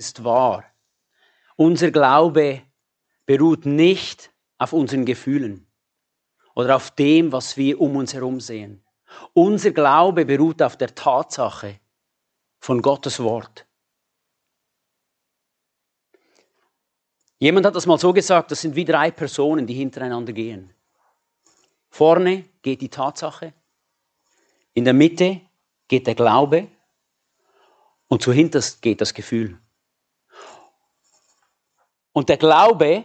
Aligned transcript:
ist 0.00 0.24
wahr. 0.24 0.64
Unser 1.56 1.90
Glaube 1.90 2.62
beruht 3.26 3.66
nicht 3.66 4.32
auf 4.58 4.72
unseren 4.72 5.04
Gefühlen 5.04 5.66
oder 6.54 6.74
auf 6.76 6.90
dem, 6.90 7.30
was 7.32 7.56
wir 7.58 7.80
um 7.80 7.96
uns 7.96 8.14
herum 8.14 8.40
sehen. 8.40 8.82
Unser 9.34 9.72
Glaube 9.72 10.24
beruht 10.24 10.62
auf 10.62 10.76
der 10.76 10.94
Tatsache 10.94 11.78
von 12.58 12.80
Gottes 12.80 13.20
Wort. 13.20 13.66
Jemand 17.38 17.66
hat 17.66 17.74
das 17.76 17.86
mal 17.86 17.98
so 17.98 18.12
gesagt, 18.12 18.50
das 18.50 18.62
sind 18.62 18.74
wie 18.76 18.84
drei 18.84 19.10
Personen, 19.10 19.66
die 19.66 19.74
hintereinander 19.74 20.32
gehen. 20.32 20.72
Vorne 21.90 22.44
geht 22.62 22.80
die 22.80 22.88
Tatsache, 22.88 23.52
in 24.72 24.84
der 24.84 24.94
Mitte 24.94 25.40
geht 25.88 26.06
der 26.06 26.14
Glaube 26.14 26.68
und 28.08 28.22
zuhinterst 28.22 28.80
geht 28.80 29.00
das 29.00 29.12
Gefühl. 29.12 29.58
Und 32.12 32.28
der 32.28 32.36
Glaube 32.36 33.04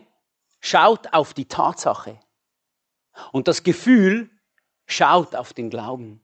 schaut 0.60 1.14
auf 1.14 1.34
die 1.34 1.48
Tatsache 1.48 2.20
und 3.32 3.48
das 3.48 3.64
Gefühl 3.64 4.30
schaut 4.88 5.36
auf 5.36 5.54
den 5.54 5.70
Glauben. 5.70 6.22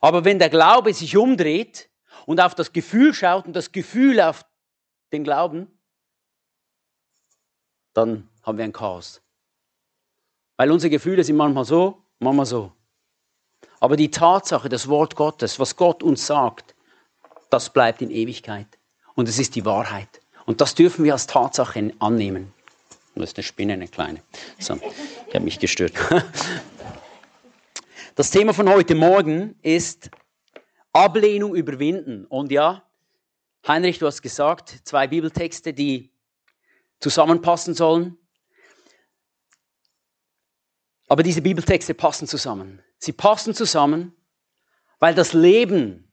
Aber 0.00 0.24
wenn 0.24 0.38
der 0.38 0.50
Glaube 0.50 0.94
sich 0.94 1.16
umdreht 1.16 1.90
und 2.26 2.40
auf 2.40 2.54
das 2.54 2.72
Gefühl 2.72 3.12
schaut 3.12 3.46
und 3.46 3.54
das 3.54 3.72
Gefühl 3.72 4.20
auf 4.20 4.46
den 5.12 5.24
Glauben, 5.24 5.70
dann 7.92 8.28
haben 8.42 8.58
wir 8.58 8.64
ein 8.64 8.72
Chaos. 8.72 9.22
Weil 10.56 10.70
unsere 10.70 10.90
Gefühle 10.90 11.24
sind 11.24 11.36
manchmal 11.36 11.64
so, 11.64 12.02
manchmal 12.18 12.46
so. 12.46 12.72
Aber 13.80 13.96
die 13.96 14.10
Tatsache, 14.10 14.68
das 14.68 14.88
Wort 14.88 15.16
Gottes, 15.16 15.58
was 15.58 15.76
Gott 15.76 16.02
uns 16.02 16.26
sagt, 16.26 16.74
das 17.50 17.72
bleibt 17.72 18.02
in 18.02 18.10
Ewigkeit. 18.10 18.78
Und 19.14 19.28
es 19.28 19.38
ist 19.38 19.54
die 19.54 19.64
Wahrheit. 19.64 20.20
Und 20.46 20.60
das 20.60 20.74
dürfen 20.74 21.04
wir 21.04 21.12
als 21.12 21.26
Tatsache 21.26 21.92
annehmen. 21.98 22.52
Das 23.14 23.30
ist 23.30 23.36
eine 23.38 23.44
Spinne, 23.44 23.72
eine 23.74 23.88
kleine. 23.88 24.20
So, 24.58 24.74
die 24.74 25.36
hat 25.36 25.42
mich 25.42 25.58
gestört. 25.58 25.94
Das 28.16 28.30
Thema 28.30 28.54
von 28.54 28.68
heute 28.68 28.94
Morgen 28.94 29.56
ist 29.62 30.08
Ablehnung 30.92 31.56
überwinden. 31.56 32.26
Und 32.26 32.52
ja, 32.52 32.84
Heinrich, 33.66 33.98
du 33.98 34.06
hast 34.06 34.22
gesagt, 34.22 34.82
zwei 34.84 35.08
Bibeltexte, 35.08 35.74
die 35.74 36.12
zusammenpassen 37.00 37.74
sollen. 37.74 38.16
Aber 41.08 41.24
diese 41.24 41.42
Bibeltexte 41.42 41.92
passen 41.92 42.28
zusammen. 42.28 42.80
Sie 42.98 43.12
passen 43.12 43.52
zusammen, 43.52 44.14
weil 45.00 45.16
das 45.16 45.32
Leben 45.32 46.08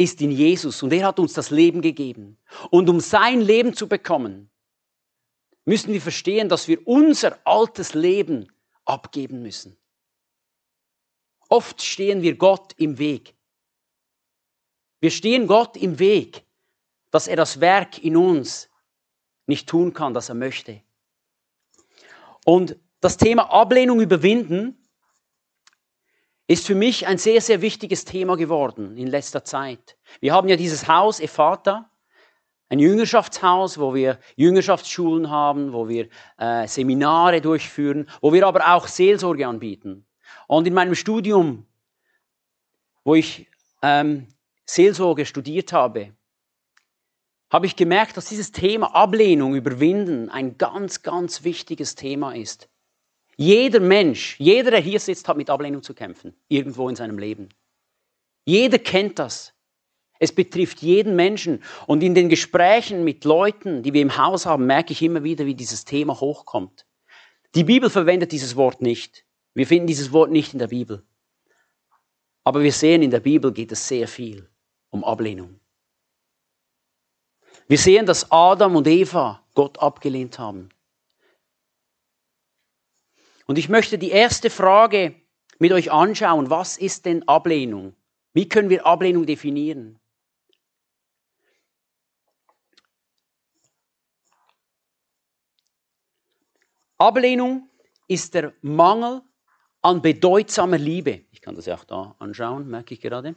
ist 0.00 0.22
in 0.22 0.30
Jesus 0.30 0.82
und 0.82 0.94
er 0.94 1.06
hat 1.06 1.18
uns 1.18 1.34
das 1.34 1.50
Leben 1.50 1.82
gegeben. 1.82 2.38
Und 2.70 2.88
um 2.88 3.00
sein 3.00 3.42
Leben 3.42 3.74
zu 3.74 3.86
bekommen, 3.86 4.48
müssen 5.66 5.92
wir 5.92 6.00
verstehen, 6.00 6.48
dass 6.48 6.68
wir 6.68 6.86
unser 6.88 7.38
altes 7.44 7.92
Leben 7.92 8.50
abgeben 8.86 9.42
müssen. 9.42 9.76
Oft 11.50 11.82
stehen 11.82 12.22
wir 12.22 12.36
Gott 12.36 12.72
im 12.78 12.96
Weg. 12.96 13.34
Wir 15.00 15.10
stehen 15.10 15.46
Gott 15.46 15.76
im 15.76 15.98
Weg, 15.98 16.44
dass 17.10 17.28
er 17.28 17.36
das 17.36 17.60
Werk 17.60 18.02
in 18.02 18.16
uns 18.16 18.70
nicht 19.46 19.68
tun 19.68 19.92
kann, 19.92 20.14
das 20.14 20.30
er 20.30 20.34
möchte. 20.34 20.80
Und 22.46 22.76
das 23.00 23.18
Thema 23.18 23.52
Ablehnung 23.52 24.00
überwinden 24.00 24.79
ist 26.50 26.66
für 26.66 26.74
mich 26.74 27.06
ein 27.06 27.16
sehr, 27.16 27.40
sehr 27.40 27.62
wichtiges 27.62 28.04
Thema 28.04 28.36
geworden 28.36 28.96
in 28.96 29.06
letzter 29.06 29.44
Zeit. 29.44 29.96
Wir 30.18 30.34
haben 30.34 30.48
ja 30.48 30.56
dieses 30.56 30.88
Haus 30.88 31.20
Ephata, 31.20 31.88
ein 32.68 32.80
Jüngerschaftshaus, 32.80 33.78
wo 33.78 33.94
wir 33.94 34.18
Jüngerschaftsschulen 34.34 35.30
haben, 35.30 35.72
wo 35.72 35.88
wir 35.88 36.08
äh, 36.38 36.66
Seminare 36.66 37.40
durchführen, 37.40 38.10
wo 38.20 38.32
wir 38.32 38.48
aber 38.48 38.74
auch 38.74 38.88
Seelsorge 38.88 39.46
anbieten. 39.46 40.08
Und 40.48 40.66
in 40.66 40.74
meinem 40.74 40.96
Studium, 40.96 41.66
wo 43.04 43.14
ich 43.14 43.48
ähm, 43.82 44.26
Seelsorge 44.66 45.26
studiert 45.26 45.72
habe, 45.72 46.14
habe 47.48 47.66
ich 47.66 47.76
gemerkt, 47.76 48.16
dass 48.16 48.28
dieses 48.28 48.50
Thema 48.50 48.92
Ablehnung, 48.96 49.54
Überwinden 49.54 50.28
ein 50.28 50.58
ganz, 50.58 51.02
ganz 51.02 51.44
wichtiges 51.44 51.94
Thema 51.94 52.34
ist. 52.34 52.68
Jeder 53.40 53.80
Mensch, 53.80 54.38
jeder, 54.38 54.70
der 54.70 54.80
hier 54.80 55.00
sitzt, 55.00 55.26
hat 55.26 55.38
mit 55.38 55.48
Ablehnung 55.48 55.82
zu 55.82 55.94
kämpfen, 55.94 56.36
irgendwo 56.48 56.90
in 56.90 56.94
seinem 56.94 57.16
Leben. 57.16 57.48
Jeder 58.44 58.78
kennt 58.78 59.18
das. 59.18 59.54
Es 60.18 60.30
betrifft 60.30 60.82
jeden 60.82 61.16
Menschen. 61.16 61.62
Und 61.86 62.02
in 62.02 62.14
den 62.14 62.28
Gesprächen 62.28 63.02
mit 63.02 63.24
Leuten, 63.24 63.82
die 63.82 63.94
wir 63.94 64.02
im 64.02 64.18
Haus 64.18 64.44
haben, 64.44 64.66
merke 64.66 64.92
ich 64.92 65.00
immer 65.00 65.24
wieder, 65.24 65.46
wie 65.46 65.54
dieses 65.54 65.86
Thema 65.86 66.20
hochkommt. 66.20 66.84
Die 67.54 67.64
Bibel 67.64 67.88
verwendet 67.88 68.32
dieses 68.32 68.56
Wort 68.56 68.82
nicht. 68.82 69.24
Wir 69.54 69.66
finden 69.66 69.86
dieses 69.86 70.12
Wort 70.12 70.30
nicht 70.30 70.52
in 70.52 70.58
der 70.58 70.68
Bibel. 70.68 71.02
Aber 72.44 72.62
wir 72.62 72.72
sehen, 72.72 73.00
in 73.00 73.10
der 73.10 73.20
Bibel 73.20 73.54
geht 73.54 73.72
es 73.72 73.88
sehr 73.88 74.06
viel 74.06 74.50
um 74.90 75.02
Ablehnung. 75.02 75.60
Wir 77.68 77.78
sehen, 77.78 78.04
dass 78.04 78.30
Adam 78.30 78.76
und 78.76 78.86
Eva 78.86 79.42
Gott 79.54 79.78
abgelehnt 79.78 80.38
haben. 80.38 80.68
Und 83.50 83.58
ich 83.58 83.68
möchte 83.68 83.98
die 83.98 84.12
erste 84.12 84.48
Frage 84.48 85.12
mit 85.58 85.72
euch 85.72 85.90
anschauen. 85.90 86.50
Was 86.50 86.78
ist 86.78 87.04
denn 87.04 87.26
Ablehnung? 87.26 87.96
Wie 88.32 88.48
können 88.48 88.70
wir 88.70 88.86
Ablehnung 88.86 89.26
definieren? 89.26 89.98
Ablehnung 96.96 97.68
ist 98.06 98.34
der 98.34 98.52
Mangel 98.62 99.20
an 99.82 100.00
bedeutsamer 100.00 100.78
Liebe. 100.78 101.24
Ich 101.32 101.42
kann 101.42 101.56
das 101.56 101.66
ja 101.66 101.74
auch 101.74 101.82
da 101.82 102.14
anschauen, 102.20 102.68
merke 102.68 102.94
ich 102.94 103.00
gerade. 103.00 103.34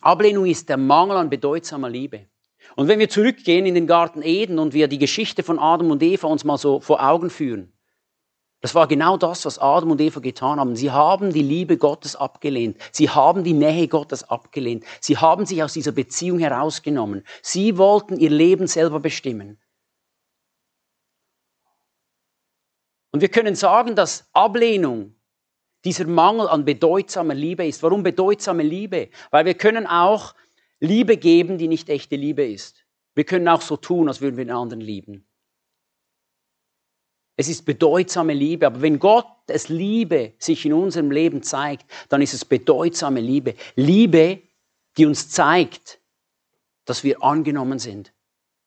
Ablehnung 0.00 0.46
ist 0.46 0.68
der 0.68 0.76
Mangel 0.76 1.16
an 1.16 1.28
bedeutsamer 1.28 1.90
Liebe. 1.90 2.28
Und 2.76 2.86
wenn 2.86 3.00
wir 3.00 3.08
zurückgehen 3.08 3.66
in 3.66 3.74
den 3.74 3.88
Garten 3.88 4.22
Eden 4.22 4.60
und 4.60 4.74
wir 4.74 4.86
die 4.86 4.98
Geschichte 4.98 5.42
von 5.42 5.58
Adam 5.58 5.90
und 5.90 6.04
Eva 6.04 6.28
uns 6.28 6.44
mal 6.44 6.56
so 6.56 6.78
vor 6.78 7.04
Augen 7.04 7.30
führen, 7.30 7.71
das 8.62 8.76
war 8.76 8.86
genau 8.86 9.16
das, 9.16 9.44
was 9.44 9.58
Adam 9.58 9.90
und 9.90 10.00
Eva 10.00 10.20
getan 10.20 10.60
haben. 10.60 10.76
Sie 10.76 10.92
haben 10.92 11.32
die 11.32 11.42
Liebe 11.42 11.76
Gottes 11.76 12.14
abgelehnt. 12.14 12.78
Sie 12.92 13.10
haben 13.10 13.42
die 13.42 13.54
Nähe 13.54 13.88
Gottes 13.88 14.22
abgelehnt. 14.30 14.84
Sie 15.00 15.18
haben 15.18 15.44
sich 15.46 15.64
aus 15.64 15.72
dieser 15.72 15.90
Beziehung 15.90 16.38
herausgenommen. 16.38 17.24
Sie 17.42 17.76
wollten 17.76 18.16
ihr 18.16 18.30
Leben 18.30 18.68
selber 18.68 19.00
bestimmen. 19.00 19.60
Und 23.10 23.20
wir 23.20 23.30
können 23.30 23.56
sagen, 23.56 23.96
dass 23.96 24.30
Ablehnung 24.32 25.16
dieser 25.84 26.06
Mangel 26.06 26.46
an 26.46 26.64
bedeutsamer 26.64 27.34
Liebe 27.34 27.66
ist. 27.66 27.82
Warum 27.82 28.04
bedeutsame 28.04 28.62
Liebe? 28.62 29.10
Weil 29.32 29.44
wir 29.44 29.54
können 29.54 29.88
auch 29.88 30.36
Liebe 30.78 31.16
geben, 31.16 31.58
die 31.58 31.66
nicht 31.66 31.88
echte 31.88 32.14
Liebe 32.14 32.46
ist. 32.46 32.86
Wir 33.16 33.24
können 33.24 33.48
auch 33.48 33.60
so 33.60 33.76
tun, 33.76 34.06
als 34.06 34.20
würden 34.20 34.36
wir 34.36 34.44
den 34.44 34.54
anderen 34.54 34.80
lieben. 34.80 35.26
Es 37.36 37.48
ist 37.48 37.64
bedeutsame 37.64 38.34
Liebe, 38.34 38.66
aber 38.66 38.82
wenn 38.82 38.98
Gott 38.98 39.26
es 39.46 39.68
Liebe 39.68 40.34
sich 40.38 40.66
in 40.66 40.72
unserem 40.72 41.10
Leben 41.10 41.42
zeigt, 41.42 41.90
dann 42.08 42.20
ist 42.22 42.34
es 42.34 42.44
bedeutsame 42.44 43.20
Liebe. 43.20 43.54
Liebe, 43.74 44.42
die 44.96 45.06
uns 45.06 45.30
zeigt, 45.30 46.00
dass 46.84 47.04
wir 47.04 47.22
angenommen 47.22 47.78
sind. 47.78 48.12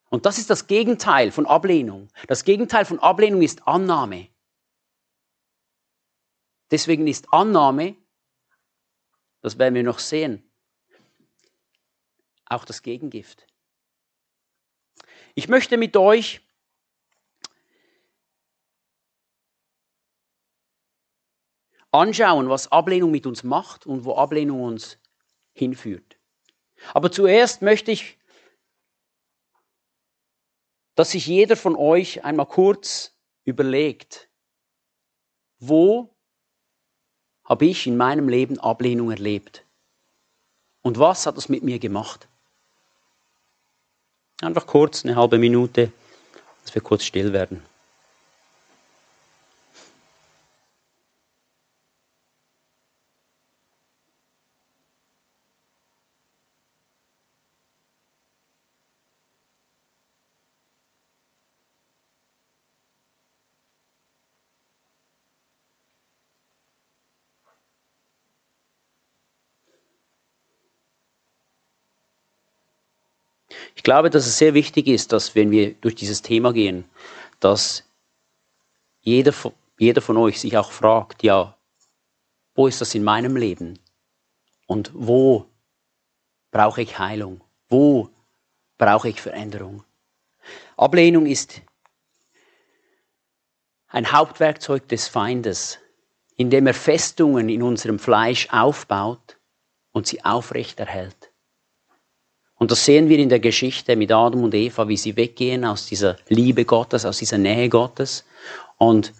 Und 0.09 0.25
das 0.25 0.37
ist 0.37 0.49
das 0.49 0.67
Gegenteil 0.67 1.31
von 1.31 1.45
Ablehnung. 1.45 2.09
Das 2.27 2.43
Gegenteil 2.43 2.85
von 2.85 2.99
Ablehnung 2.99 3.41
ist 3.41 3.67
Annahme. 3.67 4.29
Deswegen 6.71 7.07
ist 7.07 7.31
Annahme, 7.31 7.95
das 9.41 9.59
werden 9.59 9.75
wir 9.75 9.83
noch 9.83 9.99
sehen, 9.99 10.49
auch 12.45 12.65
das 12.65 12.81
Gegengift. 12.81 13.45
Ich 15.35 15.47
möchte 15.47 15.77
mit 15.77 15.95
euch 15.97 16.41
anschauen, 21.95 22.49
was 22.49 22.71
Ablehnung 22.71 23.11
mit 23.11 23.25
uns 23.25 23.43
macht 23.43 23.85
und 23.85 24.05
wo 24.05 24.15
Ablehnung 24.15 24.63
uns 24.63 24.97
hinführt. 25.53 26.17
Aber 26.93 27.11
zuerst 27.11 27.61
möchte 27.61 27.91
ich, 27.91 28.17
dass 30.95 31.11
sich 31.11 31.27
jeder 31.27 31.55
von 31.55 31.75
euch 31.75 32.23
einmal 32.23 32.45
kurz 32.45 33.13
überlegt, 33.43 34.29
wo 35.59 36.15
habe 37.43 37.65
ich 37.65 37.85
in 37.85 37.97
meinem 37.97 38.29
Leben 38.29 38.59
Ablehnung 38.59 39.11
erlebt? 39.11 39.65
Und 40.81 40.99
was 40.99 41.25
hat 41.25 41.37
das 41.37 41.49
mit 41.49 41.63
mir 41.63 41.79
gemacht? 41.79 42.27
Einfach 44.41 44.67
kurz, 44.67 45.05
eine 45.05 45.15
halbe 45.15 45.37
Minute, 45.37 45.91
dass 46.63 46.75
wir 46.75 46.81
kurz 46.81 47.03
still 47.03 47.33
werden. 47.33 47.63
Glaube, 73.85 74.09
dass 74.09 74.25
es 74.25 74.37
sehr 74.37 74.53
wichtig 74.53 74.87
ist, 74.87 75.13
dass 75.13 75.35
wenn 75.35 75.51
wir 75.51 75.75
durch 75.75 75.95
dieses 75.95 76.21
Thema 76.21 76.51
gehen, 76.51 76.83
dass 77.39 77.87
jeder, 78.99 79.33
jeder 79.77 80.01
von 80.01 80.17
euch 80.17 80.41
sich 80.41 80.57
auch 80.57 80.71
fragt, 80.71 81.23
ja, 81.23 81.55
wo 82.55 82.67
ist 82.67 82.81
das 82.81 82.95
in 82.95 83.03
meinem 83.03 83.37
Leben? 83.37 83.79
Und 84.65 84.91
wo 84.93 85.45
brauche 86.51 86.81
ich 86.81 86.97
Heilung? 86.97 87.41
Wo 87.69 88.09
brauche 88.77 89.09
ich 89.09 89.21
Veränderung? 89.21 89.83
Ablehnung 90.75 91.27
ist 91.27 91.61
ein 93.87 94.11
Hauptwerkzeug 94.11 94.87
des 94.87 95.07
Feindes, 95.07 95.77
indem 96.35 96.65
er 96.67 96.73
Festungen 96.73 97.49
in 97.49 97.61
unserem 97.61 97.99
Fleisch 97.99 98.49
aufbaut 98.51 99.37
und 99.91 100.07
sie 100.07 100.25
aufrechterhält. 100.25 101.24
Und 102.57 102.71
das 102.71 102.85
sehen 102.85 103.09
wir 103.09 103.19
in 103.19 103.29
der 103.29 103.39
Geschichte 103.39 103.95
mit 103.95 104.11
Adam 104.11 104.43
und 104.43 104.53
Eva, 104.53 104.87
wie 104.87 104.97
sie 104.97 105.17
weggehen 105.17 105.65
aus 105.65 105.87
dieser 105.87 106.17
Liebe 106.29 106.63
Gottes, 106.63 107.05
aus 107.05 107.17
dieser 107.17 107.37
Nähe 107.37 107.69
Gottes 107.69 108.25
und 108.77 109.13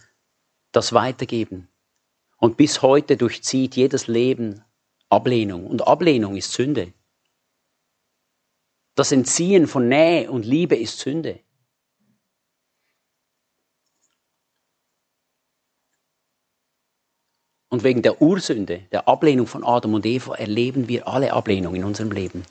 das 0.72 0.94
weitergeben. 0.94 1.68
Und 2.38 2.58
bis 2.58 2.82
heute 2.82 3.18
durchzieht 3.18 3.76
jedes 3.76 4.08
Leben 4.08 4.64
Ablehnung. 5.10 5.68
Und 5.68 5.88
Ablehnung 5.88 6.36
ist 6.36 6.52
Sünde. 6.52 6.94
Das 8.96 9.12
Entziehen 9.12 9.68
von 9.68 9.90
Nähe 9.90 10.32
und 10.32 10.46
Liebe 10.46 10.76
ist 10.76 11.00
Sünde. 11.00 11.40
Und 17.68 17.84
wegen 17.84 18.02
der 18.02 18.22
Ursünde, 18.22 18.88
der 18.94 19.08
Ablehnung 19.10 19.48
von 19.48 19.66
Adam 19.66 19.96
und 19.96 20.06
Eva, 20.06 20.36
erleben 20.36 20.88
wir 20.88 21.10
alle 21.10 21.34
Ablehnung 21.34 21.76
in 21.76 21.84
unserem 21.84 22.12
Leben. 22.12 22.46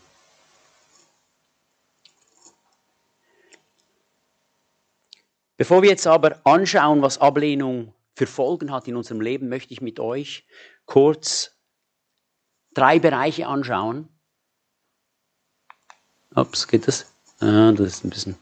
Bevor 5.56 5.82
wir 5.82 5.90
jetzt 5.90 6.06
aber 6.06 6.40
anschauen, 6.44 7.02
was 7.02 7.18
Ablehnung 7.18 7.92
für 8.14 8.26
Folgen 8.26 8.72
hat 8.72 8.88
in 8.88 8.96
unserem 8.96 9.20
Leben, 9.20 9.48
möchte 9.48 9.72
ich 9.72 9.80
mit 9.80 10.00
euch 10.00 10.44
kurz 10.84 11.52
drei 12.74 12.98
Bereiche 12.98 13.46
anschauen. 13.46 14.08
Ups, 16.34 16.66
geht 16.66 16.88
das? 16.88 17.06
Ah, 17.40 17.72
das 17.72 17.86
ist 17.86 18.04
ein 18.04 18.10
bisschen. 18.10 18.36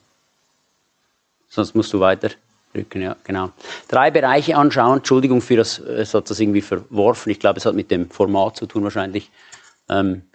Sonst 1.48 1.74
musst 1.74 1.92
du 1.92 2.00
weiter 2.00 2.30
drücken, 2.72 3.02
ja, 3.02 3.16
genau. 3.24 3.50
Drei 3.88 4.10
Bereiche 4.10 4.56
anschauen. 4.56 4.98
Entschuldigung 4.98 5.42
für 5.42 5.56
das, 5.56 5.78
es 5.78 6.14
hat 6.14 6.30
das 6.30 6.40
irgendwie 6.40 6.62
verworfen. 6.62 7.30
Ich 7.30 7.40
glaube, 7.40 7.58
es 7.58 7.66
hat 7.66 7.74
mit 7.74 7.90
dem 7.90 8.08
Format 8.08 8.56
zu 8.56 8.64
tun 8.64 8.84
wahrscheinlich. 8.84 9.30
Ähm, 9.90 10.30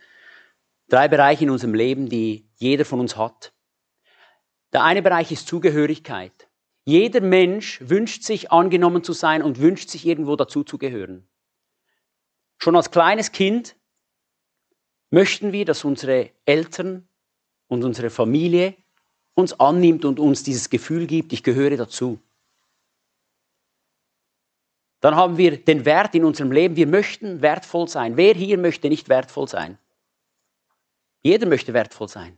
drei 0.89 1.07
Bereiche 1.07 1.45
in 1.45 1.49
unserem 1.49 1.73
Leben, 1.73 2.07
die 2.07 2.47
jeder 2.57 2.85
von 2.85 2.99
uns 2.99 3.17
hat. 3.17 3.51
Der 4.73 4.83
eine 4.83 5.01
Bereich 5.01 5.31
ist 5.31 5.47
Zugehörigkeit. 5.47 6.36
Jeder 6.87 7.19
Mensch 7.19 7.81
wünscht 7.81 8.23
sich 8.23 8.49
angenommen 8.53 9.03
zu 9.03 9.11
sein 9.11 9.43
und 9.43 9.59
wünscht 9.59 9.89
sich 9.89 10.05
irgendwo 10.05 10.37
dazu 10.37 10.63
zu 10.63 10.77
gehören. 10.77 11.27
Schon 12.59 12.77
als 12.77 12.91
kleines 12.91 13.33
Kind 13.33 13.75
möchten 15.09 15.51
wir, 15.51 15.65
dass 15.65 15.83
unsere 15.83 16.31
Eltern 16.45 17.05
und 17.67 17.83
unsere 17.83 18.09
Familie 18.09 18.73
uns 19.33 19.59
annimmt 19.59 20.05
und 20.05 20.17
uns 20.17 20.43
dieses 20.43 20.69
Gefühl 20.69 21.07
gibt, 21.07 21.33
ich 21.33 21.43
gehöre 21.43 21.75
dazu. 21.75 22.21
Dann 25.01 25.17
haben 25.17 25.37
wir 25.37 25.57
den 25.57 25.83
Wert 25.83 26.15
in 26.15 26.23
unserem 26.23 26.53
Leben, 26.53 26.77
wir 26.77 26.87
möchten 26.87 27.41
wertvoll 27.41 27.89
sein. 27.89 28.15
Wer 28.15 28.33
hier 28.33 28.57
möchte 28.57 28.87
nicht 28.87 29.09
wertvoll 29.09 29.49
sein? 29.49 29.77
Jeder 31.21 31.47
möchte 31.47 31.73
wertvoll 31.73 32.07
sein. 32.07 32.37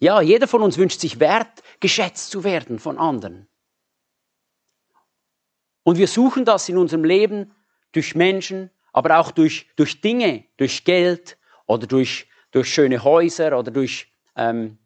Ja, 0.00 0.20
jeder 0.20 0.48
von 0.48 0.62
uns 0.62 0.78
wünscht 0.78 0.98
sich 0.98 1.20
wertgeschätzt 1.20 2.32
zu 2.32 2.42
werden 2.42 2.80
von 2.80 2.98
anderen. 2.98 3.46
Und 5.84 5.98
wir 5.98 6.08
suchen 6.08 6.44
das 6.44 6.68
in 6.68 6.76
unserem 6.76 7.04
Leben 7.04 7.54
durch 7.92 8.16
Menschen, 8.16 8.70
aber 8.92 9.18
auch 9.18 9.30
durch, 9.30 9.68
durch 9.76 10.00
Dinge, 10.00 10.44
durch 10.56 10.84
Geld 10.84 11.38
oder 11.66 11.86
durch, 11.86 12.26
durch 12.50 12.72
schöne 12.72 13.04
Häuser 13.04 13.56
oder 13.58 13.70
durch 13.70 14.10
ähm, 14.34 14.78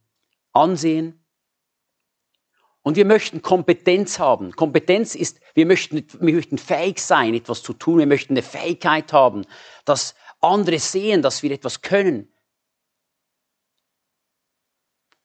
Ansehen. 0.53 1.25
Und 2.83 2.97
wir 2.97 3.05
möchten 3.05 3.43
Kompetenz 3.43 4.19
haben. 4.19 4.53
Kompetenz 4.53 5.15
ist, 5.15 5.41
wir 5.55 5.67
möchten, 5.67 6.05
wir 6.21 6.35
möchten 6.35 6.59
fähig 6.59 7.01
sein, 7.01 7.35
etwas 7.35 7.63
zu 7.63 7.73
tun. 7.75 7.99
Wir 7.99 8.07
möchten 8.07 8.33
eine 8.33 8.43
Fähigkeit 8.43 9.13
haben, 9.13 9.45
dass 9.85 10.15
andere 10.41 10.79
sehen, 10.79 11.23
dass 11.23 11.43
wir 11.43 11.51
etwas 11.51 11.83
können. 11.83 12.33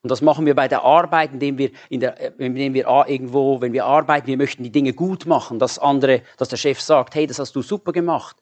Und 0.04 0.10
das 0.10 0.22
machen 0.22 0.46
wir 0.46 0.54
bei 0.54 0.68
der 0.68 0.84
Arbeit, 0.84 1.32
indem 1.32 1.58
wir, 1.58 1.72
in 1.90 2.02
der, 2.02 2.20
äh, 2.20 2.46
indem 2.46 2.74
wir 2.74 2.88
irgendwo, 3.08 3.62
wenn 3.62 3.72
wir 3.72 3.86
arbeiten, 3.86 4.28
wir 4.28 4.36
möchten 4.36 4.62
die 4.62 4.72
Dinge 4.72 4.92
gut 4.94 5.26
machen, 5.26 5.60
dass 5.60 5.80
andere, 5.80 6.24
dass 6.38 6.50
der 6.50 6.58
Chef 6.58 6.82
sagt, 6.82 7.16
hey, 7.16 7.26
das 7.26 7.40
hast 7.40 7.56
du 7.56 7.62
super 7.62 7.94
gemacht. 7.94 8.36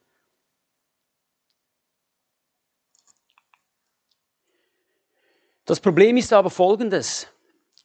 Das 5.66 5.80
Problem 5.80 6.18
ist 6.18 6.34
aber 6.34 6.50
folgendes. 6.50 7.28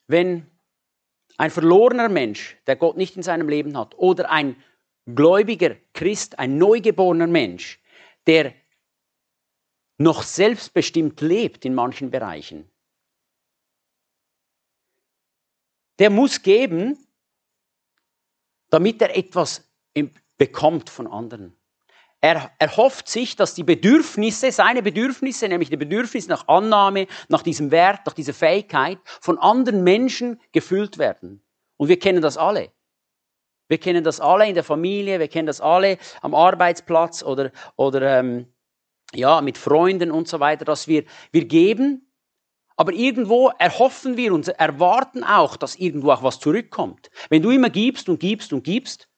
Wenn 0.07 0.47
ein 1.37 1.51
verlorener 1.51 2.09
Mensch, 2.09 2.57
der 2.67 2.77
Gott 2.77 2.97
nicht 2.97 3.15
in 3.17 3.23
seinem 3.23 3.51
Leben 3.51 3.77
hat, 3.77 3.99
oder 3.99 4.31
ein 4.31 4.57
gläubiger 5.05 5.77
Christ, 5.93 6.39
ein 6.39 6.57
neugeborener 6.57 7.27
Mensch, 7.27 7.79
der 8.27 8.55
noch 9.99 10.23
selbstbestimmt 10.23 11.21
lebt 11.21 11.67
in 11.67 11.75
manchen 11.75 12.11
Bereichen, 12.11 12.71
der 15.99 16.11
muss 16.11 16.43
geben, 16.43 16.99
damit 18.71 19.01
er 19.01 19.17
etwas 19.17 19.63
bekommt 20.37 20.91
von 20.91 21.07
anderen. 21.07 21.57
Er 22.21 22.51
erhofft 22.59 23.09
sich, 23.09 23.37
dass 23.37 23.55
die 23.55 23.63
Bedürfnisse, 23.63 24.51
seine 24.51 24.83
Bedürfnisse, 24.83 25.49
nämlich 25.49 25.71
die 25.71 25.77
Bedürfnisse 25.77 26.29
nach 26.29 26.49
Annahme, 26.49 27.07
nach 27.29 27.43
diesem 27.43 27.71
Wert, 27.71 28.01
nach 28.07 28.15
dieser 28.15 28.35
Fähigkeit, 28.35 28.99
von 29.05 29.39
anderen 29.39 29.85
Menschen 29.85 30.41
gefüllt 30.53 30.99
werden. 30.99 31.43
Und 31.77 31.89
wir 31.89 31.99
kennen 31.99 32.23
das 32.23 32.37
alle. 32.37 32.73
Wir 33.69 33.79
kennen 33.79 34.05
das 34.05 34.21
alle 34.21 34.49
in 34.49 34.55
der 34.55 34.65
Familie, 34.65 35.19
wir 35.19 35.29
kennen 35.29 35.47
das 35.47 35.61
alle 35.61 35.99
am 36.23 36.35
Arbeitsplatz 36.35 37.23
oder, 37.23 37.51
oder 37.77 38.21
ähm, 38.21 38.53
ja, 39.13 39.41
mit 39.41 39.59
Freunden 39.59 40.11
und 40.11 40.29
so 40.29 40.41
weiter, 40.41 40.65
dass 40.65 40.89
wir, 40.89 41.05
wir 41.33 41.45
geben 41.45 42.06
aber 42.77 42.93
irgendwo 42.93 43.49
erhoffen 43.59 44.17
wir 44.17 44.35
uns, 44.35 44.49
erwarten 44.49 45.25
auch, 45.25 45.57
dass 45.57 45.77
irgendwo 45.77 46.13
auch 46.13 46.23
was 46.23 46.39
zurückkommt. 46.39 47.11
Wenn 47.31 47.43
du 47.43 47.51
immer 47.51 47.71
gibst 47.71 48.09
und 48.09 48.21
gibst 48.21 48.53
und 48.53 48.65
gibst 48.65 49.09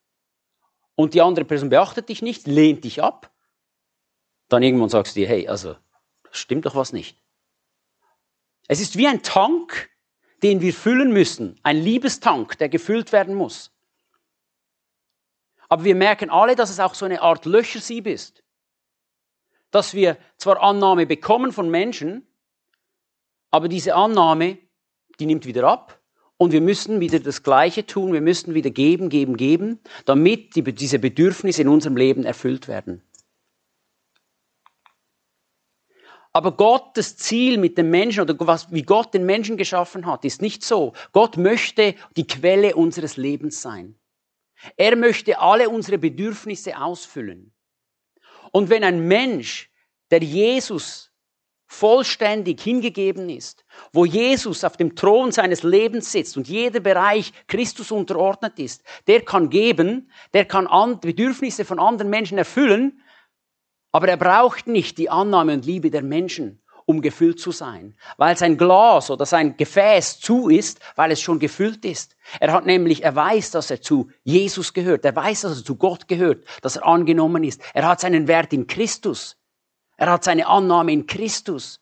und 0.95 1.15
die 1.15 1.21
andere 1.21 1.45
Person 1.45 1.69
beachtet 1.69 2.09
dich 2.09 2.23
nicht, 2.23 2.47
lehnt 2.47 2.85
dich 2.85 3.03
ab, 3.03 3.33
dann 4.49 4.63
irgendwann 4.63 4.89
sagst 4.89 5.17
du 5.17 5.21
dir, 5.21 5.29
hey, 5.29 5.49
also, 5.49 5.77
stimmt 6.31 6.67
doch 6.67 6.77
was 6.77 6.93
nicht. 6.93 7.21
Es 8.69 8.81
ist 8.81 8.97
wie 8.97 9.09
ein 9.09 9.23
Tank, 9.23 9.91
den 10.43 10.61
wir 10.61 10.73
füllen 10.73 11.13
müssen, 11.13 11.59
ein 11.65 11.79
Liebestank, 11.79 12.59
der 12.59 12.69
gefüllt 12.69 13.11
werden 13.13 13.35
muss. 13.35 13.73
Aber 15.69 15.85
wir 15.85 15.97
merken 15.97 16.31
alle, 16.31 16.55
dass 16.55 16.71
es 16.71 16.79
auch 16.79 16.95
so 16.95 17.05
eine 17.05 17.23
Art 17.23 17.45
Löchersieb 17.45 18.07
ist. 18.07 18.45
Dass 19.71 19.95
wir 19.95 20.17
zwar 20.37 20.63
Annahme 20.63 21.07
bekommen 21.07 21.53
von 21.53 21.71
Menschen, 21.71 22.28
aber 23.51 23.69
diese 23.69 23.95
Annahme, 23.95 24.59
die 25.19 25.27
nimmt 25.27 25.47
wieder 25.47 25.65
ab 25.65 26.01
und 26.37 26.53
wir 26.53 26.61
müssen 26.61 27.01
wieder 27.01 27.19
das 27.19 27.43
Gleiche 27.43 27.85
tun. 27.85 28.13
Wir 28.13 28.21
müssen 28.21 28.55
wieder 28.55 28.71
geben, 28.71 29.09
geben, 29.09 29.37
geben, 29.37 29.81
damit 30.05 30.55
die, 30.55 30.63
diese 30.63 30.99
Bedürfnisse 30.99 31.63
in 31.63 31.69
unserem 31.69 31.97
Leben 31.97 32.25
erfüllt 32.25 32.69
werden. 32.69 33.03
Aber 36.33 36.53
Gottes 36.53 37.17
Ziel 37.17 37.59
mit 37.59 37.77
dem 37.79 37.91
Menschen 37.91 38.21
oder 38.21 38.37
was, 38.47 38.71
wie 38.71 38.83
Gott 38.83 39.15
den 39.15 39.27
Menschen 39.27 39.57
geschaffen 39.57 40.07
hat, 40.07 40.25
ist 40.25 40.41
nicht 40.41 40.63
so. 40.63 40.93
Gott 41.13 41.37
möchte 41.37 41.97
die 42.17 42.27
Quelle 42.27 42.77
unseres 42.77 43.17
Lebens 43.17 43.61
sein. 43.61 43.99
Er 44.77 44.95
möchte 44.95 45.41
alle 45.41 45.69
unsere 45.69 45.99
Bedürfnisse 45.99 46.79
ausfüllen. 46.79 47.53
Und 48.53 48.71
wenn 48.71 48.85
ein 48.85 49.09
Mensch, 49.09 49.71
der 50.11 50.23
Jesus 50.23 51.08
vollständig 51.69 52.61
hingegeben 52.63 53.29
ist, 53.29 53.65
wo 53.93 54.07
Jesus 54.07 54.65
auf 54.65 54.79
dem 54.79 54.97
Thron 54.97 55.33
seines 55.33 55.63
Lebens 55.63 56.11
sitzt 56.11 56.37
und 56.37 56.49
jeder 56.49 56.81
Bereich 56.81 57.33
Christus 57.47 57.93
unterordnet 57.93 58.59
ist, 58.59 58.83
der 59.07 59.21
kann 59.21 59.51
geben, 59.51 60.11
der 60.33 60.47
kann 60.47 60.67
Bedürfnisse 61.01 61.67
von 61.67 61.79
anderen 61.79 62.11
Menschen 62.11 62.39
erfüllen, 62.39 63.03
aber 63.93 64.09
er 64.09 64.17
braucht 64.17 64.67
nicht 64.67 64.97
die 64.97 65.11
Annahme 65.11 65.53
und 65.53 65.67
Liebe 65.67 65.91
der 65.91 66.03
Menschen, 66.03 66.63
um 66.87 67.03
gefüllt 67.03 67.39
zu 67.39 67.53
sein, 67.53 67.95
weil 68.17 68.37
sein 68.39 68.57
Glas 68.57 69.11
oder 69.11 69.27
sein 69.27 69.59
Gefäß 69.59 70.21
zu 70.21 70.49
ist, 70.49 70.81
weil 70.97 71.13
es 71.13 71.21
schon 71.21 71.39
gefüllt 71.39 71.85
ist. 71.85 72.17
Er 72.41 72.53
hat 72.53 72.65
nämlich, 72.65 73.05
er 73.05 73.15
weiß, 73.15 73.51
dass 73.51 73.71
er 73.71 73.83
zu 73.83 74.11
Jesus 74.25 74.73
gehört, 74.73 75.05
er 75.05 75.15
weiß, 75.15 75.43
dass 75.43 75.59
er 75.59 75.65
zu 75.65 75.77
Gott 75.77 76.09
gehört, 76.09 76.47
dass 76.63 76.77
er 76.77 76.87
angenommen 76.87 77.45
ist. 77.45 77.61
Er 77.75 77.87
hat 77.87 78.01
seinen 78.01 78.27
Wert 78.27 78.55
in 78.55 78.67
Christus. 78.67 79.38
Er 79.99 80.11
hat 80.11 80.25
seine 80.25 80.47
Annahme 80.47 80.93
in 80.93 81.07
Christus. 81.07 81.81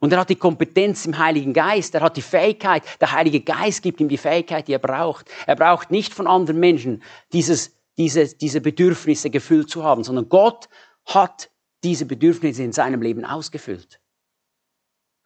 Und 0.00 0.12
er 0.12 0.18
hat 0.18 0.30
die 0.30 0.36
Kompetenz 0.36 1.06
im 1.06 1.16
Heiligen 1.16 1.52
Geist, 1.52 1.94
er 1.94 2.00
hat 2.00 2.16
die 2.16 2.22
Fähigkeit, 2.22 2.82
der 3.00 3.12
Heilige 3.12 3.40
Geist 3.40 3.82
gibt 3.82 4.00
ihm 4.00 4.08
die 4.08 4.18
Fähigkeit, 4.18 4.66
die 4.66 4.72
er 4.72 4.80
braucht. 4.80 5.30
Er 5.46 5.54
braucht 5.54 5.92
nicht 5.92 6.12
von 6.12 6.26
anderen 6.26 6.58
Menschen 6.58 7.04
dieses, 7.32 7.76
diese, 7.96 8.34
diese 8.34 8.60
Bedürfnisse 8.60 9.30
gefüllt 9.30 9.70
zu 9.70 9.84
haben, 9.84 10.02
sondern 10.02 10.28
Gott 10.28 10.68
hat 11.06 11.50
diese 11.84 12.04
Bedürfnisse 12.04 12.64
in 12.64 12.72
seinem 12.72 13.00
Leben 13.00 13.24
ausgefüllt. 13.24 14.00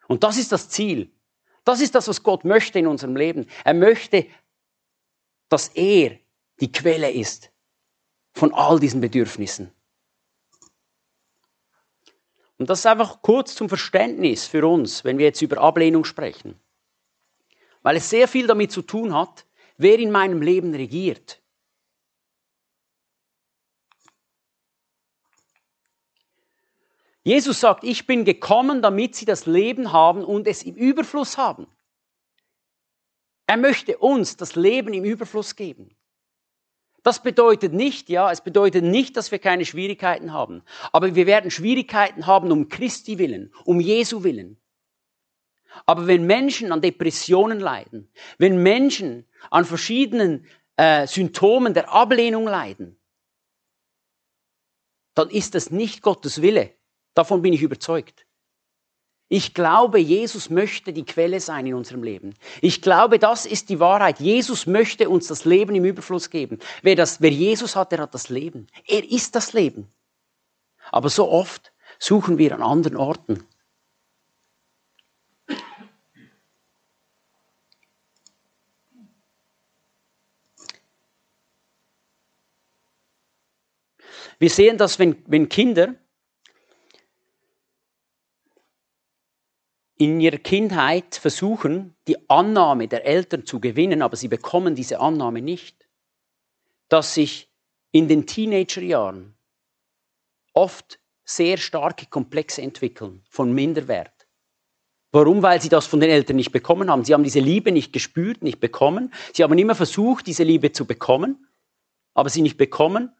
Und 0.07 0.23
das 0.23 0.37
ist 0.37 0.51
das 0.51 0.69
Ziel. 0.69 1.11
Das 1.63 1.81
ist 1.81 1.95
das, 1.95 2.07
was 2.07 2.21
Gott 2.21 2.45
möchte 2.45 2.77
in 2.77 2.85
unserem 2.85 3.15
Leben. 3.15 3.47
Er 3.63 3.73
möchte, 3.73 4.27
dass 5.49 5.69
er 5.69 6.19
die 6.59 6.71
Quelle 6.71 7.09
ist 7.09 7.51
von 8.33 8.53
all 8.53 8.79
diesen 8.79 9.01
Bedürfnissen. 9.01 9.71
Und 12.57 12.69
das 12.69 12.79
ist 12.79 12.85
einfach 12.87 13.21
kurz 13.21 13.55
zum 13.55 13.69
Verständnis 13.69 14.45
für 14.45 14.67
uns, 14.67 15.03
wenn 15.03 15.17
wir 15.17 15.25
jetzt 15.25 15.41
über 15.41 15.59
Ablehnung 15.59 16.05
sprechen. 16.05 16.59
Weil 17.83 17.97
es 17.97 18.09
sehr 18.09 18.27
viel 18.27 18.47
damit 18.47 18.71
zu 18.71 18.81
tun 18.81 19.13
hat, 19.13 19.45
wer 19.77 19.99
in 19.99 20.11
meinem 20.11 20.41
Leben 20.41 20.73
regiert. 20.73 21.41
Jesus 27.27 27.59
sagt, 27.59 27.83
ich 27.83 28.07
bin 28.07 28.23
gekommen, 28.23 28.81
damit 28.81 29.13
sie 29.13 29.25
das 29.25 29.45
Leben 29.45 29.91
haben 29.91 30.23
und 30.23 30.47
es 30.47 30.63
im 30.63 30.75
Überfluss 30.75 31.37
haben. 31.37 31.67
Er 33.47 33.57
möchte 33.57 33.97
uns 33.97 34.37
das 34.37 34.55
Leben 34.55 34.93
im 34.93 35.03
Überfluss 35.03 35.57
geben. 35.57 35.96
Das 37.03 37.23
bedeutet 37.23 37.73
nicht, 37.73 38.09
ja, 38.09 38.31
es 38.31 38.41
bedeutet 38.41 38.83
nicht, 38.83 39.15
dass 39.17 39.31
wir 39.31 39.39
keine 39.39 39.65
Schwierigkeiten 39.65 40.33
haben. 40.33 40.63
Aber 40.91 41.15
wir 41.15 41.25
werden 41.25 41.51
Schwierigkeiten 41.51 42.27
haben 42.27 42.51
um 42.51 42.69
Christi 42.69 43.17
willen, 43.17 43.53
um 43.65 43.79
Jesu 43.79 44.23
willen. 44.23 44.57
Aber 45.85 46.07
wenn 46.07 46.25
Menschen 46.25 46.71
an 46.71 46.81
Depressionen 46.81 47.59
leiden, 47.59 48.11
wenn 48.37 48.61
Menschen 48.61 49.25
an 49.51 49.65
verschiedenen 49.65 50.45
äh, 50.75 51.07
Symptomen 51.07 51.73
der 51.73 51.93
Ablehnung 51.93 52.45
leiden, 52.45 52.99
dann 55.13 55.29
ist 55.29 55.55
das 55.55 55.71
nicht 55.71 56.01
Gottes 56.01 56.41
Wille. 56.41 56.73
Davon 57.13 57.41
bin 57.41 57.53
ich 57.53 57.61
überzeugt. 57.63 58.26
Ich 59.29 59.53
glaube, 59.53 59.99
Jesus 59.99 60.49
möchte 60.49 60.93
die 60.93 61.03
Quelle 61.03 61.41
sein 61.41 61.67
in 61.67 61.73
unserem 61.73 62.01
Leben. 62.01 62.33
Ich 62.61 62.81
glaube, 62.81 63.19
das 63.19 63.45
ist 63.45 63.67
die 63.67 63.79
Wahrheit. 63.79 64.21
Jesus 64.21 64.67
möchte 64.67 65.09
uns 65.09 65.27
das 65.27 65.43
Leben 65.43 65.75
im 65.75 65.83
Überfluss 65.83 66.29
geben. 66.29 66.59
Wer, 66.81 66.95
das, 66.95 67.19
wer 67.19 67.31
Jesus 67.31 67.75
hat, 67.75 67.91
der 67.91 67.99
hat 67.99 68.13
das 68.13 68.29
Leben. 68.29 68.67
Er 68.87 69.03
ist 69.09 69.35
das 69.35 69.51
Leben. 69.51 69.91
Aber 70.91 71.09
so 71.09 71.29
oft 71.29 71.73
suchen 71.99 72.37
wir 72.37 72.55
an 72.55 72.61
anderen 72.61 72.95
Orten. 72.95 73.43
Wir 84.39 84.49
sehen 84.49 84.77
das, 84.77 84.99
wenn, 84.99 85.21
wenn 85.25 85.49
Kinder 85.49 85.95
in 89.97 90.19
ihrer 90.21 90.37
Kindheit 90.37 91.15
versuchen, 91.15 91.95
die 92.07 92.29
Annahme 92.29 92.87
der 92.87 93.05
Eltern 93.05 93.45
zu 93.45 93.59
gewinnen, 93.59 94.01
aber 94.01 94.15
sie 94.15 94.27
bekommen 94.27 94.75
diese 94.75 94.99
Annahme 94.99 95.41
nicht, 95.41 95.87
dass 96.87 97.15
sich 97.15 97.51
in 97.91 98.07
den 98.07 98.27
Teenagerjahren 98.27 99.35
oft 100.53 100.99
sehr 101.25 101.57
starke 101.57 102.05
Komplexe 102.05 102.61
entwickeln 102.61 103.23
von 103.29 103.51
Minderwert. 103.53 104.27
Warum? 105.11 105.41
Weil 105.41 105.61
sie 105.61 105.69
das 105.69 105.87
von 105.87 105.99
den 105.99 106.09
Eltern 106.09 106.35
nicht 106.35 106.51
bekommen 106.51 106.91
haben. 106.91 107.03
Sie 107.03 107.13
haben 107.13 107.23
diese 107.23 107.39
Liebe 107.39 107.71
nicht 107.71 107.91
gespürt, 107.91 108.43
nicht 108.43 108.59
bekommen. 108.59 109.13
Sie 109.33 109.43
haben 109.43 109.57
immer 109.57 109.75
versucht, 109.75 110.27
diese 110.27 110.43
Liebe 110.43 110.71
zu 110.71 110.85
bekommen, 110.85 111.47
aber 112.13 112.29
sie 112.29 112.41
nicht 112.41 112.57
bekommen. 112.57 113.11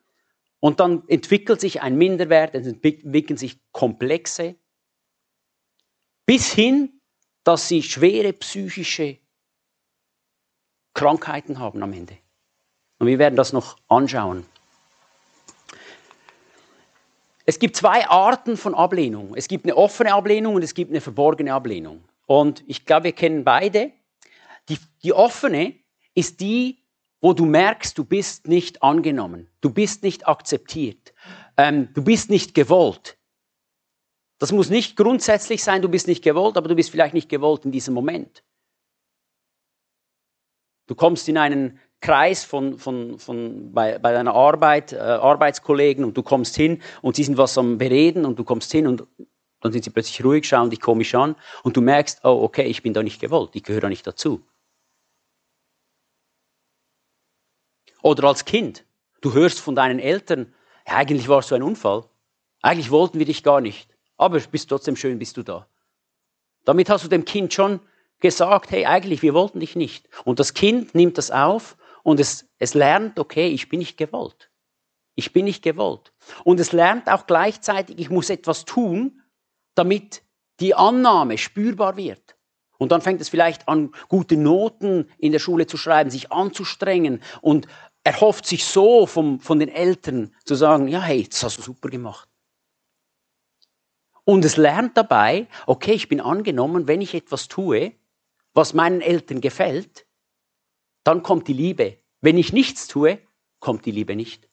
Und 0.60 0.80
dann 0.80 1.08
entwickelt 1.08 1.62
sich 1.62 1.82
ein 1.82 1.98
Minderwert, 1.98 2.56
es 2.56 2.68
entwickeln 2.68 3.38
sich 3.38 3.60
Komplexe, 3.72 4.56
bis 6.28 6.54
hin, 6.54 7.02
dass 7.44 7.68
sie 7.68 7.82
schwere 7.82 8.34
psychische 8.34 9.18
Krankheiten 10.94 11.58
haben 11.58 11.82
am 11.82 11.94
Ende. 11.94 12.18
Und 13.00 13.08
wir 13.08 13.18
werden 13.18 13.36
das 13.36 13.54
noch 13.54 13.78
anschauen. 13.88 14.46
Es 17.46 17.60
gibt 17.60 17.78
zwei 17.78 18.08
Arten 18.08 18.58
von 18.58 18.76
Ablehnung. 18.76 19.34
Es 19.36 19.48
gibt 19.48 19.66
eine 19.66 19.78
offene 19.78 20.14
Ablehnung 20.14 20.56
und 20.56 20.64
es 20.64 20.74
gibt 20.74 20.92
eine 20.92 21.00
verborgene 21.00 21.54
Ablehnung. 21.54 22.04
Und 22.26 22.64
ich 22.68 22.86
glaube, 22.86 23.06
wir 23.06 23.14
kennen 23.14 23.46
beide. 23.46 23.94
Die, 24.68 24.78
die 25.02 25.14
offene 25.14 25.76
ist 26.14 26.42
die, 26.42 26.84
wo 27.22 27.32
du 27.32 27.46
merkst, 27.46 27.98
du 27.98 28.04
bist 28.04 28.48
nicht 28.48 28.84
angenommen, 28.84 29.50
du 29.62 29.70
bist 29.70 30.04
nicht 30.04 30.28
akzeptiert, 30.28 31.14
ähm, 31.56 31.90
du 31.94 32.04
bist 32.04 32.30
nicht 32.30 32.54
gewollt. 32.54 33.18
Das 34.40 34.52
muss 34.52 34.70
nicht 34.70 34.96
grundsätzlich 34.96 35.64
sein, 35.64 35.82
du 35.82 35.90
bist 35.90 36.08
nicht 36.08 36.24
gewollt, 36.24 36.58
aber 36.58 36.68
du 36.68 36.76
bist 36.76 36.92
vielleicht 36.92 37.14
nicht 37.14 37.30
gewollt 37.30 37.66
in 37.66 37.72
diesem 37.72 37.94
Moment. 37.94 38.44
Du 40.86 40.96
kommst 40.96 41.28
in 41.28 41.38
einen 41.38 41.80
Kreis 42.00 42.44
von, 42.44 42.78
von, 42.78 43.18
von 43.18 43.74
bei, 43.74 43.98
bei 43.98 44.14
deiner 44.14 44.36
Arbeit, 44.36 44.94
äh, 44.94 44.98
Arbeitskollegen 44.98 46.06
und 46.06 46.16
du 46.16 46.24
kommst 46.24 46.56
hin 46.56 46.82
und 47.02 47.16
sie 47.16 47.24
sind 47.24 47.38
was 47.38 47.58
am 47.58 47.78
Bereden 47.78 48.26
und 48.26 48.38
du 48.38 48.44
kommst 48.44 48.72
hin 48.72 48.86
und 48.86 49.06
dann 49.62 49.72
sind 49.72 49.84
sie 49.84 49.90
plötzlich 49.90 50.24
ruhig, 50.24 50.48
schauen 50.48 50.70
dich 50.70 50.80
komisch 50.80 51.16
an 51.16 51.36
und 51.64 51.76
du 51.76 51.82
merkst, 51.82 52.24
oh 52.24 52.44
okay, 52.44 52.68
ich 52.68 52.84
bin 52.84 52.94
da 52.94 53.02
nicht 53.02 53.20
gewollt, 53.20 53.56
ich 53.56 53.64
gehöre 53.64 53.82
da 53.82 53.90
nicht 53.90 54.06
dazu. 54.06 54.46
Oder 58.04 58.26
als 58.26 58.46
Kind, 58.46 58.86
du 59.22 59.34
hörst 59.34 59.60
von 59.60 59.76
deinen 59.76 60.00
Eltern, 60.00 60.54
ja, 60.88 60.98
eigentlich 60.98 61.28
warst 61.28 61.50
du 61.50 61.56
ein 61.56 61.64
Unfall, 61.64 62.06
eigentlich 62.62 62.92
wollten 62.92 63.18
wir 63.18 63.26
dich 63.26 63.44
gar 63.44 63.60
nicht. 63.60 63.97
Aber 64.18 64.40
bist 64.40 64.70
trotzdem 64.70 64.96
schön, 64.96 65.20
bist 65.20 65.38
du 65.38 65.44
da. 65.44 65.68
Damit 66.66 66.90
hast 66.90 67.06
du 67.06 67.08
dem 67.08 67.26
Kind 67.26 67.54
schon 67.54 67.80
gesagt, 68.20 68.72
hey, 68.72 68.86
eigentlich, 68.86 69.22
wir 69.22 69.34
wollten 69.34 69.60
dich 69.60 69.76
nicht. 69.76 70.10
Und 70.26 70.40
das 70.40 70.54
Kind 70.54 70.96
nimmt 70.96 71.18
das 71.18 71.32
auf 71.32 71.78
und 72.04 72.20
es, 72.20 72.50
es 72.58 72.74
lernt, 72.74 73.20
okay, 73.20 73.48
ich 73.48 73.70
bin 73.70 73.80
nicht 73.80 73.98
gewollt. 73.98 74.50
Ich 75.16 75.34
bin 75.34 75.46
nicht 75.46 75.64
gewollt. 75.64 76.14
Und 76.44 76.60
es 76.60 76.72
lernt 76.72 77.10
auch 77.10 77.26
gleichzeitig, 77.28 78.00
ich 78.00 78.10
muss 78.10 78.30
etwas 78.30 78.66
tun, 78.66 79.22
damit 79.76 80.24
die 80.60 80.76
Annahme 80.76 81.38
spürbar 81.38 81.98
wird. 81.98 82.36
Und 82.78 82.92
dann 82.92 83.02
fängt 83.02 83.22
es 83.22 83.30
vielleicht 83.30 83.68
an, 83.68 83.92
gute 84.08 84.38
Noten 84.38 85.10
in 85.18 85.32
der 85.32 85.40
Schule 85.40 85.68
zu 85.68 85.78
schreiben, 85.78 86.10
sich 86.10 86.32
anzustrengen 86.32 87.22
und 87.42 87.68
erhofft 88.04 88.46
sich 88.46 88.66
so 88.66 89.06
vom, 89.06 89.40
von 89.40 89.60
den 89.60 89.70
Eltern 89.70 90.36
zu 90.46 90.56
sagen, 90.56 90.88
ja, 90.88 91.02
hey, 91.02 91.28
das 91.28 91.44
hast 91.44 91.58
du 91.58 91.62
super 91.62 91.90
gemacht. 91.90 92.30
Und 94.28 94.44
es 94.44 94.58
lernt 94.58 94.98
dabei, 94.98 95.48
okay, 95.68 95.94
ich 95.94 96.10
bin 96.10 96.20
angenommen, 96.20 96.86
wenn 96.86 97.00
ich 97.00 97.14
etwas 97.14 97.48
tue, 97.48 97.94
was 98.54 98.74
meinen 98.74 99.00
Eltern 99.00 99.40
gefällt, 99.40 100.06
dann 101.06 101.24
kommt 101.24 101.48
die 101.48 101.54
Liebe. 101.54 102.00
Wenn 102.20 102.38
ich 102.38 102.52
nichts 102.52 102.90
tue, 102.90 103.20
kommt 103.62 103.86
die 103.86 103.92
Liebe 103.92 104.18
nicht. 104.18 104.50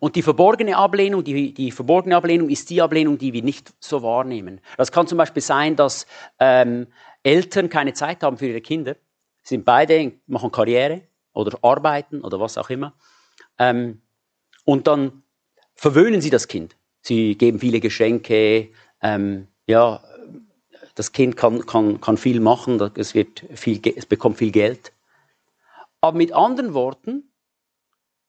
Und 0.00 0.16
die 0.16 0.22
verborgene 0.22 0.78
Ablehnung, 0.78 1.22
die, 1.22 1.52
die 1.52 1.70
verborgene 1.70 2.16
Ablehnung 2.16 2.48
ist 2.48 2.70
die 2.70 2.80
Ablehnung, 2.80 3.18
die 3.18 3.34
wir 3.34 3.42
nicht 3.42 3.74
so 3.80 4.02
wahrnehmen. 4.02 4.62
Das 4.78 4.92
kann 4.92 5.06
zum 5.06 5.18
Beispiel 5.18 5.42
sein, 5.42 5.76
dass 5.76 6.06
ähm, 6.38 6.86
Eltern 7.22 7.68
keine 7.68 7.92
Zeit 7.92 8.22
haben 8.22 8.38
für 8.38 8.46
ihre 8.46 8.62
Kinder, 8.62 8.96
sind 9.42 9.66
beide, 9.66 10.14
machen 10.26 10.50
Karriere 10.50 11.02
oder 11.34 11.58
arbeiten 11.60 12.22
oder 12.22 12.40
was 12.40 12.56
auch 12.56 12.70
immer. 12.70 12.94
Ähm, 13.58 14.02
und 14.64 14.86
dann 14.86 15.22
verwöhnen 15.74 16.20
sie 16.20 16.30
das 16.30 16.48
Kind. 16.48 16.76
Sie 17.02 17.36
geben 17.36 17.58
viele 17.58 17.80
Geschenke. 17.80 18.70
Ähm, 19.02 19.48
ja, 19.66 20.02
das 20.94 21.12
Kind 21.12 21.36
kann, 21.36 21.66
kann, 21.66 22.00
kann 22.00 22.16
viel 22.16 22.40
machen, 22.40 22.80
es, 22.96 23.14
wird 23.14 23.44
viel, 23.54 23.80
es 23.96 24.06
bekommt 24.06 24.38
viel 24.38 24.52
Geld. 24.52 24.92
Aber 26.00 26.16
mit 26.16 26.32
anderen 26.32 26.74
Worten 26.74 27.30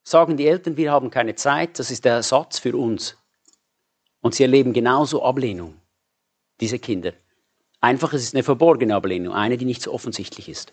sagen 0.04 0.38
die 0.38 0.48
Eltern, 0.48 0.78
wir 0.78 0.92
haben 0.92 1.10
keine 1.10 1.36
Zeit, 1.36 1.78
das 1.80 1.92
ist 1.92 2.06
der 2.06 2.14
Ersatz 2.14 2.60
für 2.60 2.76
uns. 2.76 3.18
Und 4.22 4.34
sie 4.34 4.44
erleben 4.44 4.74
genauso 4.74 5.24
Ablehnung, 5.24 5.76
diese 6.60 6.80
Kinder. 6.80 7.14
Einfach, 7.82 8.14
es 8.14 8.24
ist 8.24 8.34
eine 8.34 8.44
verborgene 8.44 8.96
Ablehnung, 8.96 9.34
eine, 9.34 9.58
die 9.58 9.66
nicht 9.66 9.82
so 9.82 9.94
offensichtlich 9.94 10.50
ist. 10.50 10.72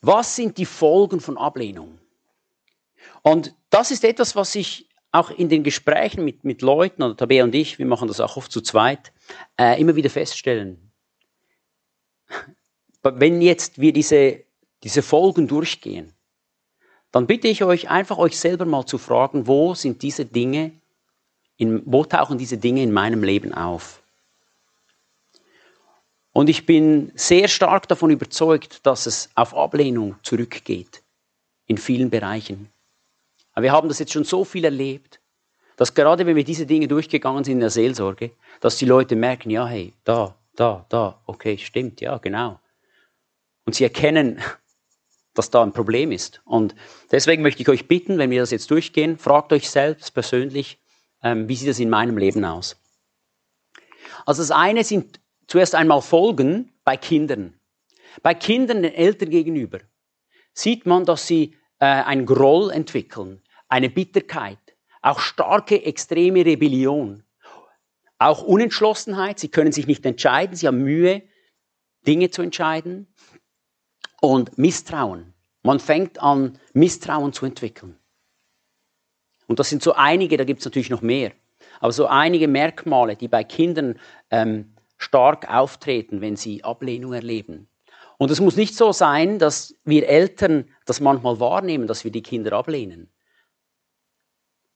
Was 0.00 0.36
sind 0.36 0.58
die 0.58 0.66
Folgen 0.66 1.20
von 1.20 1.36
Ablehnung? 1.36 1.98
Und 3.22 3.54
das 3.70 3.90
ist 3.90 4.04
etwas, 4.04 4.36
was 4.36 4.54
ich 4.54 4.88
auch 5.10 5.30
in 5.30 5.48
den 5.48 5.64
Gesprächen 5.64 6.24
mit, 6.24 6.44
mit 6.44 6.62
Leuten, 6.62 7.02
oder 7.02 7.16
Tabea 7.16 7.44
und 7.44 7.54
ich, 7.54 7.78
wir 7.78 7.86
machen 7.86 8.08
das 8.08 8.20
auch 8.20 8.36
oft 8.36 8.52
zu 8.52 8.60
zweit, 8.60 9.12
äh, 9.58 9.80
immer 9.80 9.96
wieder 9.96 10.10
feststellen. 10.10 10.92
Wenn 13.02 13.40
jetzt 13.40 13.80
wir 13.80 13.92
diese, 13.92 14.44
diese 14.82 15.02
Folgen 15.02 15.48
durchgehen, 15.48 16.12
dann 17.10 17.26
bitte 17.26 17.48
ich 17.48 17.64
euch 17.64 17.88
einfach 17.88 18.18
euch 18.18 18.38
selber 18.38 18.66
mal 18.66 18.84
zu 18.84 18.98
fragen, 18.98 19.46
wo 19.46 19.74
sind 19.74 20.02
diese 20.02 20.26
Dinge, 20.26 20.72
in, 21.56 21.82
wo 21.86 22.04
tauchen 22.04 22.36
diese 22.36 22.58
Dinge 22.58 22.82
in 22.82 22.92
meinem 22.92 23.22
Leben 23.22 23.54
auf? 23.54 23.97
Und 26.38 26.48
ich 26.48 26.66
bin 26.66 27.10
sehr 27.16 27.48
stark 27.48 27.88
davon 27.88 28.10
überzeugt, 28.10 28.86
dass 28.86 29.06
es 29.06 29.28
auf 29.34 29.56
Ablehnung 29.56 30.14
zurückgeht. 30.22 31.02
In 31.66 31.78
vielen 31.78 32.10
Bereichen. 32.10 32.70
Aber 33.54 33.64
wir 33.64 33.72
haben 33.72 33.88
das 33.88 33.98
jetzt 33.98 34.12
schon 34.12 34.22
so 34.22 34.44
viel 34.44 34.64
erlebt, 34.64 35.18
dass 35.74 35.94
gerade 35.94 36.26
wenn 36.26 36.36
wir 36.36 36.44
diese 36.44 36.64
Dinge 36.64 36.86
durchgegangen 36.86 37.42
sind 37.42 37.54
in 37.54 37.60
der 37.60 37.70
Seelsorge, 37.70 38.30
dass 38.60 38.76
die 38.76 38.84
Leute 38.84 39.16
merken, 39.16 39.50
ja, 39.50 39.66
hey, 39.66 39.94
da, 40.04 40.36
da, 40.54 40.86
da, 40.88 41.20
okay, 41.26 41.58
stimmt, 41.58 42.00
ja, 42.00 42.18
genau. 42.18 42.60
Und 43.64 43.74
sie 43.74 43.82
erkennen, 43.82 44.40
dass 45.34 45.50
da 45.50 45.64
ein 45.64 45.72
Problem 45.72 46.12
ist. 46.12 46.40
Und 46.44 46.76
deswegen 47.10 47.42
möchte 47.42 47.62
ich 47.62 47.68
euch 47.68 47.88
bitten, 47.88 48.16
wenn 48.16 48.30
wir 48.30 48.42
das 48.42 48.52
jetzt 48.52 48.70
durchgehen, 48.70 49.18
fragt 49.18 49.52
euch 49.52 49.68
selbst 49.68 50.14
persönlich, 50.14 50.78
ähm, 51.20 51.48
wie 51.48 51.56
sieht 51.56 51.68
das 51.68 51.80
in 51.80 51.90
meinem 51.90 52.16
Leben 52.16 52.44
aus? 52.44 52.76
Also 54.24 54.42
das 54.42 54.52
eine 54.52 54.84
sind 54.84 55.18
zuerst 55.48 55.74
einmal 55.74 56.02
Folgen 56.02 56.72
bei 56.84 56.96
Kindern. 56.96 57.58
Bei 58.22 58.34
Kindern 58.34 58.82
den 58.82 58.94
Eltern 58.94 59.30
gegenüber 59.30 59.80
sieht 60.52 60.86
man, 60.86 61.04
dass 61.04 61.26
sie 61.26 61.56
äh, 61.80 61.86
einen 61.86 62.26
Groll 62.26 62.70
entwickeln, 62.70 63.42
eine 63.68 63.90
Bitterkeit, 63.90 64.58
auch 65.02 65.18
starke 65.18 65.84
extreme 65.84 66.44
Rebellion, 66.44 67.24
auch 68.18 68.42
Unentschlossenheit. 68.42 69.38
Sie 69.38 69.48
können 69.48 69.72
sich 69.72 69.86
nicht 69.86 70.04
entscheiden, 70.04 70.56
sie 70.56 70.66
haben 70.66 70.82
Mühe, 70.82 71.22
Dinge 72.06 72.30
zu 72.30 72.42
entscheiden 72.42 73.12
und 74.20 74.58
Misstrauen. 74.58 75.34
Man 75.62 75.80
fängt 75.80 76.20
an, 76.20 76.58
Misstrauen 76.72 77.32
zu 77.32 77.46
entwickeln. 77.46 77.98
Und 79.46 79.58
das 79.58 79.68
sind 79.70 79.82
so 79.82 79.94
einige, 79.94 80.36
da 80.36 80.44
gibt 80.44 80.60
es 80.60 80.64
natürlich 80.64 80.90
noch 80.90 81.02
mehr, 81.02 81.32
aber 81.80 81.92
so 81.92 82.06
einige 82.06 82.48
Merkmale, 82.48 83.16
die 83.16 83.28
bei 83.28 83.44
Kindern 83.44 83.98
ähm, 84.30 84.74
stark 84.98 85.52
auftreten, 85.52 86.20
wenn 86.20 86.36
sie 86.36 86.64
Ablehnung 86.64 87.12
erleben. 87.12 87.68
Und 88.18 88.32
es 88.32 88.40
muss 88.40 88.56
nicht 88.56 88.74
so 88.74 88.92
sein, 88.92 89.38
dass 89.38 89.74
wir 89.84 90.08
Eltern 90.08 90.68
das 90.84 91.00
manchmal 91.00 91.38
wahrnehmen, 91.40 91.86
dass 91.86 92.04
wir 92.04 92.10
die 92.10 92.22
Kinder 92.22 92.52
ablehnen. 92.52 93.10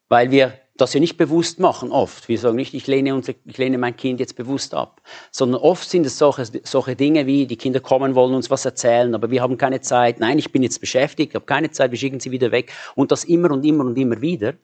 Weil 0.08 0.30
wir 0.30 0.58
das 0.76 0.94
ja 0.94 1.00
nicht 1.00 1.16
bewusst 1.16 1.58
machen, 1.58 1.90
oft. 1.90 2.28
Wir 2.28 2.38
sagen 2.38 2.56
nicht, 2.56 2.72
ich 2.72 2.86
lehne, 2.86 3.14
unser, 3.14 3.34
ich 3.44 3.58
lehne 3.58 3.78
mein 3.78 3.96
Kind 3.96 4.20
jetzt 4.20 4.36
bewusst 4.36 4.74
ab. 4.74 5.02
Sondern 5.30 5.60
oft 5.60 5.88
sind 5.88 6.06
es 6.06 6.18
solche, 6.18 6.46
solche 6.64 6.96
Dinge 6.96 7.26
wie, 7.26 7.46
die 7.46 7.56
Kinder 7.56 7.80
kommen, 7.80 8.14
wollen 8.14 8.34
uns 8.34 8.50
was 8.50 8.64
erzählen, 8.64 9.14
aber 9.14 9.30
wir 9.30 9.42
haben 9.42 9.58
keine 9.58 9.80
Zeit. 9.80 10.20
Nein, 10.20 10.38
ich 10.38 10.52
bin 10.52 10.62
jetzt 10.62 10.80
beschäftigt, 10.80 11.32
ich 11.32 11.34
habe 11.34 11.46
keine 11.46 11.70
Zeit, 11.70 11.90
wir 11.90 11.98
schicken 11.98 12.20
sie 12.20 12.30
wieder 12.30 12.52
weg. 12.52 12.72
Und 12.94 13.12
das 13.12 13.24
immer 13.24 13.50
und 13.50 13.64
immer 13.64 13.84
und 13.84 13.98
immer 13.98 14.20
wieder. 14.20 14.54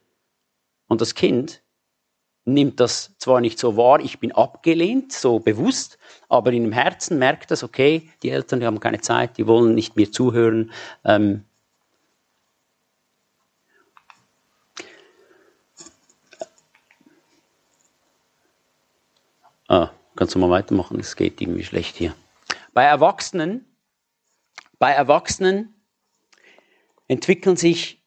Und 0.86 1.00
das 1.00 1.14
Kind 1.14 1.62
nimmt 2.52 2.80
das 2.80 3.14
zwar 3.18 3.40
nicht 3.40 3.58
so 3.58 3.76
wahr, 3.76 4.00
ich 4.00 4.18
bin 4.18 4.32
abgelehnt, 4.32 5.12
so 5.12 5.38
bewusst, 5.38 5.98
aber 6.28 6.52
in 6.52 6.64
dem 6.64 6.72
Herzen 6.72 7.18
merkt 7.18 7.50
das, 7.50 7.62
okay, 7.62 8.10
die 8.22 8.30
Eltern 8.30 8.60
die 8.60 8.66
haben 8.66 8.80
keine 8.80 9.00
Zeit, 9.00 9.36
die 9.38 9.46
wollen 9.46 9.74
nicht 9.74 9.96
mir 9.96 10.10
zuhören. 10.10 10.72
Ähm 11.04 11.44
ah, 19.68 19.90
kannst 20.16 20.34
du 20.34 20.38
mal 20.38 20.50
weitermachen? 20.50 20.98
Es 20.98 21.16
geht 21.16 21.40
irgendwie 21.40 21.64
schlecht 21.64 21.96
hier. 21.96 22.14
Bei 22.72 22.84
Erwachsenen, 22.84 23.66
bei 24.78 24.92
Erwachsenen 24.92 25.74
entwickeln 27.08 27.56
sich 27.56 27.97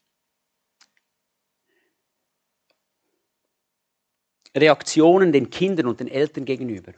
Reaktionen 4.56 5.32
den 5.32 5.50
Kindern 5.50 5.88
und 5.88 6.00
den 6.00 6.08
Eltern 6.08 6.46
gegenüber. 6.46 6.94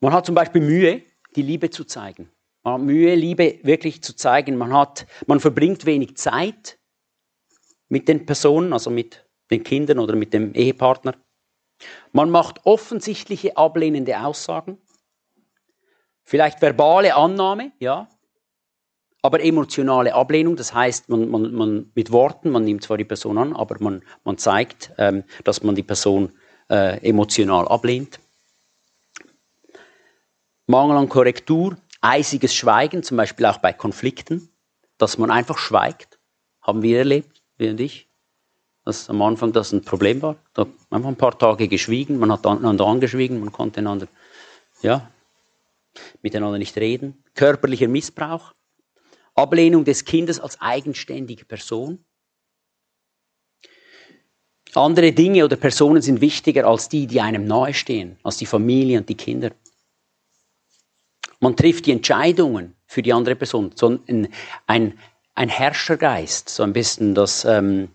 Man 0.00 0.12
hat 0.12 0.26
zum 0.26 0.34
Beispiel 0.34 0.62
Mühe, 0.62 1.02
die 1.36 1.42
Liebe 1.42 1.70
zu 1.70 1.84
zeigen. 1.84 2.30
Man 2.62 2.74
hat 2.74 2.80
Mühe, 2.82 3.14
Liebe 3.14 3.58
wirklich 3.62 4.02
zu 4.02 4.14
zeigen. 4.14 4.56
Man, 4.56 4.72
hat, 4.72 5.06
man 5.26 5.40
verbringt 5.40 5.84
wenig 5.86 6.16
Zeit 6.16 6.78
mit 7.88 8.08
den 8.08 8.26
Personen, 8.26 8.72
also 8.72 8.90
mit 8.90 9.26
den 9.50 9.62
Kindern 9.62 9.98
oder 9.98 10.14
mit 10.14 10.32
dem 10.32 10.54
Ehepartner. 10.54 11.14
Man 12.12 12.30
macht 12.30 12.64
offensichtliche 12.64 13.56
ablehnende 13.56 14.20
Aussagen. 14.20 14.78
Vielleicht 16.24 16.60
verbale 16.60 17.14
Annahme, 17.14 17.72
ja, 17.78 18.08
aber 19.28 19.44
emotionale 19.44 20.14
Ablehnung, 20.14 20.56
das 20.56 20.72
heißt, 20.72 21.10
man, 21.10 21.28
man, 21.28 21.52
man 21.52 21.92
mit 21.94 22.10
Worten, 22.12 22.48
man 22.48 22.64
nimmt 22.64 22.82
zwar 22.82 22.96
die 22.96 23.04
Person 23.04 23.36
an, 23.36 23.54
aber 23.54 23.76
man, 23.78 24.02
man 24.24 24.38
zeigt, 24.38 24.90
ähm, 24.96 25.22
dass 25.44 25.62
man 25.62 25.74
die 25.74 25.82
Person 25.82 26.32
äh, 26.70 26.96
emotional 27.06 27.68
ablehnt. 27.68 28.20
Mangel 30.66 30.96
an 30.96 31.10
Korrektur, 31.10 31.76
eisiges 32.00 32.54
Schweigen, 32.54 33.02
zum 33.02 33.18
Beispiel 33.18 33.44
auch 33.44 33.58
bei 33.58 33.74
Konflikten, 33.74 34.48
dass 34.96 35.18
man 35.18 35.30
einfach 35.30 35.58
schweigt, 35.58 36.18
haben 36.62 36.80
wir 36.80 36.96
erlebt, 36.96 37.42
wir 37.58 37.72
und 37.72 37.80
ich, 37.80 38.08
dass 38.86 39.10
am 39.10 39.20
Anfang 39.20 39.52
das 39.52 39.72
ein 39.72 39.82
Problem 39.82 40.22
war. 40.22 40.36
Da 40.54 40.64
einfach 40.88 41.10
ein 41.10 41.16
paar 41.16 41.38
Tage 41.38 41.68
geschwiegen, 41.68 42.18
man 42.18 42.32
hat 42.32 42.46
einander 42.46 42.86
angeschwiegen, 42.86 43.40
man 43.40 43.52
konnte 43.52 43.80
einander, 43.80 44.08
ja, 44.80 45.10
miteinander 46.22 46.56
nicht 46.56 46.78
reden. 46.78 47.22
Körperlicher 47.34 47.88
Missbrauch, 47.88 48.54
Ablehnung 49.38 49.84
des 49.84 50.04
Kindes 50.04 50.40
als 50.40 50.60
eigenständige 50.60 51.44
Person. 51.44 52.04
Andere 54.74 55.12
Dinge 55.12 55.44
oder 55.44 55.56
Personen 55.56 56.02
sind 56.02 56.20
wichtiger 56.20 56.66
als 56.66 56.88
die, 56.88 57.06
die 57.06 57.20
einem 57.20 57.46
nahestehen, 57.46 58.18
als 58.22 58.36
die 58.36 58.46
Familie 58.46 58.98
und 58.98 59.08
die 59.08 59.14
Kinder. 59.14 59.50
Man 61.40 61.56
trifft 61.56 61.86
die 61.86 61.92
Entscheidungen 61.92 62.76
für 62.86 63.02
die 63.02 63.12
andere 63.12 63.36
Person. 63.36 63.72
So 63.74 63.98
ein, 64.06 64.28
ein, 64.66 64.98
ein 65.34 65.48
Herrschergeist, 65.48 66.48
so 66.48 66.62
ein 66.64 66.72
bisschen 66.72 67.14
das, 67.14 67.44
ähm, 67.44 67.88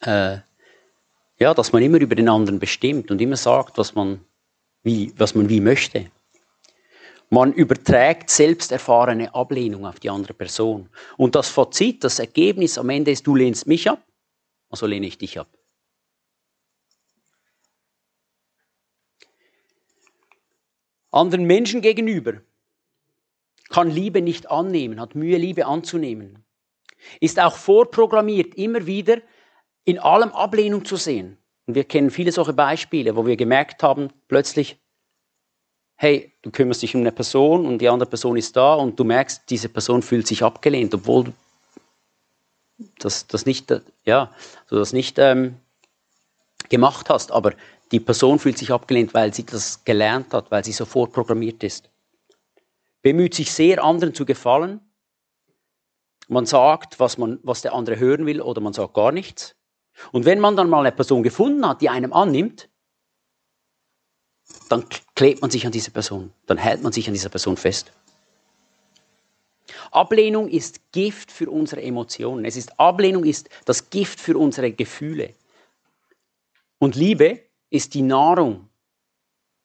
äh, 0.00 0.38
ja, 1.38 1.54
dass 1.54 1.72
man 1.72 1.82
immer 1.82 2.00
über 2.00 2.14
den 2.14 2.28
anderen 2.28 2.58
bestimmt 2.58 3.10
und 3.10 3.20
immer 3.20 3.36
sagt, 3.36 3.78
was 3.78 3.94
man 3.94 4.20
wie, 4.82 5.12
was 5.16 5.34
man 5.34 5.48
wie 5.48 5.60
möchte. 5.60 6.10
Man 7.30 7.52
überträgt 7.52 8.28
selbst 8.28 8.72
erfahrene 8.72 9.34
Ablehnung 9.34 9.86
auf 9.86 10.00
die 10.00 10.10
andere 10.10 10.34
Person. 10.34 10.88
Und 11.16 11.36
das 11.36 11.48
Fazit, 11.48 12.02
das 12.02 12.18
Ergebnis 12.18 12.76
am 12.76 12.90
Ende 12.90 13.12
ist, 13.12 13.24
du 13.24 13.36
lehnst 13.36 13.68
mich 13.68 13.88
ab, 13.88 14.04
also 14.68 14.86
lehne 14.86 15.06
ich 15.06 15.16
dich 15.16 15.38
ab. 15.38 15.48
Anderen 21.12 21.44
Menschen 21.44 21.80
gegenüber 21.80 22.40
kann 23.68 23.90
Liebe 23.90 24.22
nicht 24.22 24.50
annehmen, 24.50 25.00
hat 25.00 25.14
Mühe, 25.14 25.38
Liebe 25.38 25.66
anzunehmen. 25.66 26.44
Ist 27.20 27.40
auch 27.40 27.56
vorprogrammiert, 27.56 28.56
immer 28.56 28.86
wieder 28.86 29.22
in 29.84 29.98
allem 29.98 30.30
Ablehnung 30.30 30.84
zu 30.84 30.96
sehen. 30.96 31.38
Und 31.66 31.74
wir 31.76 31.84
kennen 31.84 32.10
viele 32.10 32.32
solche 32.32 32.52
Beispiele, 32.52 33.14
wo 33.14 33.26
wir 33.26 33.36
gemerkt 33.36 33.82
haben, 33.84 34.12
plötzlich, 34.26 34.80
hey, 36.02 36.32
du 36.40 36.50
kümmerst 36.50 36.80
dich 36.80 36.94
um 36.94 37.02
eine 37.02 37.12
Person 37.12 37.66
und 37.66 37.78
die 37.78 37.88
andere 37.90 38.08
Person 38.08 38.38
ist 38.38 38.56
da 38.56 38.72
und 38.72 38.98
du 38.98 39.04
merkst, 39.04 39.42
diese 39.50 39.68
Person 39.68 40.00
fühlt 40.00 40.26
sich 40.26 40.42
abgelehnt, 40.42 40.94
obwohl 40.94 41.24
du 41.24 41.32
das, 42.98 43.26
das 43.26 43.44
nicht, 43.44 43.70
ja, 44.06 44.34
du 44.70 44.76
das 44.76 44.94
nicht 44.94 45.18
ähm, 45.18 45.56
gemacht 46.70 47.10
hast, 47.10 47.30
aber 47.30 47.52
die 47.92 48.00
Person 48.00 48.38
fühlt 48.38 48.56
sich 48.56 48.72
abgelehnt, 48.72 49.12
weil 49.12 49.34
sie 49.34 49.44
das 49.44 49.84
gelernt 49.84 50.32
hat, 50.32 50.50
weil 50.50 50.64
sie 50.64 50.72
so 50.72 50.86
vorprogrammiert 50.86 51.62
ist. 51.62 51.90
Bemüht 53.02 53.34
sich 53.34 53.52
sehr, 53.52 53.84
anderen 53.84 54.14
zu 54.14 54.24
gefallen. 54.24 54.80
Man 56.28 56.46
sagt, 56.46 56.98
was, 56.98 57.18
man, 57.18 57.40
was 57.42 57.60
der 57.60 57.74
andere 57.74 57.98
hören 57.98 58.24
will, 58.24 58.40
oder 58.40 58.62
man 58.62 58.72
sagt 58.72 58.94
gar 58.94 59.12
nichts. 59.12 59.54
Und 60.12 60.24
wenn 60.24 60.40
man 60.40 60.56
dann 60.56 60.70
mal 60.70 60.80
eine 60.80 60.92
Person 60.92 61.22
gefunden 61.22 61.68
hat, 61.68 61.82
die 61.82 61.90
einem 61.90 62.14
annimmt, 62.14 62.69
dann 64.68 64.84
klebt 65.14 65.40
man 65.40 65.50
sich 65.50 65.66
an 65.66 65.72
diese 65.72 65.90
Person, 65.90 66.32
dann 66.46 66.58
hält 66.58 66.82
man 66.82 66.92
sich 66.92 67.06
an 67.08 67.14
dieser 67.14 67.28
Person 67.28 67.56
fest. 67.56 67.92
Ablehnung 69.90 70.48
ist 70.48 70.92
Gift 70.92 71.32
für 71.32 71.50
unsere 71.50 71.82
Emotionen. 71.82 72.44
Es 72.44 72.56
ist 72.56 72.78
Ablehnung 72.78 73.24
ist 73.24 73.48
das 73.64 73.90
Gift 73.90 74.20
für 74.20 74.36
unsere 74.38 74.72
Gefühle. 74.72 75.34
Und 76.78 76.94
Liebe 76.94 77.40
ist 77.70 77.94
die 77.94 78.02
Nahrung, 78.02 78.68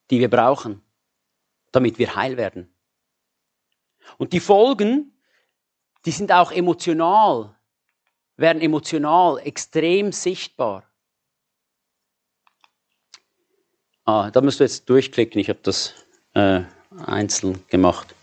die 0.10 0.20
wir 0.20 0.30
brauchen, 0.30 0.82
damit 1.72 2.00
wir 2.00 2.16
heil 2.16 2.38
werden. 2.38 2.74
Und 4.18 4.34
die 4.34 4.40
Folgen, 4.40 5.14
die 6.06 6.12
sind 6.12 6.32
auch 6.32 6.52
emotional, 6.52 7.56
werden 8.38 8.62
emotional 8.62 9.40
extrem 9.40 10.12
sichtbar. 10.12 10.84
Ah, 14.06 14.30
da 14.30 14.40
musst 14.42 14.60
du 14.60 14.64
jetzt 14.64 14.88
durchklicken. 14.88 15.42
Ich 15.42 15.50
habe 15.50 15.60
das 15.64 15.96
äh, 16.36 16.62
einzeln 17.06 17.64
gemacht. 17.70 18.14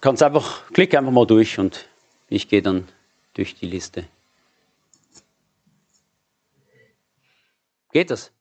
Kannst 0.00 0.22
einfach, 0.22 0.70
klick 0.72 0.94
einfach 0.94 1.12
mal 1.12 1.26
durch 1.26 1.58
und 1.58 1.88
Ich 2.28 2.48
gehe 2.48 2.62
dann 2.62 2.88
durch 3.34 3.54
die 3.54 3.66
Liste. 3.66 4.06
Geht 7.92 8.10
das? 8.10 8.32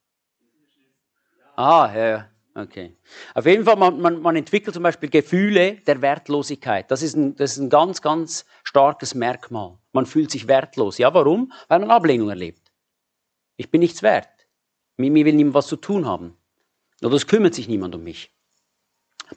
Ah, 1.55 1.91
ja, 1.93 2.07
ja. 2.07 2.29
Okay. 2.55 2.95
Auf 3.33 3.45
jeden 3.45 3.65
Fall, 3.65 3.77
man, 3.77 3.99
man, 3.99 4.21
man 4.21 4.35
entwickelt 4.35 4.73
zum 4.73 4.83
Beispiel 4.83 5.09
Gefühle 5.09 5.75
der 5.87 6.01
Wertlosigkeit. 6.01 6.89
Das 6.91 7.01
ist, 7.01 7.15
ein, 7.15 7.35
das 7.35 7.53
ist 7.53 7.59
ein 7.59 7.69
ganz, 7.69 8.01
ganz 8.01 8.45
starkes 8.63 9.15
Merkmal. 9.15 9.77
Man 9.91 10.05
fühlt 10.05 10.31
sich 10.31 10.47
wertlos. 10.47 10.97
Ja, 10.97 11.13
warum? 11.13 11.51
Weil 11.67 11.79
man 11.79 11.91
Ablehnung 11.91 12.29
erlebt. 12.29 12.71
Ich 13.57 13.71
bin 13.71 13.79
nichts 13.79 14.03
wert. 14.03 14.42
Mit 14.97 15.11
mir 15.11 15.25
will 15.25 15.33
niemand 15.33 15.55
was 15.55 15.67
zu 15.67 15.75
tun 15.75 16.05
haben. 16.05 16.37
Oder 17.01 17.15
es 17.15 17.27
kümmert 17.27 17.53
sich 17.53 17.67
niemand 17.67 17.95
um 17.95 18.03
mich. 18.03 18.31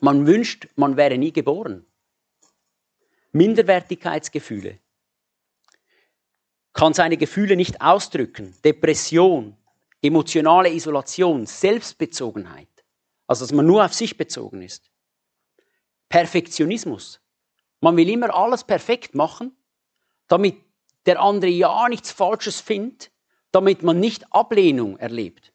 Man 0.00 0.26
wünscht, 0.26 0.68
man 0.76 0.96
wäre 0.96 1.18
nie 1.18 1.32
geboren. 1.32 1.86
Minderwertigkeitsgefühle. 3.32 4.78
Kann 6.72 6.94
seine 6.94 7.16
Gefühle 7.16 7.56
nicht 7.56 7.80
ausdrücken. 7.80 8.54
Depression, 8.64 9.56
emotionale 10.02 10.70
Isolation, 10.72 11.46
Selbstbezogenheit. 11.46 12.68
Also, 13.26 13.44
dass 13.44 13.52
man 13.52 13.66
nur 13.66 13.84
auf 13.84 13.94
sich 13.94 14.16
bezogen 14.16 14.62
ist. 14.62 14.90
Perfektionismus. 16.08 17.20
Man 17.80 17.96
will 17.96 18.08
immer 18.08 18.34
alles 18.34 18.64
perfekt 18.64 19.14
machen, 19.14 19.56
damit 20.28 20.56
der 21.06 21.20
andere 21.20 21.50
ja 21.50 21.88
nichts 21.88 22.10
Falsches 22.10 22.60
findet, 22.60 23.10
damit 23.52 23.82
man 23.82 24.00
nicht 24.00 24.32
Ablehnung 24.32 24.98
erlebt. 24.98 25.52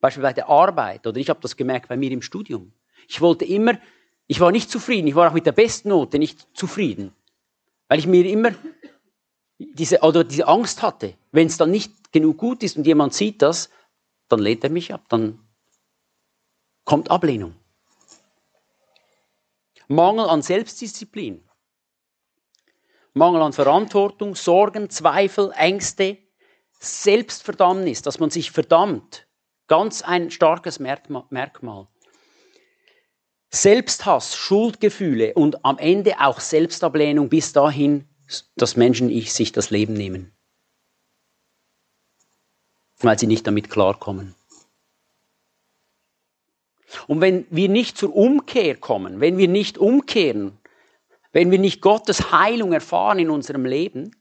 Beispiel 0.00 0.22
bei 0.22 0.32
der 0.32 0.48
Arbeit 0.48 1.06
oder 1.06 1.18
ich 1.18 1.28
habe 1.28 1.40
das 1.40 1.56
gemerkt 1.56 1.88
bei 1.88 1.96
mir 1.96 2.10
im 2.10 2.22
Studium. 2.22 2.72
Ich 3.08 3.20
wollte 3.20 3.44
immer, 3.44 3.78
ich 4.26 4.40
war 4.40 4.50
nicht 4.50 4.70
zufrieden, 4.70 5.08
ich 5.08 5.14
war 5.14 5.28
auch 5.30 5.34
mit 5.34 5.46
der 5.46 5.52
besten 5.52 5.90
Note 5.90 6.18
nicht 6.18 6.48
zufrieden, 6.54 7.12
weil 7.88 7.98
ich 7.98 8.06
mir 8.06 8.24
immer 8.26 8.54
diese, 9.58 10.00
oder 10.00 10.24
diese 10.24 10.48
Angst 10.48 10.82
hatte, 10.82 11.14
wenn 11.32 11.46
es 11.46 11.58
dann 11.58 11.70
nicht 11.70 12.12
genug 12.12 12.38
gut 12.38 12.62
ist 12.62 12.76
und 12.76 12.86
jemand 12.86 13.14
sieht 13.14 13.42
das, 13.42 13.70
dann 14.28 14.40
lehnt 14.40 14.64
er 14.64 14.70
mich 14.70 14.94
ab, 14.94 15.04
dann 15.08 15.38
kommt 16.84 17.10
Ablehnung. 17.10 17.54
Mangel 19.88 20.28
an 20.28 20.40
Selbstdisziplin. 20.40 21.44
Mangel 23.12 23.42
an 23.42 23.52
Verantwortung, 23.52 24.36
Sorgen, 24.36 24.88
Zweifel, 24.88 25.52
Ängste, 25.56 26.18
Selbstverdammnis, 26.80 28.02
dass 28.02 28.18
man 28.18 28.30
sich 28.30 28.50
verdammt. 28.50 29.26
Ganz 29.68 30.02
ein 30.02 30.30
starkes 30.30 30.80
Merkmal. 30.80 31.86
Selbsthass, 33.50 34.36
Schuldgefühle 34.36 35.34
und 35.34 35.64
am 35.64 35.78
Ende 35.78 36.20
auch 36.20 36.40
Selbstablehnung 36.40 37.28
bis 37.28 37.52
dahin, 37.52 38.08
dass 38.56 38.76
Menschen 38.76 39.10
sich 39.22 39.52
das 39.52 39.70
Leben 39.70 39.94
nehmen. 39.94 40.32
Weil 42.98 43.18
sie 43.18 43.26
nicht 43.26 43.46
damit 43.46 43.70
klarkommen. 43.70 44.34
Und 47.06 47.20
wenn 47.20 47.46
wir 47.50 47.68
nicht 47.68 47.98
zur 47.98 48.14
Umkehr 48.14 48.76
kommen, 48.76 49.20
wenn 49.20 49.36
wir 49.38 49.48
nicht 49.48 49.78
umkehren, 49.78 50.58
wenn 51.32 51.50
wir 51.50 51.58
nicht 51.58 51.80
Gottes 51.80 52.32
Heilung 52.32 52.72
erfahren 52.72 53.18
in 53.18 53.30
unserem 53.30 53.64
Leben, 53.64 54.16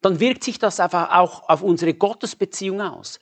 dann 0.00 0.20
wirkt 0.20 0.44
sich 0.44 0.58
das 0.58 0.80
einfach 0.80 1.10
auch 1.18 1.48
auf 1.48 1.62
unsere 1.62 1.94
Gottesbeziehung 1.94 2.80
aus. 2.80 3.20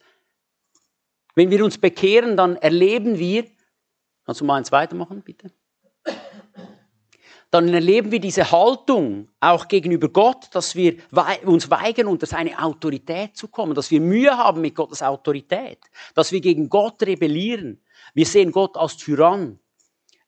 Wenn 1.35 1.51
wir 1.51 1.65
uns 1.65 1.79
bekehren, 1.79 2.37
dann 2.37 2.57
erleben 2.57 3.19
wir, 3.19 3.45
kannst 4.25 4.41
du 4.41 4.45
mal 4.45 4.57
eins 4.57 4.73
weitermachen, 4.73 5.23
bitte? 5.23 5.53
Dann 7.51 7.73
erleben 7.73 8.11
wir 8.11 8.21
diese 8.21 8.51
Haltung 8.51 9.31
auch 9.41 9.69
gegenüber 9.69 10.11
Gott, 10.11 10.49
dass 10.53 10.75
wir 10.75 10.99
uns 11.45 11.71
weigern, 11.71 12.07
unter 12.07 12.27
seine 12.27 12.63
Autorität 12.63 13.37
zu 13.37 13.49
kommen, 13.49 13.75
dass 13.75 13.91
wir 13.91 14.03
Mühe 14.03 14.37
haben 14.37 14.61
mit 14.61 14.75
Gottes 14.75 15.03
Autorität, 15.03 15.79
dass 16.15 16.31
wir 16.31 16.43
gegen 16.43 16.69
Gott 16.69 17.03
rebellieren, 17.03 17.81
wir 18.13 18.27
sehen 18.27 18.53
Gott 18.53 18.77
als 18.77 18.99
Tyrann. 18.99 19.59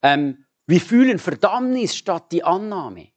Ähm, 0.01 0.47
wir 0.67 0.81
fühlen 0.81 1.19
Verdammnis 1.19 1.95
statt 1.95 2.33
die 2.33 2.43
Annahme. 2.43 3.09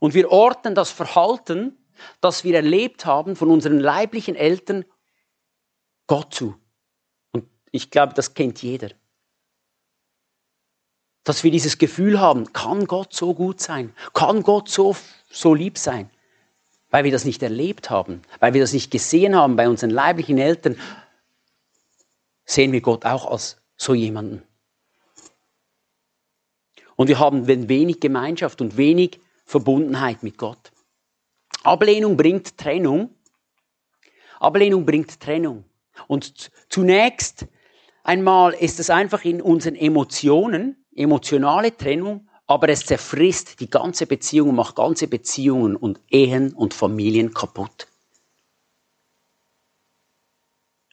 Und 0.00 0.14
wir 0.14 0.32
orten 0.32 0.74
das 0.74 0.90
Verhalten, 0.90 1.78
das 2.20 2.42
wir 2.42 2.56
erlebt 2.56 3.06
haben 3.06 3.36
von 3.36 3.50
unseren 3.50 3.78
leiblichen 3.78 4.34
Eltern, 4.34 4.84
Gott 6.08 6.34
zu. 6.34 6.56
Und 7.30 7.48
ich 7.70 7.92
glaube, 7.92 8.14
das 8.14 8.34
kennt 8.34 8.62
jeder. 8.62 8.90
Dass 11.22 11.44
wir 11.44 11.50
dieses 11.50 11.78
Gefühl 11.78 12.18
haben, 12.18 12.52
kann 12.52 12.86
Gott 12.86 13.12
so 13.12 13.34
gut 13.34 13.60
sein? 13.60 13.94
Kann 14.14 14.42
Gott 14.42 14.68
so, 14.68 14.96
so 15.30 15.54
lieb 15.54 15.78
sein? 15.78 16.10
Weil 16.88 17.04
wir 17.04 17.12
das 17.12 17.26
nicht 17.26 17.42
erlebt 17.42 17.90
haben, 17.90 18.22
weil 18.40 18.54
wir 18.54 18.60
das 18.62 18.72
nicht 18.72 18.90
gesehen 18.90 19.36
haben 19.36 19.54
bei 19.54 19.68
unseren 19.68 19.90
leiblichen 19.90 20.38
Eltern, 20.38 20.76
sehen 22.44 22.72
wir 22.72 22.80
Gott 22.80 23.04
auch 23.04 23.30
als 23.30 23.60
so 23.76 23.94
jemanden. 23.94 24.42
Und 26.96 27.08
wir 27.08 27.18
haben 27.18 27.46
wenig 27.46 28.00
Gemeinschaft 28.00 28.60
und 28.60 28.76
wenig 28.76 29.20
Verbundenheit 29.50 30.22
mit 30.22 30.38
Gott. 30.38 30.70
Ablehnung 31.64 32.16
bringt 32.16 32.56
Trennung. 32.56 33.10
Ablehnung 34.38 34.86
bringt 34.86 35.18
Trennung. 35.18 35.64
Und 36.06 36.52
zunächst 36.68 37.46
einmal 38.04 38.52
ist 38.54 38.78
es 38.78 38.90
einfach 38.90 39.24
in 39.24 39.42
unseren 39.42 39.74
Emotionen, 39.74 40.86
emotionale 40.94 41.76
Trennung, 41.76 42.28
aber 42.46 42.68
es 42.68 42.86
zerfrisst 42.86 43.58
die 43.58 43.68
ganze 43.68 44.06
Beziehung, 44.06 44.54
macht 44.54 44.76
ganze 44.76 45.08
Beziehungen 45.08 45.74
und 45.74 46.00
Ehen 46.10 46.52
und 46.52 46.72
Familien 46.72 47.34
kaputt. 47.34 47.88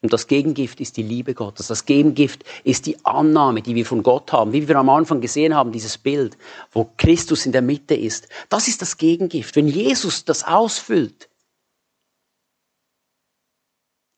Und 0.01 0.13
das 0.13 0.27
Gegengift 0.27 0.79
ist 0.79 0.97
die 0.97 1.03
Liebe 1.03 1.33
Gottes. 1.33 1.67
Das 1.67 1.85
Gegengift 1.85 2.43
ist 2.63 2.85
die 2.85 3.03
Annahme, 3.03 3.63
die 3.63 3.73
wir 3.73 3.85
von 3.85 4.03
Gott 4.03 4.31
haben. 4.31 4.53
Wie 4.53 4.67
wir 4.67 4.75
am 4.75 4.89
Anfang 4.89 5.21
gesehen 5.21 5.55
haben, 5.55 5.71
dieses 5.71 5.97
Bild, 5.97 6.37
wo 6.71 6.91
Christus 6.97 7.47
in 7.47 7.51
der 7.51 7.63
Mitte 7.63 7.95
ist. 7.95 8.29
Das 8.49 8.67
ist 8.67 8.81
das 8.83 8.97
Gegengift. 8.97 9.55
Wenn 9.55 9.67
Jesus 9.67 10.23
das 10.23 10.43
ausfüllt, 10.43 11.29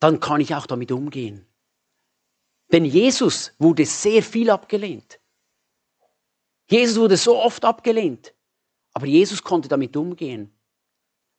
dann 0.02 0.20
kann 0.20 0.42
ich 0.42 0.54
auch 0.54 0.66
damit 0.66 0.92
umgehen. 0.92 1.46
Denn 2.72 2.86
Jesus 2.86 3.54
wurde 3.58 3.86
sehr 3.86 4.22
viel 4.22 4.50
abgelehnt. 4.50 5.20
Jesus 6.70 6.98
wurde 6.98 7.18
so 7.18 7.38
oft 7.38 7.64
abgelehnt. 7.64 8.34
Aber 8.94 9.06
Jesus 9.06 9.44
konnte 9.44 9.70
damit 9.70 9.96
umgehen, 9.96 10.54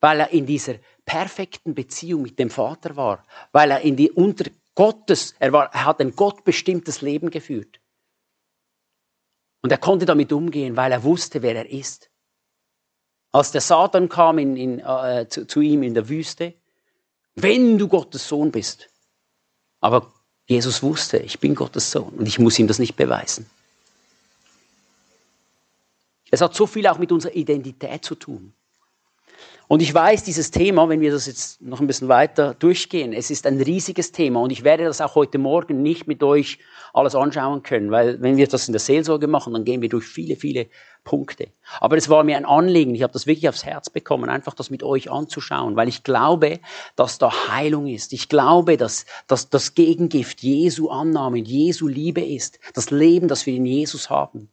weil 0.00 0.20
er 0.20 0.30
in 0.30 0.46
dieser 0.46 0.76
perfekten 1.10 1.74
Beziehung 1.74 2.22
mit 2.22 2.38
dem 2.38 2.50
Vater 2.50 2.94
war, 2.94 3.26
weil 3.50 3.72
er 3.72 3.80
in 3.80 3.96
die 3.96 4.12
unter 4.12 4.48
Gottes, 4.76 5.34
er, 5.40 5.52
war, 5.52 5.74
er 5.74 5.84
hat 5.84 6.00
ein 6.00 6.14
gottbestimmtes 6.14 7.00
Leben 7.00 7.30
geführt. 7.30 7.80
Und 9.60 9.72
er 9.72 9.78
konnte 9.78 10.06
damit 10.06 10.32
umgehen, 10.32 10.76
weil 10.76 10.92
er 10.92 11.02
wusste, 11.02 11.42
wer 11.42 11.56
er 11.56 11.68
ist. 11.68 12.10
Als 13.32 13.50
der 13.50 13.60
Satan 13.60 14.08
kam 14.08 14.38
in, 14.38 14.56
in, 14.56 14.78
äh, 14.78 15.26
zu, 15.28 15.48
zu 15.48 15.60
ihm 15.60 15.82
in 15.82 15.94
der 15.94 16.08
Wüste, 16.08 16.54
wenn 17.34 17.76
du 17.76 17.88
Gottes 17.88 18.28
Sohn 18.28 18.52
bist. 18.52 18.88
Aber 19.80 20.12
Jesus 20.46 20.80
wusste, 20.80 21.18
ich 21.18 21.40
bin 21.40 21.56
Gottes 21.56 21.90
Sohn 21.90 22.14
und 22.14 22.26
ich 22.26 22.38
muss 22.38 22.56
ihm 22.60 22.68
das 22.68 22.78
nicht 22.78 22.94
beweisen. 22.94 23.50
Es 26.30 26.40
hat 26.40 26.54
so 26.54 26.68
viel 26.68 26.86
auch 26.86 26.98
mit 26.98 27.10
unserer 27.10 27.34
Identität 27.34 28.04
zu 28.04 28.14
tun. 28.14 28.54
Und 29.70 29.82
ich 29.82 29.94
weiß, 29.94 30.24
dieses 30.24 30.50
Thema, 30.50 30.88
wenn 30.88 31.00
wir 31.00 31.12
das 31.12 31.26
jetzt 31.26 31.62
noch 31.62 31.80
ein 31.80 31.86
bisschen 31.86 32.08
weiter 32.08 32.54
durchgehen, 32.54 33.12
es 33.12 33.30
ist 33.30 33.46
ein 33.46 33.60
riesiges 33.60 34.10
Thema 34.10 34.40
und 34.40 34.50
ich 34.50 34.64
werde 34.64 34.82
das 34.82 35.00
auch 35.00 35.14
heute 35.14 35.38
Morgen 35.38 35.80
nicht 35.80 36.08
mit 36.08 36.24
euch 36.24 36.58
alles 36.92 37.14
anschauen 37.14 37.62
können, 37.62 37.92
weil 37.92 38.20
wenn 38.20 38.36
wir 38.36 38.48
das 38.48 38.66
in 38.66 38.72
der 38.72 38.80
Seelsorge 38.80 39.28
machen, 39.28 39.52
dann 39.52 39.62
gehen 39.62 39.80
wir 39.80 39.88
durch 39.88 40.06
viele, 40.06 40.34
viele 40.34 40.66
Punkte. 41.04 41.52
Aber 41.78 41.96
es 41.96 42.08
war 42.08 42.24
mir 42.24 42.36
ein 42.36 42.46
Anliegen, 42.46 42.96
ich 42.96 43.04
habe 43.04 43.12
das 43.12 43.28
wirklich 43.28 43.48
aufs 43.48 43.64
Herz 43.64 43.90
bekommen, 43.90 44.28
einfach 44.28 44.54
das 44.54 44.70
mit 44.70 44.82
euch 44.82 45.08
anzuschauen, 45.08 45.76
weil 45.76 45.86
ich 45.86 46.02
glaube, 46.02 46.58
dass 46.96 47.18
da 47.18 47.30
Heilung 47.48 47.86
ist. 47.86 48.12
Ich 48.12 48.28
glaube, 48.28 48.76
dass, 48.76 49.06
dass 49.28 49.50
das 49.50 49.76
Gegengift 49.76 50.40
Jesu 50.42 50.88
Annahme, 50.88 51.38
Jesu 51.38 51.86
Liebe 51.86 52.22
ist, 52.22 52.58
das 52.74 52.90
Leben, 52.90 53.28
das 53.28 53.46
wir 53.46 53.54
in 53.54 53.66
Jesus 53.66 54.10
haben. 54.10 54.50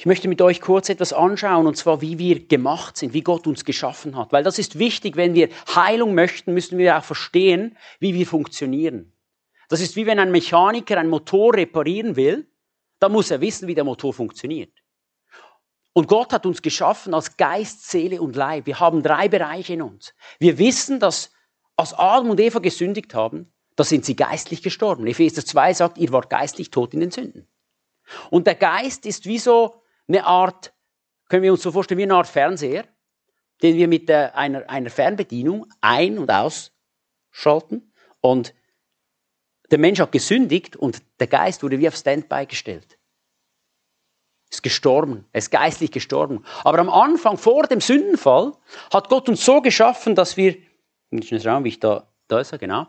Ich 0.00 0.06
möchte 0.06 0.28
mit 0.28 0.40
euch 0.40 0.60
kurz 0.60 0.88
etwas 0.90 1.12
anschauen, 1.12 1.66
und 1.66 1.76
zwar, 1.76 2.00
wie 2.00 2.20
wir 2.20 2.46
gemacht 2.46 2.96
sind, 2.96 3.14
wie 3.14 3.22
Gott 3.22 3.48
uns 3.48 3.64
geschaffen 3.64 4.14
hat. 4.14 4.30
Weil 4.30 4.44
das 4.44 4.60
ist 4.60 4.78
wichtig, 4.78 5.16
wenn 5.16 5.34
wir 5.34 5.48
Heilung 5.74 6.14
möchten, 6.14 6.54
müssen 6.54 6.78
wir 6.78 6.96
auch 6.96 7.02
verstehen, 7.02 7.76
wie 7.98 8.14
wir 8.14 8.24
funktionieren. 8.24 9.12
Das 9.68 9.80
ist 9.80 9.96
wie 9.96 10.06
wenn 10.06 10.20
ein 10.20 10.30
Mechaniker 10.30 10.98
einen 10.98 11.10
Motor 11.10 11.54
reparieren 11.54 12.14
will, 12.14 12.48
dann 13.00 13.10
muss 13.10 13.32
er 13.32 13.40
wissen, 13.40 13.66
wie 13.66 13.74
der 13.74 13.82
Motor 13.82 14.14
funktioniert. 14.14 14.70
Und 15.94 16.06
Gott 16.06 16.32
hat 16.32 16.46
uns 16.46 16.62
geschaffen 16.62 17.12
als 17.12 17.36
Geist, 17.36 17.90
Seele 17.90 18.22
und 18.22 18.36
Leib. 18.36 18.66
Wir 18.66 18.78
haben 18.78 19.02
drei 19.02 19.26
Bereiche 19.26 19.72
in 19.72 19.82
uns. 19.82 20.14
Wir 20.38 20.58
wissen, 20.58 21.00
dass 21.00 21.32
als 21.74 21.92
Adam 21.92 22.30
und 22.30 22.38
Eva 22.38 22.60
gesündigt 22.60 23.16
haben, 23.16 23.52
da 23.74 23.82
sind 23.82 24.04
sie 24.04 24.14
geistlich 24.14 24.62
gestorben. 24.62 25.08
Epheser 25.08 25.44
2 25.44 25.74
sagt, 25.74 25.98
ihr 25.98 26.12
wart 26.12 26.30
geistlich 26.30 26.70
tot 26.70 26.94
in 26.94 27.00
den 27.00 27.10
Sünden. 27.10 27.48
Und 28.30 28.46
der 28.46 28.54
Geist 28.54 29.04
ist 29.04 29.26
wie 29.26 29.40
so 29.40 29.82
eine 30.08 30.24
Art, 30.24 30.72
können 31.28 31.42
wir 31.42 31.52
uns 31.52 31.62
so 31.62 31.72
vorstellen, 31.72 31.98
wie 31.98 32.04
eine 32.04 32.14
Art 32.14 32.26
Fernseher, 32.26 32.84
den 33.62 33.76
wir 33.76 33.88
mit 33.88 34.08
der, 34.08 34.36
einer, 34.36 34.68
einer 34.68 34.90
Fernbedienung 34.90 35.66
ein- 35.80 36.18
und 36.18 36.30
ausschalten. 36.30 37.92
Und 38.20 38.54
der 39.70 39.78
Mensch 39.78 40.00
hat 40.00 40.12
gesündigt 40.12 40.76
und 40.76 41.02
der 41.20 41.26
Geist 41.26 41.62
wurde 41.62 41.78
wie 41.78 41.88
auf 41.88 41.96
Standby 41.96 42.46
gestellt. 42.46 42.98
Ist 44.50 44.62
gestorben, 44.62 45.26
ist 45.34 45.50
geistlich 45.50 45.92
gestorben. 45.92 46.44
Aber 46.64 46.78
am 46.78 46.88
Anfang, 46.88 47.36
vor 47.36 47.66
dem 47.66 47.82
Sündenfall, 47.82 48.54
hat 48.92 49.10
Gott 49.10 49.28
uns 49.28 49.44
so 49.44 49.60
geschaffen, 49.60 50.14
dass 50.14 50.38
wir, 50.38 50.56
ich 51.10 51.30
muss 51.30 51.42
schauen, 51.42 51.64
wie 51.64 51.68
ich 51.68 51.80
da, 51.80 52.08
da 52.28 52.40
ist 52.40 52.52
er, 52.52 52.58
genau, 52.58 52.86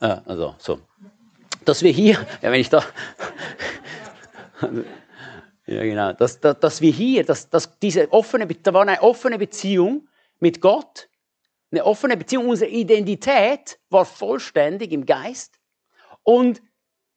äh, 0.00 0.16
also 0.24 0.56
so, 0.58 0.80
dass 1.64 1.82
wir 1.82 1.92
hier, 1.92 2.14
ja, 2.42 2.50
wenn 2.50 2.60
ich 2.60 2.68
da, 2.68 2.82
ja 5.68 5.82
genau, 5.82 6.12
dass, 6.12 6.40
dass, 6.40 6.58
dass 6.60 6.80
wir 6.80 6.90
hier, 6.90 7.24
dass, 7.24 7.50
dass 7.50 7.78
diese 7.78 8.12
offene, 8.12 8.46
da 8.46 8.72
war 8.74 8.82
eine 8.82 9.02
offene 9.02 9.38
Beziehung 9.38 10.08
mit 10.40 10.60
Gott, 10.60 11.08
eine 11.70 11.84
offene 11.84 12.16
Beziehung, 12.16 12.48
unsere 12.48 12.70
Identität 12.70 13.78
war 13.90 14.04
vollständig 14.04 14.92
im 14.92 15.04
Geist. 15.04 15.58
Und 16.22 16.62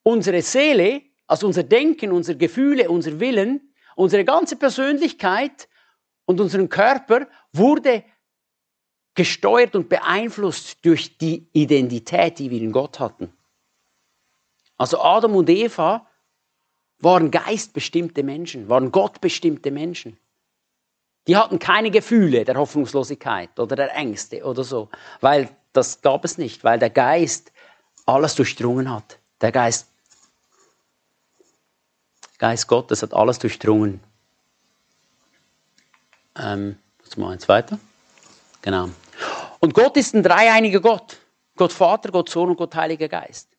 unsere 0.04 0.42
Seele, 0.42 1.04
also 1.28 1.48
unser 1.48 1.64
Denken, 1.64 2.12
unsere 2.12 2.38
Gefühle, 2.38 2.90
unser 2.90 3.20
Willen, 3.20 3.74
unsere 3.96 4.26
ganze 4.26 4.58
Persönlichkeit 4.58 5.70
und 6.26 6.42
unseren 6.42 6.68
Körper 6.70 7.28
wurde 7.54 8.04
gesteuert 9.16 9.76
und 9.76 9.90
beeinflusst 9.90 10.84
durch 10.84 11.18
die 11.18 11.50
Identität, 11.54 12.40
die 12.40 12.50
wir 12.50 12.62
in 12.62 12.72
Gott 12.72 13.00
hatten. 13.00 13.34
Also 14.78 15.00
Adam 15.02 15.36
und 15.36 15.50
Eva 15.50 16.08
waren 17.04 17.32
geistbestimmte 17.32 18.24
Menschen, 18.24 18.70
waren 18.70 18.92
gottbestimmte 18.92 19.72
Menschen. 19.72 20.18
Die 21.28 21.38
hatten 21.38 21.60
keine 21.60 21.92
Gefühle 21.92 22.46
der 22.46 22.56
Hoffnungslosigkeit 22.56 23.60
oder 23.60 23.76
der 23.76 23.96
Ängste 23.96 24.44
oder 24.44 24.64
so, 24.64 24.90
weil 25.20 25.50
das 25.74 26.02
gab 26.02 26.26
es 26.26 26.38
nicht, 26.38 26.64
weil 26.64 26.80
der 26.80 26.90
Geist 26.90 27.52
alles 28.06 28.36
durchdrungen 28.36 28.92
hat. 28.92 29.20
Der 29.40 29.52
Geist, 29.52 29.88
Geist 32.38 32.68
Gottes 32.68 33.04
hat 33.04 33.14
alles 33.14 33.40
durchdrungen. 33.40 34.02
Ähm, 36.36 36.78
mal 37.18 37.34
eins 37.34 37.48
weiter. 37.48 37.78
Genau. 38.62 38.90
Und 39.60 39.74
Gott 39.74 39.98
ist 39.98 40.16
ein 40.16 40.24
dreieiniger 40.24 40.80
Gott. 40.80 41.18
Gott 41.56 41.74
Vater, 41.74 42.12
Gott 42.12 42.30
Sohn 42.30 42.50
und 42.50 42.58
Gott 42.58 42.74
Heiliger 42.76 43.08
Geist. 43.08 43.50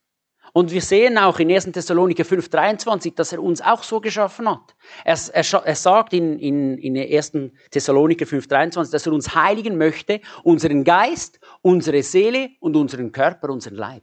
Und 0.54 0.70
wir 0.70 0.82
sehen 0.82 1.16
auch 1.16 1.38
in 1.38 1.50
1. 1.50 1.72
Thessaloniker 1.72 2.24
5,23, 2.24 3.14
dass 3.14 3.32
er 3.32 3.42
uns 3.42 3.62
auch 3.62 3.82
so 3.82 4.00
geschaffen 4.00 4.48
hat. 4.48 4.74
Er, 5.02 5.18
er, 5.32 5.64
er 5.64 5.74
sagt 5.74 6.12
in, 6.12 6.38
in, 6.38 6.76
in 6.76 6.96
1. 6.96 7.32
Thessaloniker 7.70 8.26
5,23, 8.26 8.92
dass 8.92 9.06
er 9.06 9.12
uns 9.14 9.34
heiligen 9.34 9.78
möchte, 9.78 10.20
unseren 10.42 10.84
Geist, 10.84 11.40
unsere 11.62 12.02
Seele 12.02 12.50
und 12.60 12.76
unseren 12.76 13.12
Körper, 13.12 13.48
unseren 13.48 13.76
Leib. 13.76 14.02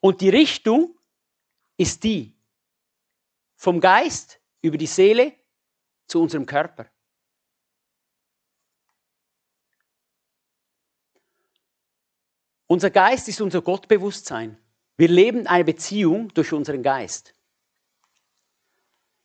Und 0.00 0.20
die 0.20 0.28
Richtung 0.28 0.94
ist 1.78 2.04
die, 2.04 2.36
vom 3.56 3.80
Geist 3.80 4.40
über 4.60 4.76
die 4.76 4.86
Seele 4.86 5.32
zu 6.06 6.20
unserem 6.20 6.44
Körper. 6.44 6.86
Unser 12.74 12.90
Geist 12.90 13.28
ist 13.28 13.40
unser 13.40 13.62
Gottbewusstsein. 13.62 14.58
Wir 14.96 15.06
leben 15.06 15.46
eine 15.46 15.62
Beziehung 15.62 16.34
durch 16.34 16.52
unseren 16.52 16.82
Geist. 16.82 17.32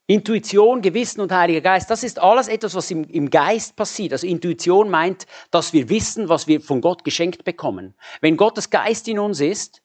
Intuition, 0.06 0.84
Gewissen 0.84 1.20
und 1.20 1.32
Heiliger 1.32 1.62
Geist, 1.62 1.90
das 1.90 2.04
ist 2.04 2.20
alles 2.20 2.48
etwas, 2.48 2.76
was 2.76 2.92
im, 2.92 3.06
im, 3.06 3.32
Geist 3.32 3.76
passiert. 3.76 4.12
Also 4.12 4.28
Intuition 4.28 4.92
meint, 4.92 5.26
dass 5.50 5.74
wir 5.74 5.90
wissen, 5.90 6.30
was 6.30 6.46
wir 6.46 6.62
von 6.62 6.80
Gott 6.80 7.04
geschenkt 7.04 7.44
bekommen. 7.44 7.96
Wenn 8.22 8.38
Gottes 8.38 8.70
Geist 8.70 9.08
in 9.08 9.18
uns 9.18 9.40
ist, 9.40 9.82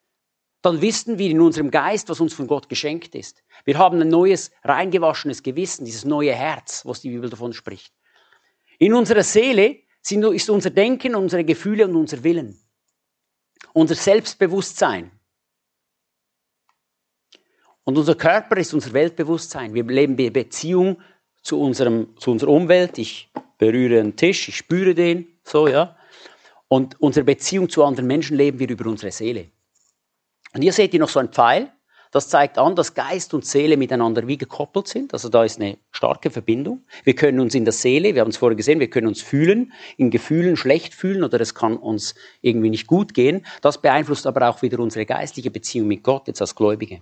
dann 0.60 0.82
wissen 0.82 1.16
wir 1.16 1.30
in 1.30 1.40
unserem 1.40 1.70
Geist, 1.70 2.10
was 2.10 2.20
uns 2.20 2.34
von 2.34 2.46
Gott 2.46 2.68
geschenkt 2.68 3.14
ist. 3.14 3.42
Wir 3.64 3.78
haben 3.78 3.98
ein 3.98 4.08
neues, 4.08 4.50
reingewaschenes 4.62 5.42
Gewissen, 5.42 5.86
dieses 5.86 6.04
neue 6.04 6.34
Herz, 6.34 6.84
was 6.84 7.00
die 7.00 7.08
Bibel 7.08 7.30
davon 7.30 7.54
spricht. 7.54 7.94
In 8.78 8.92
unserer 8.92 9.22
Seele 9.22 9.78
sind, 10.02 10.22
ist 10.22 10.50
unser 10.50 10.68
Denken, 10.68 11.14
unsere 11.14 11.44
Gefühle 11.44 11.88
und 11.88 11.96
unser 11.96 12.22
Willen 12.24 12.60
unser 13.72 13.94
Selbstbewusstsein. 13.94 15.10
Und 17.84 17.98
unser 17.98 18.14
Körper 18.14 18.56
ist 18.56 18.72
unser 18.72 18.92
Weltbewusstsein. 18.92 19.74
Wir 19.74 19.84
leben 19.84 20.16
in 20.18 20.32
Beziehung 20.32 21.00
zu, 21.42 21.60
unserem, 21.60 22.16
zu 22.18 22.30
unserer 22.30 22.50
Umwelt. 22.50 22.98
Ich 22.98 23.30
berühre 23.58 24.00
einen 24.00 24.16
Tisch, 24.16 24.48
ich 24.48 24.56
spüre 24.56 24.94
den, 24.94 25.26
so, 25.44 25.68
ja. 25.68 25.96
Und 26.68 27.00
unsere 27.00 27.24
Beziehung 27.24 27.68
zu 27.68 27.84
anderen 27.84 28.06
Menschen 28.06 28.36
leben 28.36 28.58
wir 28.58 28.68
über 28.68 28.88
unsere 28.88 29.12
Seele. 29.12 29.50
Und 30.54 30.62
hier 30.62 30.72
seht 30.72 30.94
ihr 30.94 31.00
noch 31.00 31.08
so 31.08 31.20
einen 31.20 31.28
Pfeil. 31.32 31.70
Das 32.14 32.28
zeigt 32.28 32.58
an, 32.58 32.76
dass 32.76 32.94
Geist 32.94 33.34
und 33.34 33.44
Seele 33.44 33.76
miteinander 33.76 34.28
wie 34.28 34.38
gekoppelt 34.38 34.86
sind. 34.86 35.12
Also 35.12 35.28
da 35.28 35.42
ist 35.42 35.60
eine 35.60 35.78
starke 35.90 36.30
Verbindung. 36.30 36.84
Wir 37.02 37.16
können 37.16 37.40
uns 37.40 37.56
in 37.56 37.64
der 37.64 37.72
Seele, 37.72 38.14
wir 38.14 38.20
haben 38.20 38.30
es 38.30 38.36
vorher 38.36 38.54
gesehen, 38.54 38.78
wir 38.78 38.88
können 38.88 39.08
uns 39.08 39.20
fühlen, 39.20 39.72
in 39.96 40.12
Gefühlen 40.12 40.56
schlecht 40.56 40.94
fühlen 40.94 41.24
oder 41.24 41.40
es 41.40 41.56
kann 41.56 41.76
uns 41.76 42.14
irgendwie 42.40 42.70
nicht 42.70 42.86
gut 42.86 43.14
gehen. 43.14 43.44
Das 43.62 43.82
beeinflusst 43.82 44.28
aber 44.28 44.48
auch 44.48 44.62
wieder 44.62 44.78
unsere 44.78 45.06
geistliche 45.06 45.50
Beziehung 45.50 45.88
mit 45.88 46.04
Gott 46.04 46.28
jetzt 46.28 46.40
als 46.40 46.54
Gläubige. 46.54 47.00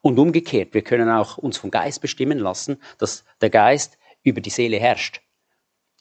Und 0.00 0.16
umgekehrt, 0.16 0.74
wir 0.74 0.82
können 0.82 1.10
auch 1.10 1.38
uns 1.38 1.58
vom 1.58 1.72
Geist 1.72 2.00
bestimmen 2.00 2.38
lassen, 2.38 2.80
dass 2.98 3.24
der 3.40 3.50
Geist 3.50 3.98
über 4.22 4.40
die 4.40 4.50
Seele 4.50 4.78
herrscht. 4.78 5.22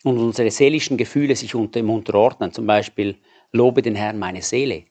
Und 0.04 0.20
unsere 0.20 0.52
seelischen 0.52 0.98
Gefühle 0.98 1.36
sich 1.36 1.56
unter 1.56 1.80
ihm 1.80 1.90
unterordnen. 1.90 2.52
Zum 2.52 2.68
Beispiel, 2.68 3.18
lobe 3.52 3.82
den 3.82 3.96
Herrn 3.96 4.20
meine 4.20 4.44
Seele. 4.44 4.84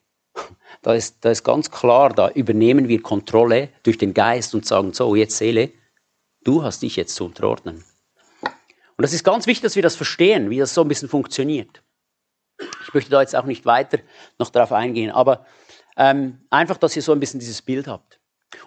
Da 0.81 0.93
ist, 0.93 1.17
da 1.21 1.31
ist 1.31 1.43
ganz 1.43 1.71
klar, 1.71 2.13
da 2.13 2.29
übernehmen 2.29 2.87
wir 2.87 3.01
Kontrolle 3.01 3.69
durch 3.83 3.97
den 3.97 4.13
Geist 4.13 4.53
und 4.55 4.65
sagen, 4.65 4.93
so, 4.93 5.15
jetzt 5.15 5.37
Seele, 5.37 5.71
du 6.43 6.63
hast 6.63 6.81
dich 6.81 6.95
jetzt 6.95 7.15
zu 7.15 7.25
unterordnen. 7.25 7.83
Und 8.97 9.01
das 9.01 9.13
ist 9.13 9.23
ganz 9.23 9.47
wichtig, 9.47 9.63
dass 9.63 9.75
wir 9.75 9.83
das 9.83 9.95
verstehen, 9.95 10.49
wie 10.49 10.59
das 10.59 10.73
so 10.73 10.81
ein 10.81 10.87
bisschen 10.87 11.09
funktioniert. 11.09 11.81
Ich 12.83 12.93
möchte 12.93 13.11
da 13.11 13.21
jetzt 13.21 13.35
auch 13.35 13.45
nicht 13.45 13.65
weiter 13.65 13.99
noch 14.39 14.49
darauf 14.49 14.71
eingehen, 14.71 15.11
aber 15.11 15.45
ähm, 15.97 16.39
einfach, 16.49 16.77
dass 16.77 16.95
ihr 16.95 17.01
so 17.01 17.11
ein 17.11 17.19
bisschen 17.19 17.39
dieses 17.39 17.61
Bild 17.61 17.87
habt. 17.87 18.19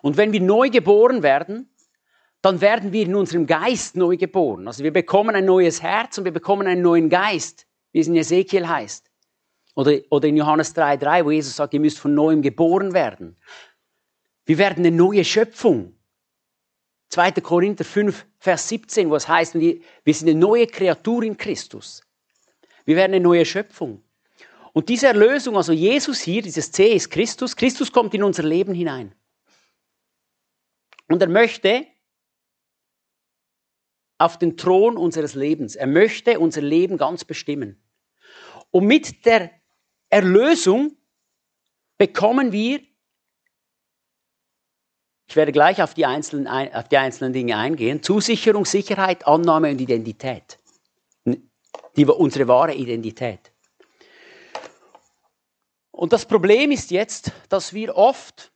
Und 0.03 0.17
wenn 0.17 0.33
wir 0.33 0.41
neu 0.41 0.69
geboren 0.69 1.23
werden, 1.23 1.71
dann 2.43 2.61
werden 2.61 2.93
wir 2.93 3.05
in 3.05 3.15
unserem 3.15 3.47
Geist 3.47 3.97
neu 3.97 4.17
geboren. 4.17 4.67
Also 4.67 4.85
wir 4.85 4.93
bekommen 4.93 5.35
ein 5.35 5.45
neues 5.45 5.83
Herz 5.83 6.19
und 6.19 6.25
wir 6.25 6.33
bekommen 6.33 6.67
einen 6.67 6.83
neuen 6.83 7.09
Geist, 7.09 7.67
wie 7.93 8.01
es 8.01 8.07
in 8.07 8.17
Ezekiel 8.17 8.69
heißt. 8.69 9.08
Oder, 9.79 10.01
oder 10.11 10.27
in 10.27 10.37
Johannes 10.37 10.75
3,3, 10.75 11.25
wo 11.25 11.31
Jesus 11.31 11.55
sagt, 11.55 11.73
ihr 11.73 11.79
müsst 11.79 12.01
von 12.01 12.13
neuem 12.13 12.43
geboren 12.43 12.95
werden. 12.95 13.37
Wir 14.45 14.59
werden 14.59 14.85
eine 14.85 14.91
neue 14.91 15.25
Schöpfung. 15.25 15.97
2. 17.11 17.31
Korinther 17.43 17.85
5, 17.85 18.27
Vers 18.41 18.69
17, 18.71 19.09
wo 19.09 19.15
es 19.15 19.29
heißt, 19.29 19.55
wir 19.55 19.81
sind 20.05 20.29
eine 20.29 20.37
neue 20.37 20.67
Kreatur 20.67 21.23
in 21.23 21.37
Christus. 21.37 22.03
Wir 22.87 22.97
werden 22.97 23.15
eine 23.15 23.23
neue 23.23 23.47
Schöpfung. 23.47 24.03
Und 24.73 24.89
diese 24.89 25.07
Erlösung, 25.07 25.57
also 25.57 25.73
Jesus 25.73 26.23
hier, 26.23 26.43
dieses 26.43 26.73
C 26.73 26.95
ist 26.95 27.09
Christus, 27.09 27.55
Christus 27.55 27.93
kommt 27.93 28.13
in 28.15 28.25
unser 28.25 28.43
Leben 28.43 28.75
hinein. 28.75 29.15
Und 31.07 31.23
er 31.23 31.29
möchte 31.29 31.87
auf 34.19 34.41
den 34.41 34.57
Thron 34.57 34.97
unseres 34.97 35.37
Lebens, 35.37 35.77
er 35.77 35.87
möchte 35.87 36.41
unser 36.41 36.63
Leben 36.63 36.97
ganz 36.97 37.25
bestimmen. 37.25 37.81
Und 38.73 38.85
mit 38.85 39.25
der 39.25 39.58
Erlösung 40.11 40.97
bekommen 41.99 42.53
wir, 42.53 42.81
ich 45.27 45.37
werde 45.37 45.53
gleich 45.53 45.83
auf 45.83 45.93
die, 45.93 46.07
einzelnen, 46.07 46.47
auf 46.47 46.89
die 46.89 46.97
einzelnen 46.97 47.35
Dinge 47.35 47.57
eingehen, 47.57 48.03
Zusicherung, 48.03 48.65
Sicherheit, 48.65 49.27
Annahme 49.27 49.71
und 49.71 49.81
Identität. 49.81 50.59
Die, 51.97 52.07
unsere 52.07 52.49
wahre 52.49 52.75
Identität. 52.75 53.53
Und 55.91 56.13
das 56.13 56.25
Problem 56.25 56.71
ist 56.71 56.91
jetzt, 56.91 57.33
dass 57.49 57.75
wir 57.75 57.97
oft 57.97 58.53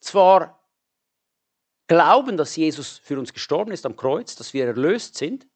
zwar 0.00 0.68
glauben, 1.86 2.36
dass 2.36 2.56
Jesus 2.56 2.98
für 2.98 3.18
uns 3.18 3.32
gestorben 3.32 3.72
ist 3.72 3.86
am 3.86 3.96
Kreuz, 3.96 4.34
dass 4.34 4.52
wir 4.52 4.66
erlöst 4.66 5.16
sind, 5.16 5.46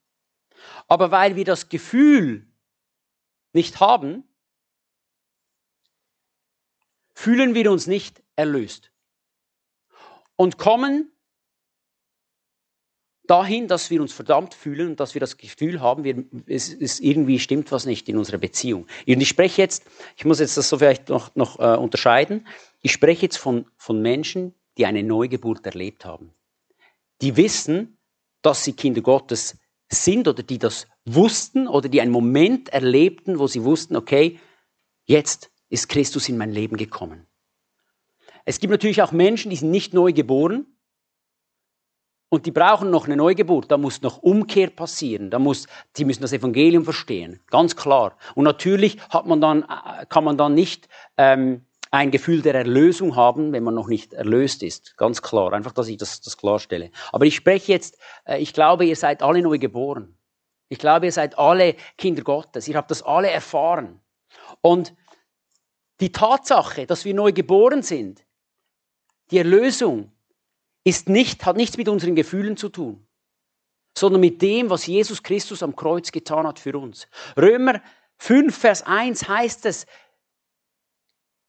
aber 0.88 1.10
weil 1.10 1.36
wir 1.36 1.44
das 1.44 1.68
Gefühl 1.68 2.46
nicht 3.54 3.80
haben, 3.80 4.24
fühlen 7.14 7.54
wir 7.54 7.70
uns 7.70 7.86
nicht 7.86 8.22
erlöst 8.36 8.90
und 10.36 10.58
kommen 10.58 11.10
dahin, 13.26 13.68
dass 13.68 13.90
wir 13.90 14.00
uns 14.00 14.12
verdammt 14.12 14.54
fühlen 14.54 14.90
und 14.90 15.00
dass 15.00 15.14
wir 15.14 15.20
das 15.20 15.36
Gefühl 15.36 15.80
haben, 15.80 16.04
wir, 16.04 16.24
es, 16.46 16.72
es 16.72 17.00
irgendwie 17.00 17.38
stimmt 17.38 17.72
was 17.72 17.86
nicht 17.86 18.08
in 18.08 18.18
unserer 18.18 18.38
Beziehung. 18.38 18.86
Und 19.06 19.20
ich 19.20 19.28
spreche 19.28 19.62
jetzt, 19.62 19.84
ich 20.16 20.24
muss 20.24 20.40
jetzt 20.40 20.56
das 20.56 20.68
so 20.68 20.78
vielleicht 20.78 21.08
noch, 21.08 21.34
noch 21.34 21.58
äh, 21.58 21.76
unterscheiden, 21.76 22.46
ich 22.82 22.92
spreche 22.92 23.22
jetzt 23.22 23.38
von, 23.38 23.66
von 23.76 24.02
Menschen, 24.02 24.54
die 24.76 24.86
eine 24.86 25.02
Neugeburt 25.02 25.64
erlebt 25.64 26.04
haben. 26.04 26.34
Die 27.22 27.36
wissen, 27.36 27.96
dass 28.42 28.64
sie 28.64 28.74
Kinder 28.74 29.00
Gottes 29.00 29.56
sind 29.88 30.28
oder 30.28 30.42
die 30.42 30.58
das 30.58 30.86
wussten 31.04 31.68
oder 31.68 31.88
die 31.88 32.00
einen 32.00 32.12
Moment 32.12 32.70
erlebten, 32.70 33.38
wo 33.38 33.46
sie 33.46 33.64
wussten, 33.64 33.96
okay, 33.96 34.38
jetzt 35.04 35.50
ist 35.68 35.88
Christus 35.88 36.28
in 36.28 36.38
mein 36.38 36.50
Leben 36.50 36.76
gekommen. 36.76 37.26
Es 38.44 38.60
gibt 38.60 38.70
natürlich 38.70 39.02
auch 39.02 39.12
Menschen, 39.12 39.50
die 39.50 39.56
sind 39.56 39.70
nicht 39.70 39.94
neu 39.94 40.12
geboren, 40.12 40.74
und 42.34 42.46
die 42.46 42.50
brauchen 42.50 42.90
noch 42.90 43.04
eine 43.04 43.16
Neugeburt, 43.16 43.70
da 43.70 43.78
muss 43.78 44.02
noch 44.02 44.18
Umkehr 44.18 44.68
passieren, 44.68 45.30
da 45.30 45.38
muss, 45.38 45.68
sie 45.96 46.04
müssen 46.04 46.22
das 46.22 46.32
Evangelium 46.32 46.82
verstehen, 46.82 47.38
ganz 47.48 47.76
klar. 47.76 48.16
Und 48.34 48.42
natürlich 48.42 48.98
hat 49.08 49.26
man 49.26 49.40
dann, 49.40 49.62
äh, 49.62 50.04
kann 50.08 50.24
man 50.24 50.36
dann 50.36 50.52
nicht 50.52 50.88
ähm, 51.16 51.64
ein 51.92 52.10
Gefühl 52.10 52.42
der 52.42 52.56
Erlösung 52.56 53.14
haben, 53.14 53.52
wenn 53.52 53.62
man 53.62 53.76
noch 53.76 53.86
nicht 53.86 54.14
erlöst 54.14 54.64
ist, 54.64 54.96
ganz 54.96 55.22
klar. 55.22 55.52
Einfach, 55.52 55.70
dass 55.70 55.86
ich 55.86 55.96
das, 55.96 56.22
das 56.22 56.36
klarstelle. 56.36 56.90
Aber 57.12 57.24
ich 57.24 57.36
spreche 57.36 57.70
jetzt, 57.70 57.98
äh, 58.24 58.40
ich 58.40 58.52
glaube, 58.52 58.84
ihr 58.84 58.96
seid 58.96 59.22
alle 59.22 59.40
neu 59.40 59.58
geboren. 59.58 60.18
Ich 60.68 60.78
glaube, 60.78 61.06
ihr 61.06 61.12
seid 61.12 61.38
alle 61.38 61.76
Kinder 61.98 62.22
Gottes. 62.22 62.68
Ihr 62.68 62.76
habt 62.76 62.90
das 62.90 63.02
alle 63.02 63.30
erfahren. 63.30 64.00
Und 64.60 64.94
die 66.00 66.12
Tatsache, 66.12 66.86
dass 66.86 67.04
wir 67.04 67.14
neu 67.14 67.32
geboren 67.32 67.82
sind, 67.82 68.24
die 69.30 69.38
Erlösung, 69.38 70.12
ist 70.84 71.08
nicht, 71.08 71.46
hat 71.46 71.56
nichts 71.56 71.76
mit 71.76 71.88
unseren 71.88 72.14
Gefühlen 72.14 72.56
zu 72.56 72.68
tun, 72.68 73.06
sondern 73.96 74.20
mit 74.20 74.42
dem, 74.42 74.68
was 74.68 74.86
Jesus 74.86 75.22
Christus 75.22 75.62
am 75.62 75.74
Kreuz 75.74 76.12
getan 76.12 76.46
hat 76.46 76.58
für 76.58 76.78
uns. 76.78 77.08
Römer 77.36 77.80
5, 78.18 78.56
Vers 78.56 78.82
1 78.82 79.28
heißt 79.28 79.66
es, 79.66 79.86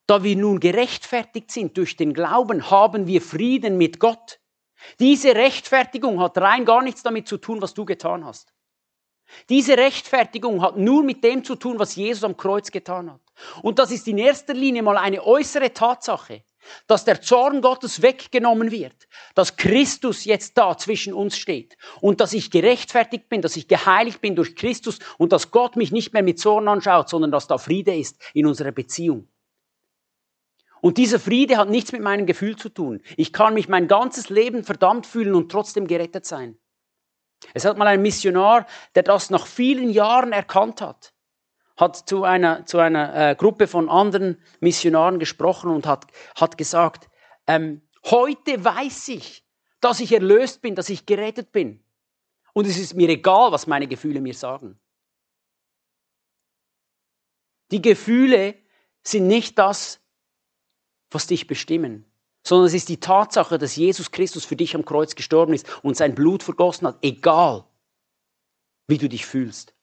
da 0.08 0.24
wir 0.24 0.36
nun 0.36 0.60
gerechtfertigt 0.60 1.52
sind 1.52 1.78
durch 1.78 1.98
den 1.98 2.14
Glauben, 2.14 2.70
haben 2.70 3.08
wir 3.08 3.22
Frieden 3.22 3.78
mit 3.78 4.00
Gott. 4.00 4.40
Diese 5.00 5.36
Rechtfertigung 5.36 6.22
hat 6.22 6.38
rein 6.38 6.64
gar 6.64 6.84
nichts 6.84 7.02
damit 7.02 7.28
zu 7.28 7.38
tun, 7.38 7.62
was 7.62 7.74
du 7.74 7.86
getan 7.86 8.24
hast. 8.24 8.54
Diese 9.50 9.78
Rechtfertigung 9.78 10.62
hat 10.62 10.78
nur 10.78 11.04
mit 11.04 11.24
dem 11.24 11.44
zu 11.44 11.56
tun, 11.56 11.80
was 11.80 11.96
Jesus 11.96 12.24
am 12.24 12.38
Kreuz 12.38 12.72
getan 12.72 13.12
hat. 13.12 13.22
Und 13.62 13.80
das 13.80 13.92
ist 13.92 14.08
in 14.08 14.18
erster 14.18 14.54
Linie 14.54 14.84
mal 14.84 14.98
eine 14.98 15.26
äußere 15.26 15.74
Tatsache 15.74 16.44
dass 16.88 17.06
der 17.06 17.22
Zorn 17.22 17.62
Gottes 17.62 18.02
weggenommen 18.02 18.72
wird, 18.72 19.08
dass 19.34 19.58
Christus 19.58 20.26
jetzt 20.26 20.58
da 20.58 20.78
zwischen 20.78 21.14
uns 21.14 21.38
steht 21.38 21.78
und 22.02 22.22
dass 22.22 22.34
ich 22.34 22.52
gerechtfertigt 22.52 23.30
bin, 23.30 23.42
dass 23.42 23.56
ich 23.56 23.68
geheiligt 23.68 24.22
bin 24.22 24.36
durch 24.36 24.56
Christus 24.56 25.00
und 25.18 25.32
dass 25.32 25.52
Gott 25.52 25.76
mich 25.76 25.92
nicht 25.92 26.14
mehr 26.14 26.24
mit 26.24 26.40
Zorn 26.40 26.68
anschaut, 26.68 27.10
sondern 27.10 27.32
dass 27.32 27.48
da 27.48 27.58
Friede 27.58 27.96
ist 27.96 28.22
in 28.34 28.46
unserer 28.46 28.72
Beziehung. 28.72 29.28
Und 30.82 30.98
dieser 30.98 31.20
Friede 31.20 31.58
hat 31.58 31.70
nichts 31.70 31.92
mit 31.92 32.02
meinem 32.02 32.28
Gefühl 32.28 32.56
zu 32.58 32.70
tun. 32.70 33.02
Ich 33.18 33.34
kann 33.34 33.56
mich 33.56 33.68
mein 33.68 33.88
ganzes 33.88 34.30
Leben 34.30 34.64
verdammt 34.64 35.08
fühlen 35.08 35.34
und 35.34 35.52
trotzdem 35.52 35.88
gerettet 35.88 36.26
sein. 36.26 36.60
Es 37.54 37.66
hat 37.66 37.78
mal 37.78 37.88
ein 37.88 38.02
Missionar, 38.02 38.66
der 38.96 39.04
das 39.04 39.30
nach 39.30 39.48
vielen 39.48 39.90
Jahren 39.90 40.32
erkannt 40.32 40.82
hat 40.82 41.16
hat 41.78 42.08
zu 42.08 42.24
einer, 42.24 42.66
zu 42.66 42.80
einer 42.80 43.32
äh, 43.32 43.36
Gruppe 43.36 43.68
von 43.68 43.90
anderen 43.90 44.42
Missionaren 44.60 45.20
gesprochen 45.20 45.70
und 45.70 45.86
hat, 45.86 46.08
hat 46.36 46.58
gesagt, 46.58 47.10
ähm, 47.48 47.82
heute 48.06 48.64
weiß 48.64 49.10
ich, 49.10 49.46
dass 49.82 50.00
ich 50.00 50.14
erlöst 50.14 50.62
bin, 50.62 50.76
dass 50.76 50.90
ich 50.90 51.06
gerettet 51.06 51.52
bin. 51.52 51.84
Und 52.54 52.66
es 52.66 52.78
ist 52.78 52.96
mir 52.96 53.10
egal, 53.10 53.52
was 53.52 53.68
meine 53.68 53.88
Gefühle 53.88 54.22
mir 54.22 54.34
sagen. 54.34 54.80
Die 57.72 57.82
Gefühle 57.82 58.56
sind 59.04 59.28
nicht 59.28 59.60
das, 59.60 60.00
was 61.12 61.28
dich 61.28 61.48
bestimmen, 61.48 62.06
sondern 62.46 62.68
es 62.68 62.74
ist 62.74 62.90
die 62.90 63.00
Tatsache, 63.00 63.58
dass 63.58 63.76
Jesus 63.76 64.12
Christus 64.12 64.46
für 64.46 64.56
dich 64.56 64.76
am 64.76 64.86
Kreuz 64.86 65.16
gestorben 65.16 65.54
ist 65.54 65.68
und 65.84 65.98
sein 65.98 66.16
Blut 66.16 66.44
vergossen 66.44 66.88
hat, 66.88 67.00
egal 67.02 67.66
wie 68.88 69.00
du 69.00 69.10
dich 69.10 69.26
fühlst. 69.26 69.74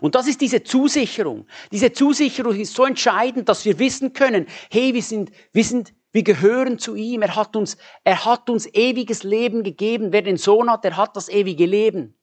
Und 0.00 0.16
das 0.16 0.26
ist 0.26 0.40
diese 0.40 0.64
Zusicherung. 0.64 1.46
Diese 1.72 1.92
Zusicherung 1.92 2.58
ist 2.58 2.74
so 2.74 2.84
entscheidend, 2.84 3.48
dass 3.48 3.64
wir 3.64 3.78
wissen 3.78 4.12
können, 4.12 4.46
hey, 4.70 4.92
wir 4.92 5.02
sind, 5.02 5.30
wir 5.52 5.64
sind, 5.64 5.94
wir 6.12 6.24
gehören 6.24 6.78
zu 6.78 6.94
ihm. 6.94 7.22
Er 7.22 7.36
hat 7.36 7.56
uns, 7.56 7.78
er 8.04 8.24
hat 8.24 8.50
uns 8.50 8.66
ewiges 8.66 9.22
Leben 9.22 9.62
gegeben. 9.62 10.12
Wer 10.12 10.22
den 10.22 10.36
Sohn 10.36 10.70
hat, 10.70 10.84
der 10.84 10.96
hat 10.96 11.16
das 11.16 11.28
ewige 11.28 11.64
Leben. 11.64 12.18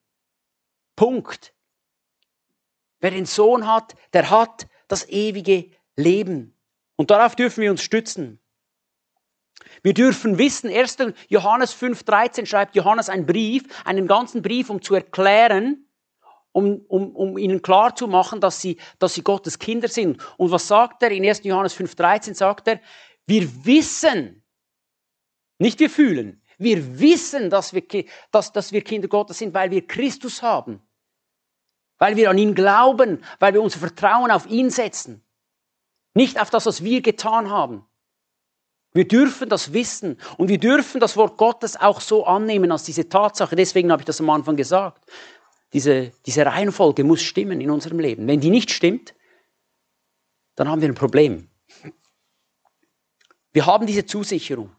Punkt. 0.96 1.54
Wer 3.00 3.12
den 3.12 3.26
Sohn 3.26 3.66
hat, 3.66 3.96
der 4.14 4.30
hat 4.30 4.68
das 4.88 5.08
ewige 5.10 5.72
Leben. 5.96 6.56
Und 6.98 7.10
darauf 7.10 7.36
dürfen 7.36 7.62
wir 7.62 7.72
uns 7.72 7.82
stützen. 7.82 8.40
Wir 9.86 9.94
dürfen 9.94 10.40
wissen, 10.40 10.72
1. 10.72 10.98
Johannes 11.28 11.80
5.13 11.80 12.48
schreibt 12.48 12.76
Johannes 12.76 13.08
einen 13.08 13.28
Brief, 13.28 13.66
einen 13.86 14.08
ganzen 14.08 14.42
Brief, 14.42 14.72
um 14.72 14.82
zu 14.82 14.96
erklären, 14.96 15.86
um, 16.52 16.84
um, 16.88 17.16
um 17.16 17.38
ihnen 17.38 17.62
klar 17.62 17.96
zu 17.96 18.08
machen, 18.08 18.42
dass 18.42 18.60
sie, 18.60 18.78
dass 18.98 19.14
sie 19.14 19.22
Gottes 19.22 19.60
Kinder 19.60 19.88
sind. 19.88 20.20
Und 20.38 20.50
was 20.50 20.68
sagt 20.68 21.04
er? 21.04 21.12
In 21.12 21.24
1. 21.24 21.44
Johannes 21.44 21.78
5,13 21.78 22.34
sagt 22.34 22.68
er, 22.68 22.82
wir 23.28 23.64
wissen, 23.64 24.44
nicht 25.60 25.80
wir 25.80 25.92
fühlen, 25.92 26.42
wir 26.58 27.00
wissen, 27.00 27.52
dass 27.52 27.76
wir, 27.76 27.84
dass, 28.32 28.52
dass 28.54 28.72
wir 28.72 28.82
Kinder 28.82 29.08
Gottes 29.08 29.38
sind, 29.38 29.54
weil 29.54 29.70
wir 29.70 29.86
Christus 29.86 30.42
haben. 30.42 30.82
Weil 32.00 32.16
wir 32.16 32.32
an 32.32 32.40
ihn 32.40 32.56
glauben, 32.56 33.24
weil 33.38 33.54
wir 33.54 33.62
unser 33.62 33.78
Vertrauen 33.78 34.32
auf 34.32 34.48
ihn 34.48 34.72
setzen. 34.72 35.24
Nicht 36.16 36.42
auf 36.42 36.50
das, 36.50 36.66
was 36.66 36.84
wir 36.84 37.04
getan 37.04 37.52
haben. 37.52 37.86
Wir 38.96 39.08
dürfen 39.08 39.50
das 39.50 39.74
wissen 39.74 40.18
und 40.38 40.48
wir 40.48 40.58
dürfen 40.58 41.00
das 41.00 41.16
Wort 41.16 41.38
Gottes 41.38 41.78
auch 41.78 42.02
so 42.02 42.26
annehmen 42.26 42.72
als 42.72 42.84
diese 42.84 43.08
Tatsache. 43.08 43.56
Deswegen 43.56 43.92
habe 43.92 44.02
ich 44.02 44.06
das 44.06 44.20
am 44.20 44.30
Anfang 44.32 44.56
gesagt 44.56 45.06
diese, 45.76 46.14
diese 46.26 46.46
Reihenfolge 46.46 47.04
muss 47.04 47.22
stimmen 47.22 47.60
in 47.60 47.70
unserem 47.70 48.00
Leben. 48.00 48.26
Wenn 48.28 48.40
die 48.40 48.50
nicht 48.50 48.72
stimmt, 48.72 49.14
dann 50.56 50.70
haben 50.70 50.80
wir 50.80 50.88
ein 50.88 50.96
Problem. 50.96 51.50
Wir 53.52 53.66
haben 53.66 53.86
diese 53.86 54.06
Zusicherung. 54.06 54.74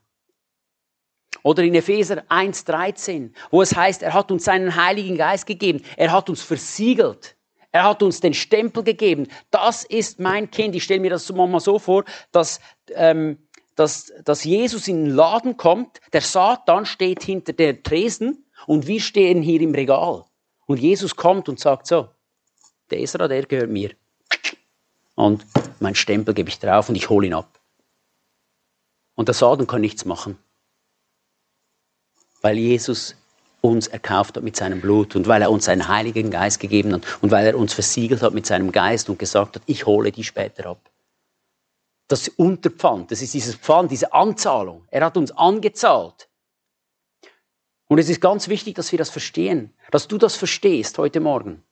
Oder 1.42 1.64
in 1.64 1.74
Epheser 1.74 2.24
1,13, 2.30 3.32
wo 3.50 3.60
es 3.60 3.76
heißt, 3.76 4.02
er 4.02 4.14
hat 4.14 4.32
uns 4.32 4.44
seinen 4.44 4.74
Heiligen 4.74 5.18
Geist 5.18 5.46
gegeben, 5.46 5.82
er 5.98 6.12
hat 6.12 6.30
uns 6.30 6.40
versiegelt, 6.40 7.36
er 7.72 7.84
hat 7.84 8.02
uns 8.02 8.20
den 8.20 8.32
Stempel 8.32 8.82
gegeben. 8.82 9.28
Das 9.50 9.84
ist 9.84 10.18
mein 10.18 10.50
Kind. 10.50 10.74
Ich 10.74 10.84
stelle 10.84 11.00
mir 11.00 11.10
das 11.10 11.30
mal 11.30 11.60
so 11.60 11.78
vor, 11.78 12.04
dass, 12.32 12.58
ähm, 12.94 13.45
dass, 13.76 14.12
dass 14.24 14.42
Jesus 14.42 14.88
in 14.88 15.04
den 15.04 15.14
Laden 15.14 15.56
kommt, 15.56 16.00
der 16.12 16.22
Satan 16.22 16.86
steht 16.86 17.22
hinter 17.22 17.52
der 17.52 17.82
Tresen 17.82 18.44
und 18.66 18.86
wir 18.86 19.00
stehen 19.00 19.42
hier 19.42 19.60
im 19.60 19.74
Regal. 19.74 20.24
Und 20.66 20.80
Jesus 20.80 21.14
kommt 21.14 21.48
und 21.48 21.60
sagt 21.60 21.86
so, 21.86 22.08
der 22.90 23.00
Esra, 23.00 23.28
der 23.28 23.44
gehört 23.44 23.70
mir. 23.70 23.92
Und 25.14 25.46
mein 25.78 25.94
Stempel 25.94 26.34
gebe 26.34 26.48
ich 26.48 26.58
drauf 26.58 26.88
und 26.88 26.96
ich 26.96 27.08
hole 27.08 27.26
ihn 27.26 27.34
ab. 27.34 27.60
Und 29.14 29.28
der 29.28 29.34
Satan 29.34 29.66
kann 29.66 29.80
nichts 29.82 30.04
machen. 30.04 30.38
Weil 32.42 32.58
Jesus 32.58 33.14
uns 33.60 33.88
erkauft 33.88 34.36
hat 34.36 34.44
mit 34.44 34.56
seinem 34.56 34.80
Blut 34.80 35.16
und 35.16 35.26
weil 35.26 35.42
er 35.42 35.50
uns 35.50 35.64
seinen 35.64 35.88
Heiligen 35.88 36.30
Geist 36.30 36.60
gegeben 36.60 36.92
hat 36.92 37.02
und 37.20 37.30
weil 37.30 37.46
er 37.46 37.58
uns 37.58 37.72
versiegelt 37.72 38.22
hat 38.22 38.32
mit 38.32 38.46
seinem 38.46 38.72
Geist 38.72 39.08
und 39.08 39.18
gesagt 39.18 39.56
hat, 39.56 39.62
ich 39.66 39.86
hole 39.86 40.12
die 40.12 40.24
später 40.24 40.66
ab. 40.66 40.90
Das 42.08 42.28
Unterpfand, 42.28 43.10
das 43.10 43.20
ist 43.20 43.34
dieses 43.34 43.56
Pfand, 43.56 43.90
diese 43.90 44.12
Anzahlung. 44.12 44.86
Er 44.90 45.04
hat 45.04 45.16
uns 45.16 45.32
angezahlt. 45.32 46.28
Und 47.88 47.98
es 47.98 48.08
ist 48.08 48.20
ganz 48.20 48.48
wichtig, 48.48 48.74
dass 48.76 48.92
wir 48.92 48.98
das 48.98 49.10
verstehen, 49.10 49.74
dass 49.90 50.08
du 50.08 50.18
das 50.18 50.36
verstehst 50.36 50.98
heute 50.98 51.20
Morgen. 51.20 51.62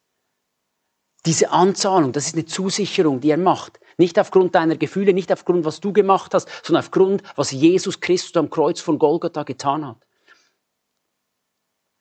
Diese 1.27 1.51
Anzahlung, 1.51 2.13
das 2.13 2.27
ist 2.27 2.35
eine 2.35 2.45
Zusicherung, 2.45 3.21
die 3.21 3.31
er 3.31 3.39
macht. 3.39 3.81
Nicht 3.97 4.19
aufgrund 4.19 4.55
deiner 4.55 4.77
Gefühle, 4.77 5.15
nicht 5.15 5.33
aufgrund, 5.33 5.65
was 5.65 5.81
du 5.81 5.93
gemacht 5.93 6.35
hast, 6.35 6.49
sondern 6.63 6.85
aufgrund, 6.85 7.23
was 7.37 7.51
Jesus 7.51 8.01
Christus 8.01 8.37
am 8.37 8.51
Kreuz 8.51 8.81
von 8.81 8.99
Golgatha 8.99 9.45
getan 9.45 9.87
hat. 9.87 10.07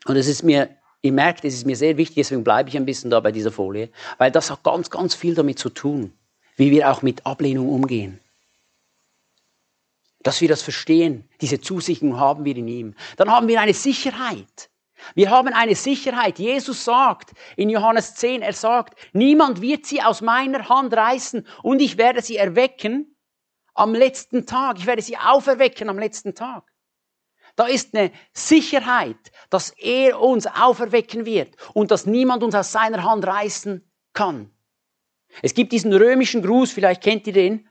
Und 0.06 0.18
es 0.18 0.28
ist 0.28 0.44
mir, 0.44 0.76
ihr 1.02 1.14
merkt, 1.14 1.46
es 1.46 1.54
ist 1.54 1.66
mir 1.66 1.78
sehr 1.78 1.98
wichtig, 1.98 2.16
deswegen 2.18 2.44
bleibe 2.44 2.70
ich 2.70 2.76
ein 2.76 2.86
bisschen 2.86 3.10
da 3.10 3.20
bei 3.20 3.32
dieser 3.32 3.52
Folie, 3.52 3.90
weil 4.18 4.32
das 4.32 4.52
hat 4.52 4.64
ganz, 4.64 4.90
ganz 4.90 5.16
viel 5.16 5.36
damit 5.36 5.60
zu 5.60 5.70
tun, 5.70 6.12
wie 6.58 6.72
wir 6.72 6.92
auch 6.92 7.02
mit 7.02 7.26
Ablehnung 7.26 7.70
umgehen 7.70 8.20
dass 10.24 10.42
wir 10.42 10.48
das 10.48 10.62
verstehen. 10.62 11.30
Diese 11.42 11.62
Zusicherung 11.62 12.20
haben 12.20 12.46
wir 12.46 12.56
in 12.56 12.68
ihm. 12.68 12.96
Dann 13.18 13.30
haben 13.30 13.48
wir 13.48 13.62
eine 13.62 13.74
Sicherheit. 13.74 14.70
Wir 15.16 15.30
haben 15.30 15.50
eine 15.50 15.76
Sicherheit. 15.76 16.40
Jesus 16.40 16.86
sagt 16.86 17.34
in 17.58 17.70
Johannes 17.70 18.16
10, 18.16 18.42
er 18.42 18.54
sagt, 18.54 18.98
niemand 19.12 19.62
wird 19.62 19.86
sie 19.86 20.02
aus 20.02 20.22
meiner 20.22 20.70
Hand 20.70 20.94
reißen 20.94 21.46
und 21.62 21.82
ich 21.82 21.98
werde 21.98 22.22
sie 22.22 22.38
erwecken 22.38 23.16
am 23.74 23.94
letzten 23.94 24.46
Tag. 24.46 24.80
Ich 24.80 24.86
werde 24.86 25.02
sie 25.02 25.18
auferwecken 25.18 25.90
am 25.90 26.00
letzten 26.00 26.36
Tag. 26.36 26.64
Da 27.56 27.66
ist 27.66 27.96
eine 27.96 28.12
Sicherheit, 28.34 29.32
dass 29.50 29.72
er 29.72 30.20
uns 30.20 30.48
auferwecken 30.48 31.26
wird 31.26 31.56
und 31.74 31.92
dass 31.92 32.06
niemand 32.06 32.44
uns 32.44 32.56
aus 32.56 32.72
seiner 32.72 33.04
Hand 33.04 33.28
reißen 33.28 33.88
kann. 34.14 34.50
Es 35.42 35.54
gibt 35.54 35.72
diesen 35.72 35.94
römischen 35.94 36.42
Gruß, 36.42 36.72
vielleicht 36.72 37.04
kennt 37.04 37.28
ihr 37.28 37.34
den. 37.34 37.68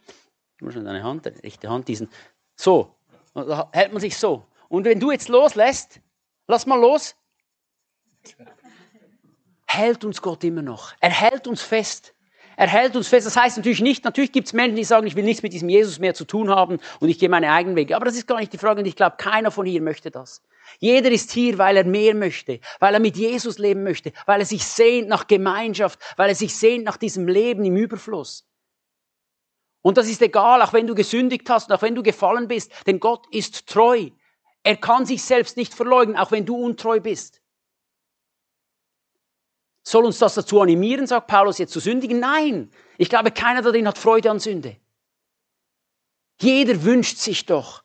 Ich 0.56 0.62
muss 0.62 0.74
schon 0.74 0.84
deine 0.84 1.02
Hand, 1.02 1.26
rechte 1.26 1.68
Hand, 1.68 1.88
diesen. 1.88 2.08
So. 2.56 2.94
Da 3.34 3.70
hält 3.72 3.92
man 3.92 4.00
sich 4.00 4.16
so. 4.16 4.44
Und 4.68 4.84
wenn 4.84 5.00
du 5.00 5.10
jetzt 5.10 5.28
loslässt, 5.28 6.00
lass 6.46 6.66
mal 6.66 6.80
los, 6.80 7.14
hält 9.66 10.04
uns 10.04 10.20
Gott 10.20 10.44
immer 10.44 10.62
noch. 10.62 10.92
Er 11.00 11.10
hält 11.10 11.46
uns 11.46 11.62
fest. 11.62 12.14
Er 12.56 12.68
hält 12.68 12.94
uns 12.94 13.08
fest. 13.08 13.26
Das 13.26 13.36
heißt 13.36 13.56
natürlich 13.56 13.80
nicht, 13.80 14.04
natürlich 14.04 14.32
gibt 14.32 14.46
es 14.46 14.52
Menschen, 14.52 14.76
die 14.76 14.84
sagen, 14.84 15.06
ich 15.06 15.16
will 15.16 15.24
nichts 15.24 15.42
mit 15.42 15.52
diesem 15.52 15.68
Jesus 15.68 15.98
mehr 15.98 16.14
zu 16.14 16.24
tun 16.24 16.50
haben 16.50 16.78
und 17.00 17.08
ich 17.08 17.18
gehe 17.18 17.28
meine 17.28 17.50
eigenen 17.50 17.76
Wege. 17.76 17.96
Aber 17.96 18.04
das 18.04 18.14
ist 18.14 18.26
gar 18.26 18.38
nicht 18.38 18.52
die 18.52 18.58
Frage 18.58 18.80
und 18.80 18.86
ich 18.86 18.96
glaube, 18.96 19.16
keiner 19.16 19.50
von 19.50 19.66
hier 19.66 19.80
möchte 19.80 20.10
das. 20.10 20.42
Jeder 20.78 21.10
ist 21.10 21.32
hier, 21.32 21.58
weil 21.58 21.76
er 21.76 21.84
mehr 21.84 22.14
möchte, 22.14 22.60
weil 22.78 22.94
er 22.94 23.00
mit 23.00 23.16
Jesus 23.16 23.58
leben 23.58 23.82
möchte, 23.82 24.12
weil 24.26 24.40
er 24.40 24.46
sich 24.46 24.64
sehnt 24.64 25.08
nach 25.08 25.26
Gemeinschaft, 25.26 25.98
weil 26.16 26.28
er 26.28 26.34
sich 26.34 26.56
sehnt 26.56 26.84
nach 26.84 26.96
diesem 26.96 27.26
Leben 27.26 27.64
im 27.64 27.76
Überfluss. 27.76 28.46
Und 29.82 29.98
das 29.98 30.08
ist 30.08 30.22
egal, 30.22 30.62
auch 30.62 30.72
wenn 30.72 30.86
du 30.86 30.94
gesündigt 30.94 31.50
hast, 31.50 31.72
auch 31.72 31.82
wenn 31.82 31.94
du 31.94 32.02
gefallen 32.02 32.48
bist, 32.48 32.72
denn 32.86 33.00
Gott 33.00 33.26
ist 33.32 33.66
treu. 33.66 34.10
Er 34.62 34.76
kann 34.76 35.06
sich 35.06 35.22
selbst 35.22 35.56
nicht 35.56 35.74
verleugnen, 35.74 36.16
auch 36.16 36.30
wenn 36.30 36.46
du 36.46 36.56
untreu 36.56 37.00
bist. 37.00 37.42
Soll 39.82 40.04
uns 40.04 40.18
das 40.18 40.34
dazu 40.34 40.60
animieren, 40.60 41.08
sagt 41.08 41.26
Paulus, 41.26 41.58
jetzt 41.58 41.72
zu 41.72 41.80
sündigen? 41.80 42.20
Nein. 42.20 42.70
Ich 42.98 43.08
glaube, 43.08 43.32
keiner 43.32 43.62
darin 43.62 43.88
hat 43.88 43.98
Freude 43.98 44.30
an 44.30 44.38
Sünde. 44.38 44.76
Jeder 46.40 46.84
wünscht 46.84 47.18
sich 47.18 47.46
doch, 47.46 47.82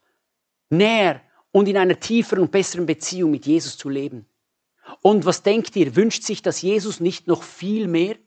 näher 0.69 1.21
und 1.51 1.67
in 1.67 1.77
einer 1.77 1.99
tieferen 1.99 2.43
und 2.43 2.51
besseren 2.51 2.85
Beziehung 2.85 3.31
mit 3.31 3.47
Jesus 3.47 3.77
zu 3.77 3.89
leben. 3.89 4.27
Und 5.01 5.25
was 5.25 5.41
denkt 5.41 5.75
ihr? 5.75 5.95
Wünscht 5.95 6.23
sich 6.23 6.43
das 6.43 6.61
Jesus 6.61 6.99
nicht 6.99 7.27
noch 7.27 7.41
viel 7.41 7.87
mehr? 7.87 8.17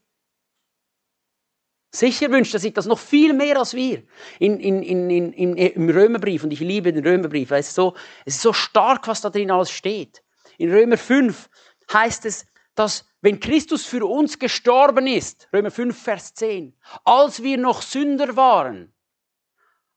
Sicher 1.92 2.30
wünscht 2.30 2.54
er 2.54 2.60
sich 2.60 2.72
das 2.72 2.86
noch 2.86 2.98
viel 2.98 3.32
mehr 3.32 3.58
als 3.58 3.74
wir. 3.74 4.02
In, 4.38 4.60
in, 4.60 4.82
in, 4.82 5.10
in, 5.10 5.56
Im 5.56 5.88
Römerbrief, 5.88 6.44
und 6.44 6.52
ich 6.52 6.60
liebe 6.60 6.92
den 6.92 7.04
Römerbrief, 7.04 7.50
weil 7.50 7.60
es, 7.60 7.74
so, 7.74 7.94
es 8.24 8.36
ist 8.36 8.42
so 8.42 8.52
stark, 8.52 9.08
was 9.08 9.20
da 9.20 9.30
drin 9.30 9.50
alles 9.50 9.70
steht. 9.70 10.22
In 10.56 10.70
Römer 10.70 10.96
5 10.96 11.50
heißt 11.92 12.26
es, 12.26 12.46
dass 12.76 13.08
wenn 13.22 13.40
Christus 13.40 13.84
für 13.84 14.06
uns 14.06 14.38
gestorben 14.38 15.06
ist, 15.06 15.48
Römer 15.52 15.72
5, 15.72 16.00
Vers 16.00 16.34
10, 16.34 16.78
als 17.04 17.42
wir 17.42 17.58
noch 17.58 17.82
Sünder 17.82 18.36
waren, 18.36 18.94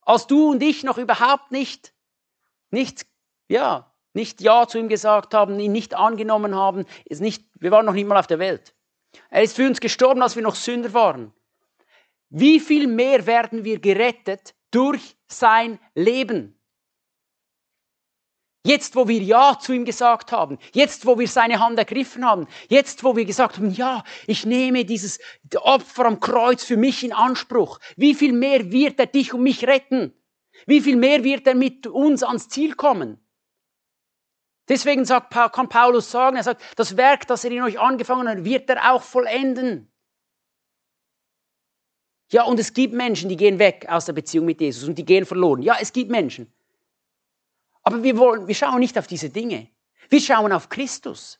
als 0.01 0.25
du 0.25 0.51
und 0.51 0.63
ich 0.63 0.83
noch 0.83 0.97
überhaupt 0.97 1.51
nicht, 1.51 1.93
nicht, 2.71 3.05
ja, 3.47 3.93
nicht 4.13 4.41
Ja 4.41 4.67
zu 4.67 4.79
ihm 4.79 4.89
gesagt 4.89 5.33
haben, 5.33 5.59
ihn 5.59 5.71
nicht 5.71 5.93
angenommen 5.93 6.55
haben, 6.55 6.85
ist 7.05 7.21
nicht, 7.21 7.45
wir 7.59 7.71
waren 7.71 7.85
noch 7.85 7.93
nicht 7.93 8.07
mal 8.07 8.17
auf 8.17 8.27
der 8.27 8.39
Welt. 8.39 8.73
Er 9.29 9.43
ist 9.43 9.55
für 9.55 9.67
uns 9.67 9.79
gestorben, 9.79 10.23
als 10.23 10.35
wir 10.35 10.43
noch 10.43 10.55
Sünder 10.55 10.93
waren. 10.93 11.33
Wie 12.36 12.59
viel 12.59 12.88
mehr 12.88 13.27
werden 13.27 13.63
wir 13.63 13.79
gerettet 13.79 14.55
durch 14.71 15.15
sein 15.27 15.77
Leben? 15.93 16.59
Jetzt, 18.65 18.95
wo 18.95 19.07
wir 19.07 19.21
Ja 19.21 19.59
zu 19.59 19.71
ihm 19.71 19.86
gesagt 19.86 20.31
haben, 20.31 20.57
jetzt, 20.71 21.05
wo 21.05 21.19
wir 21.19 21.27
seine 21.27 21.59
Hand 21.59 21.77
ergriffen 21.77 22.25
haben, 22.25 22.47
jetzt, 22.69 23.03
wo 23.03 23.15
wir 23.15 23.25
gesagt 23.25 23.57
haben, 23.57 23.69
ja, 23.69 24.03
ich 24.25 24.47
nehme 24.47 24.84
dieses 24.84 25.19
Opfer 25.57 26.05
am 26.05 26.19
Kreuz 26.19 26.63
für 26.63 26.77
mich 26.77 27.03
in 27.03 27.13
Anspruch, 27.13 27.77
wie 27.97 28.15
viel 28.15 28.34
mehr 28.34 28.71
wird 28.71 28.99
er 28.99 29.05
dich 29.05 29.36
und 29.36 29.43
mich 29.43 29.67
retten? 29.67 30.11
Wie 30.65 30.81
viel 30.81 30.95
mehr 30.95 31.23
wird 31.23 31.45
er 31.45 31.53
mit 31.53 31.86
uns 31.86 32.23
ans 32.23 32.49
Ziel 32.49 32.73
kommen? 32.73 33.23
Deswegen 34.69 35.05
sagt, 35.05 35.34
kann 35.53 35.69
Paulus 35.69 36.09
sagen, 36.09 36.38
er 36.38 36.43
sagt, 36.43 36.63
das 36.77 36.97
Werk, 36.97 37.27
das 37.27 37.43
er 37.43 37.51
in 37.51 37.61
euch 37.61 37.79
angefangen 37.79 38.27
hat, 38.27 38.43
wird 38.43 38.71
er 38.71 38.91
auch 38.91 39.03
vollenden. 39.03 39.92
Ja, 42.34 42.43
und 42.43 42.59
es 42.59 42.73
gibt 42.73 42.93
Menschen, 42.93 43.29
die 43.29 43.38
gehen 43.38 43.59
weg 43.59 43.86
aus 43.88 44.05
der 44.05 44.13
Beziehung 44.13 44.45
mit 44.45 44.59
Jesus 44.59 44.88
und 44.88 44.97
die 44.97 45.05
gehen 45.05 45.25
verloren. 45.25 45.61
Ja, 45.61 45.77
es 45.79 45.93
gibt 45.93 46.09
Menschen. 46.09 46.51
Aber 47.84 48.01
wir 48.01 48.17
wollen, 48.17 48.47
wir 48.47 48.55
schauen 48.55 48.79
nicht 48.79 48.97
auf 48.97 49.07
diese 49.07 49.29
Dinge. 49.29 49.67
Wir 50.09 50.19
schauen 50.19 50.51
auf 50.51 50.69
Christus. 50.69 51.39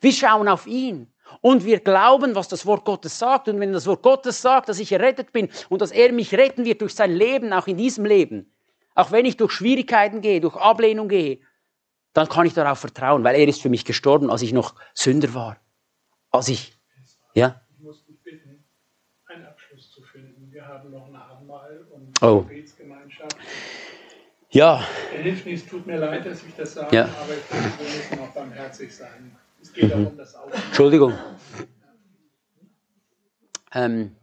Wir 0.00 0.12
schauen 0.12 0.48
auf 0.48 0.66
ihn. 0.66 1.12
Und 1.40 1.64
wir 1.64 1.80
glauben, 1.80 2.34
was 2.34 2.48
das 2.48 2.66
Wort 2.66 2.84
Gottes 2.84 3.18
sagt. 3.18 3.48
Und 3.48 3.58
wenn 3.60 3.72
das 3.72 3.86
Wort 3.86 4.02
Gottes 4.02 4.40
sagt, 4.40 4.68
dass 4.68 4.78
ich 4.78 4.92
errettet 4.92 5.32
bin 5.32 5.50
und 5.68 5.82
dass 5.82 5.90
er 5.90 6.12
mich 6.12 6.32
retten 6.34 6.64
wird 6.64 6.80
durch 6.80 6.94
sein 6.94 7.12
Leben, 7.12 7.52
auch 7.52 7.66
in 7.66 7.76
diesem 7.76 8.04
Leben, 8.04 8.54
auch 8.94 9.10
wenn 9.10 9.26
ich 9.26 9.36
durch 9.36 9.52
Schwierigkeiten 9.52 10.20
gehe, 10.20 10.40
durch 10.40 10.56
Ablehnung 10.56 11.08
gehe, 11.08 11.40
dann 12.12 12.28
kann 12.28 12.46
ich 12.46 12.54
darauf 12.54 12.78
vertrauen, 12.78 13.24
weil 13.24 13.36
er 13.36 13.46
ist 13.46 13.60
für 13.60 13.68
mich 13.68 13.84
gestorben, 13.84 14.30
als 14.30 14.42
ich 14.42 14.52
noch 14.52 14.74
Sünder 14.94 15.34
war. 15.34 15.60
Als 16.30 16.48
ich, 16.48 16.78
ja. 17.34 17.60
Ich 17.70 17.78
muss 17.80 18.04
dich 18.06 18.20
bitten, 18.22 18.64
einen 19.26 19.46
Abschluss 19.46 19.92
zu 19.92 20.02
finden. 20.02 20.50
Wir 20.50 20.57
haben 20.68 20.90
noch 20.90 21.06
ein 21.08 21.16
Abendmahl 21.16 21.86
und 21.90 22.22
oh. 22.22 22.42
Gebetsgemeinschaft. 22.42 23.36
Ja. 24.50 24.84
Er 25.14 25.22
hilft 25.22 25.46
nicht, 25.46 25.64
es 25.64 25.70
tut 25.70 25.86
mir 25.86 25.98
leid, 25.98 26.24
dass 26.24 26.42
ich 26.42 26.54
das 26.56 26.74
sage, 26.74 26.94
ja. 26.94 27.04
aber 27.04 27.34
ich 27.34 27.44
finde, 27.44 27.78
wir 27.78 27.96
müssen 27.96 28.18
auch 28.20 28.34
barmherzig 28.34 28.94
sein. 28.94 29.36
Es 29.60 29.72
geht 29.72 29.94
mhm. 29.94 30.06
auch 30.06 30.10
um 30.10 30.16
das 30.16 30.34
Aussehen. 30.34 30.62
Entschuldigung. 30.66 31.14
Ähm, 33.74 34.16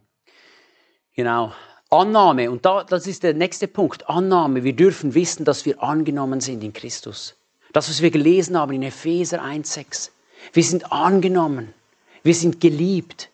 genau. 1.14 1.52
Annahme, 1.90 2.50
und 2.50 2.66
da, 2.66 2.82
das 2.82 3.06
ist 3.06 3.22
der 3.22 3.34
nächste 3.34 3.68
Punkt. 3.68 4.08
Annahme. 4.08 4.64
Wir 4.64 4.74
dürfen 4.74 5.14
wissen, 5.14 5.44
dass 5.44 5.64
wir 5.64 5.82
angenommen 5.82 6.40
sind 6.40 6.64
in 6.64 6.72
Christus. 6.72 7.36
Das, 7.72 7.88
was 7.88 8.02
wir 8.02 8.10
gelesen 8.10 8.58
haben 8.58 8.72
in 8.72 8.82
Epheser 8.82 9.42
1,6. 9.42 10.10
Wir 10.52 10.64
sind 10.64 10.90
angenommen. 10.90 11.72
Wir 12.24 12.34
sind 12.34 12.60
geliebt. 12.60 13.30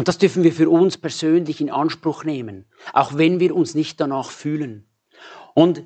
Und 0.00 0.08
das 0.08 0.16
dürfen 0.16 0.44
wir 0.44 0.52
für 0.54 0.70
uns 0.70 0.96
persönlich 0.96 1.60
in 1.60 1.68
Anspruch 1.68 2.24
nehmen, 2.24 2.64
auch 2.94 3.18
wenn 3.18 3.38
wir 3.38 3.54
uns 3.54 3.74
nicht 3.74 4.00
danach 4.00 4.30
fühlen. 4.30 4.88
Und 5.52 5.82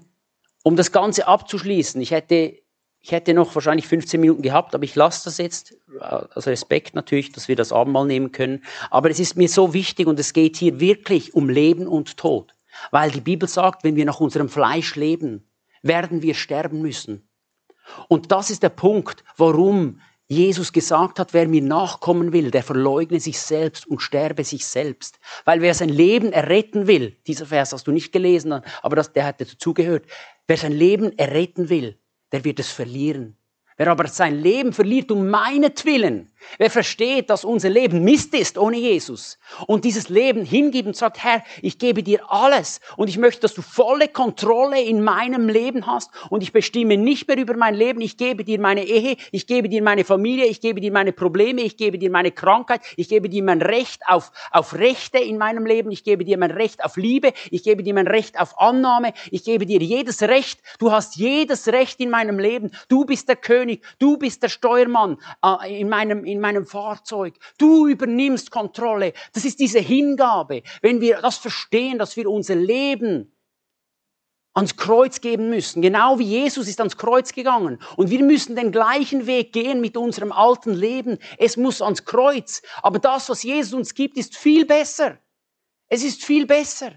um 0.63 0.77
das 0.77 0.93
Ganze 0.93 1.27
abzuschließen, 1.27 2.01
ich 2.01 2.13
hätte, 2.13 2.57
ich 3.01 3.11
hätte 3.11 3.35
noch 3.35 3.53
wahrscheinlich 3.57 3.89
15 3.89 4.21
Minuten 4.21 4.43
gehabt, 4.43 4.73
aber 4.77 4.85
ich 4.85 4.95
lasse 4.95 5.25
das 5.25 5.39
jetzt, 5.39 5.75
aus 5.99 6.47
Respekt 6.47 6.95
natürlich, 6.95 7.33
dass 7.33 7.49
wir 7.49 7.57
das 7.57 7.73
Abendmahl 7.73 8.07
nehmen 8.07 8.31
können. 8.31 8.63
Aber 8.89 9.11
es 9.11 9.19
ist 9.19 9.35
mir 9.35 9.49
so 9.49 9.75
wichtig 9.75 10.07
und 10.07 10.21
es 10.21 10.33
geht 10.33 10.59
hier 10.59 10.79
wirklich 10.79 11.35
um 11.35 11.49
Leben 11.49 11.89
und 11.89 12.17
Tod. 12.17 12.55
Weil 12.93 13.11
die 13.11 13.21
Bibel 13.21 13.49
sagt, 13.49 13.83
wenn 13.83 13.97
wir 13.97 14.05
nach 14.05 14.21
unserem 14.21 14.49
Fleisch 14.49 14.95
leben, 14.95 15.51
werden 15.83 16.23
wir 16.23 16.35
sterben 16.35 16.81
müssen. 16.81 17.29
Und 18.07 18.31
das 18.31 18.51
ist 18.51 18.63
der 18.63 18.69
Punkt, 18.69 19.25
warum 19.37 19.99
Jesus 20.27 20.73
gesagt 20.73 21.19
hat, 21.19 21.35
wer 21.35 21.47
mir 21.47 21.61
nachkommen 21.61 22.33
will, 22.33 22.51
der 22.51 22.63
verleugne 22.63 23.21
sich 23.21 23.39
selbst 23.39 23.87
und 23.87 24.01
sterbe 24.01 24.43
sich 24.45 24.67
selbst. 24.67 25.19
Weil 25.45 25.61
wer 25.61 25.75
sein 25.75 25.91
Leben 25.91 26.33
erretten 26.33 26.87
will, 26.87 27.17
dieser 27.27 27.47
Vers 27.47 27.73
hast 27.73 27.87
du 27.87 27.93
nicht 27.93 28.13
gelesen, 28.13 28.63
aber 28.83 28.97
das, 28.97 29.13
der 29.13 29.27
hat 29.27 29.41
dazugehört, 29.41 30.07
wer 30.47 30.57
sein 30.57 30.73
Leben 30.73 31.17
erretten 31.19 31.69
will, 31.69 31.99
der 32.33 32.45
wird 32.45 32.59
es 32.59 32.71
verlieren. 32.71 33.37
Wer 33.77 33.89
aber 33.89 34.07
sein 34.07 34.39
Leben 34.39 34.73
verliert 34.73 35.11
um 35.11 35.29
meinetwillen, 35.29 36.31
wer 36.59 36.71
versteht, 36.71 37.31
dass 37.31 37.45
unser 37.45 37.71
Leben 37.71 38.05
Mist 38.05 38.35
ist 38.35 38.59
ohne 38.59 38.77
Jesus 38.77 39.39
und 39.67 39.85
dieses 39.85 40.09
Leben 40.09 40.45
hingibt 40.45 40.87
und 40.87 40.97
sagt, 40.97 41.23
Herr, 41.23 41.43
ich 41.63 41.79
gebe 41.79 42.03
dir 42.03 42.31
alles 42.31 42.81
und 42.97 43.09
ich 43.09 43.19
möchte, 43.19 43.43
dass 43.43 43.55
du 43.55 43.63
volle 43.63 44.09
Kontrolle 44.09 44.81
in 44.83 45.03
meinem 45.03 45.49
Leben 45.49 45.87
hast 45.87 46.11
und 46.31 46.43
ich 46.43 46.53
bestimme 46.53 46.97
nicht 46.97 47.29
mehr 47.29 47.39
über 47.39 47.57
mein 47.57 47.75
Leben, 47.75 48.01
ich 48.01 48.17
gebe 48.17 48.45
dir 48.45 48.61
meine 48.61 48.85
Ehe, 48.85 49.17
ich 49.33 49.47
gebe 49.47 49.69
dir 49.69 49.83
meine 49.83 50.05
Familie, 50.05 50.47
ich 50.47 50.61
gebe 50.61 50.81
dir 50.81 50.93
meine 50.93 51.13
Probleme, 51.13 51.63
ich 51.63 51.77
gebe 51.77 51.99
dir 51.99 52.11
meine 52.11 52.33
Krankheit, 52.33 52.81
ich 52.97 53.09
gebe 53.09 53.29
dir 53.29 53.43
mein 53.43 53.63
Recht 53.63 54.03
auf, 54.07 54.33
auf 54.51 54.75
Rechte 54.75 55.19
in 55.19 55.39
meinem 55.39 55.67
Leben, 55.67 55.91
ich 55.91 56.05
gebe 56.05 56.25
dir 56.25 56.39
mein 56.39 56.51
Recht 56.51 56.85
auf 56.85 56.97
Liebe, 56.97 57.33
ich 57.51 57.63
gebe 57.63 57.83
dir 57.83 57.95
mein 57.95 58.07
Recht 58.07 58.41
auf 58.41 58.59
Annahme, 58.59 59.13
ich 59.31 59.45
gebe 59.45 59.67
dir 59.67 59.81
jedes 59.81 60.23
Recht, 60.23 60.61
du 60.79 60.93
hast 60.93 61.17
jedes 61.17 61.69
Recht 61.69 62.01
in 62.01 62.11
meinem 62.11 62.39
Leben, 62.39 62.71
du 62.89 63.05
bist 63.05 63.29
der 63.29 63.37
König, 63.37 63.85
du 63.99 64.17
bist 64.17 64.43
der 64.43 64.49
Steuermann 64.49 65.19
äh, 65.45 65.81
in, 65.81 65.89
meinem, 65.89 66.25
in 66.25 66.34
meinem 66.41 66.67
Fahrzeug, 66.67 67.35
du 67.59 67.87
übernimmst 67.87 68.51
Kontrolle. 68.51 69.13
Das 69.33 69.45
ist 69.45 69.61
diese 69.61 69.79
Hingabe. 69.79 70.63
Wenn 70.83 71.01
wir 71.01 71.21
das 71.21 71.39
verstehen, 71.39 71.99
dass 71.99 72.17
wir 72.17 72.29
unser 72.31 72.55
Leben 72.55 73.35
ans 74.55 74.77
Kreuz 74.77 75.21
geben 75.21 75.51
müssen. 75.51 75.83
Genau 75.83 76.19
wie 76.19 76.25
Jesus 76.25 76.69
ist 76.69 76.79
ans 76.81 76.97
Kreuz 76.97 77.33
gegangen. 77.33 77.79
Und 77.97 78.11
wir 78.11 78.23
müssen 78.23 78.55
den 78.57 78.71
gleichen 78.71 79.27
Weg 79.27 79.53
gehen 79.53 79.81
mit 79.81 79.97
unserem 79.97 80.33
alten 80.33 80.73
Leben. 80.73 81.19
Es 81.39 81.57
muss 81.57 81.83
ans 81.83 82.05
Kreuz. 82.05 82.63
Aber 82.81 83.01
das, 83.01 83.29
was 83.29 83.43
Jesus 83.43 83.75
uns 83.75 83.95
gibt, 83.95 84.17
ist 84.17 84.37
viel 84.37 84.65
besser. 84.65 85.19
Es 85.89 86.05
ist 86.05 86.25
viel 86.25 86.47
besser. 86.47 86.93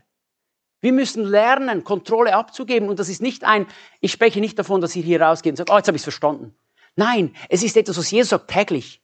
Wir 0.81 0.93
müssen 0.93 1.23
lernen, 1.25 1.83
Kontrolle 1.83 2.35
abzugeben. 2.35 2.89
Und 2.89 2.99
das 2.99 3.09
ist 3.09 3.21
nicht 3.21 3.43
ein, 3.43 3.65
ich 3.99 4.11
spreche 4.11 4.39
nicht 4.39 4.59
davon, 4.59 4.79
dass 4.79 4.95
ihr 4.95 5.03
hier 5.03 5.21
rausgeht 5.21 5.53
und 5.53 5.57
sagt, 5.57 5.71
oh, 5.71 5.77
jetzt 5.77 5.87
habe 5.87 5.97
ich 5.97 6.01
es 6.01 6.05
verstanden. 6.05 6.55
Nein, 6.95 7.35
es 7.49 7.63
ist 7.63 7.75
etwas, 7.75 7.97
was 7.97 8.11
Jesus 8.11 8.29
sagt 8.29 8.51
täglich. 8.51 9.01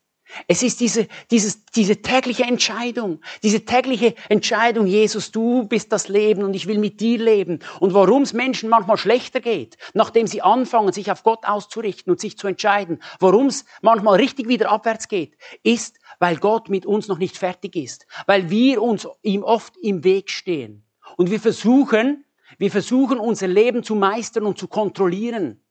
Es 0.48 0.64
ist 0.64 0.80
diese, 0.80 1.08
dieses, 1.32 1.66
diese 1.68 2.02
tägliche 2.02 2.44
Entscheidung, 2.44 3.20
diese 3.44 3.66
tägliche 3.66 4.16
Entscheidung, 4.30 4.88
Jesus, 4.88 5.32
du 5.32 5.66
bist 5.66 5.92
das 5.92 6.08
Leben 6.08 6.44
und 6.44 6.56
ich 6.56 6.68
will 6.68 6.80
mit 6.80 7.00
dir 7.00 7.20
leben. 7.20 7.60
Und 7.80 7.94
warum 7.94 8.24
es 8.24 8.34
Menschen 8.34 8.70
manchmal 8.70 8.98
schlechter 8.98 9.40
geht, 9.40 9.78
nachdem 9.94 10.28
sie 10.28 10.42
anfangen, 10.42 10.94
sich 10.94 11.12
auf 11.12 11.24
Gott 11.24 11.46
auszurichten 11.46 12.12
und 12.12 12.20
sich 12.20 12.38
zu 12.38 12.48
entscheiden, 12.48 13.00
warum 13.20 13.48
es 13.48 13.66
manchmal 13.82 14.18
richtig 14.18 14.48
wieder 14.48 14.72
abwärts 14.72 15.08
geht, 15.08 15.38
ist, 15.64 16.00
weil 16.20 16.38
Gott 16.38 16.70
mit 16.70 16.86
uns 16.86 17.08
noch 17.08 17.18
nicht 17.18 17.38
fertig 17.38 17.76
ist, 17.76 18.08
weil 18.26 18.50
wir 18.50 18.82
uns 18.82 19.08
ihm 19.22 19.44
oft 19.44 19.76
im 19.78 20.04
Weg 20.04 20.30
stehen. 20.30 20.84
Und 21.18 21.32
wir 21.32 21.40
versuchen, 21.40 22.26
wir 22.58 22.72
versuchen 22.72 23.20
unser 23.20 23.48
Leben 23.48 23.84
zu 23.84 23.96
meistern 23.96 24.46
und 24.46 24.58
zu 24.58 24.68
kontrollieren. 24.68 25.63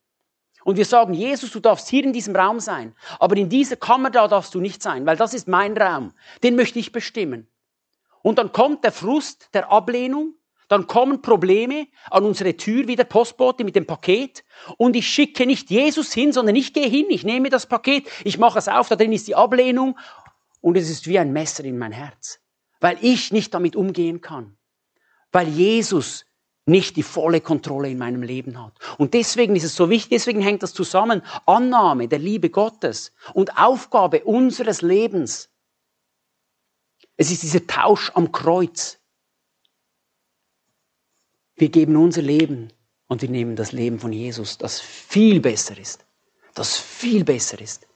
Und 0.65 0.77
wir 0.77 0.85
sagen, 0.85 1.15
Jesus, 1.15 1.51
du 1.51 1.61
darfst 1.61 1.89
hier 1.89 2.05
in 2.05 2.13
diesem 2.13 2.37
Raum 2.37 2.61
sein, 2.61 2.95
aber 3.19 3.37
in 3.37 3.49
dieser 3.49 3.77
Kammer 3.77 4.11
da 4.11 4.29
darfst 4.29 4.55
du 4.55 4.61
nicht 4.61 4.83
sein, 4.83 5.07
weil 5.07 5.17
das 5.17 5.35
ist 5.35 5.49
mein 5.49 5.77
Raum. 5.77 6.13
Den 6.43 6.57
möchte 6.57 6.79
ich 6.79 6.93
bestimmen. 6.93 7.49
Und 8.23 8.39
dann 8.39 8.53
kommt 8.53 8.85
der 8.85 8.93
Frust 8.93 9.49
der 9.53 9.71
Ablehnung, 9.71 10.35
dann 10.69 10.87
kommen 10.87 11.21
Probleme 11.21 11.89
an 12.11 12.25
unsere 12.25 12.57
Tür 12.57 12.87
wie 12.87 12.97
der 12.97 13.05
Postbote 13.05 13.63
mit 13.65 13.77
dem 13.77 13.85
Paket 13.85 14.43
und 14.79 14.97
ich 14.97 15.07
schicke 15.07 15.45
nicht 15.45 15.71
Jesus 15.71 16.15
hin, 16.15 16.33
sondern 16.33 16.57
ich 16.57 16.73
gehe 16.73 16.89
hin, 16.89 17.07
ich 17.11 17.25
nehme 17.25 17.51
das 17.51 17.67
Paket, 17.67 18.09
ich 18.25 18.39
mache 18.39 18.59
es 18.59 18.69
auf, 18.69 18.89
da 18.89 18.97
drin 18.97 19.13
ist 19.13 19.29
die 19.29 19.35
Ablehnung 19.35 19.99
und 20.63 20.77
es 20.79 20.89
ist 20.89 21.07
wie 21.09 21.19
ein 21.19 21.33
Messer 21.33 21.65
in 21.65 21.77
mein 21.77 21.93
Herz, 21.93 22.41
weil 22.81 22.97
ich 23.03 23.33
nicht 23.33 23.53
damit 23.53 23.77
umgehen 23.77 24.23
kann, 24.23 24.57
weil 25.31 25.49
Jesus 25.49 26.25
nicht 26.65 26.97
die 26.97 27.03
volle 27.03 27.41
Kontrolle 27.41 27.91
in 27.91 27.99
meinem 27.99 28.23
Leben 28.23 28.63
hat. 28.63 28.73
Und 28.99 29.15
deswegen 29.15 29.57
ist 29.57 29.65
es 29.65 29.75
so 29.75 29.91
wichtig, 29.91 30.11
deswegen 30.11 30.41
hängt 30.41 30.63
das 30.63 30.73
zusammen, 30.73 31.23
Annahme 31.47 32.09
der 32.09 32.19
Liebe 32.19 32.51
Gottes 32.51 33.13
und 33.35 33.59
Aufgabe 33.59 34.25
unseres 34.25 34.83
Lebens. 34.83 35.49
Es 37.17 37.31
ist 37.31 37.43
dieser 37.43 37.67
Tausch 37.67 38.11
am 38.15 38.31
Kreuz. 38.33 38.99
Wir 41.57 41.69
geben 41.69 41.97
unser 41.97 42.23
Leben 42.23 42.73
und 43.09 43.23
wir 43.23 43.29
nehmen 43.29 43.57
das 43.57 43.73
Leben 43.73 43.99
von 43.99 44.13
Jesus, 44.13 44.59
das 44.59 44.81
viel 44.81 45.41
besser 45.41 45.79
ist, 45.79 46.05
das 46.55 46.77
viel 46.77 47.25
besser 47.25 47.61
ist. 47.61 47.87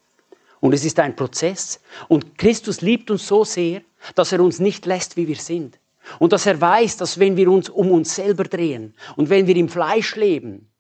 Und 0.61 0.73
es 0.73 0.85
ist 0.85 0.99
ein 0.99 1.15
Prozess. 1.15 1.81
Und 2.09 2.39
Christus 2.39 2.81
liebt 2.81 3.11
uns 3.11 3.27
so 3.27 3.45
sehr, 3.45 3.83
dass 4.15 4.33
er 4.33 4.41
uns 4.41 4.59
nicht 4.59 4.87
lässt, 4.87 5.17
wie 5.17 5.29
wir 5.29 5.37
sind. 5.37 5.79
Und 6.19 6.33
dass 6.33 6.47
er 6.47 6.61
weiß, 6.61 6.97
dass 6.97 7.19
wenn 7.19 7.37
wir 7.37 7.51
uns 7.51 7.69
um 7.69 7.91
uns 7.91 8.15
selber 8.15 8.45
drehen 8.45 8.95
und 9.17 9.31
wenn 9.31 9.47
wir 9.47 9.57
im 9.57 9.69
Fleisch 9.69 10.17
leben, 10.17 10.71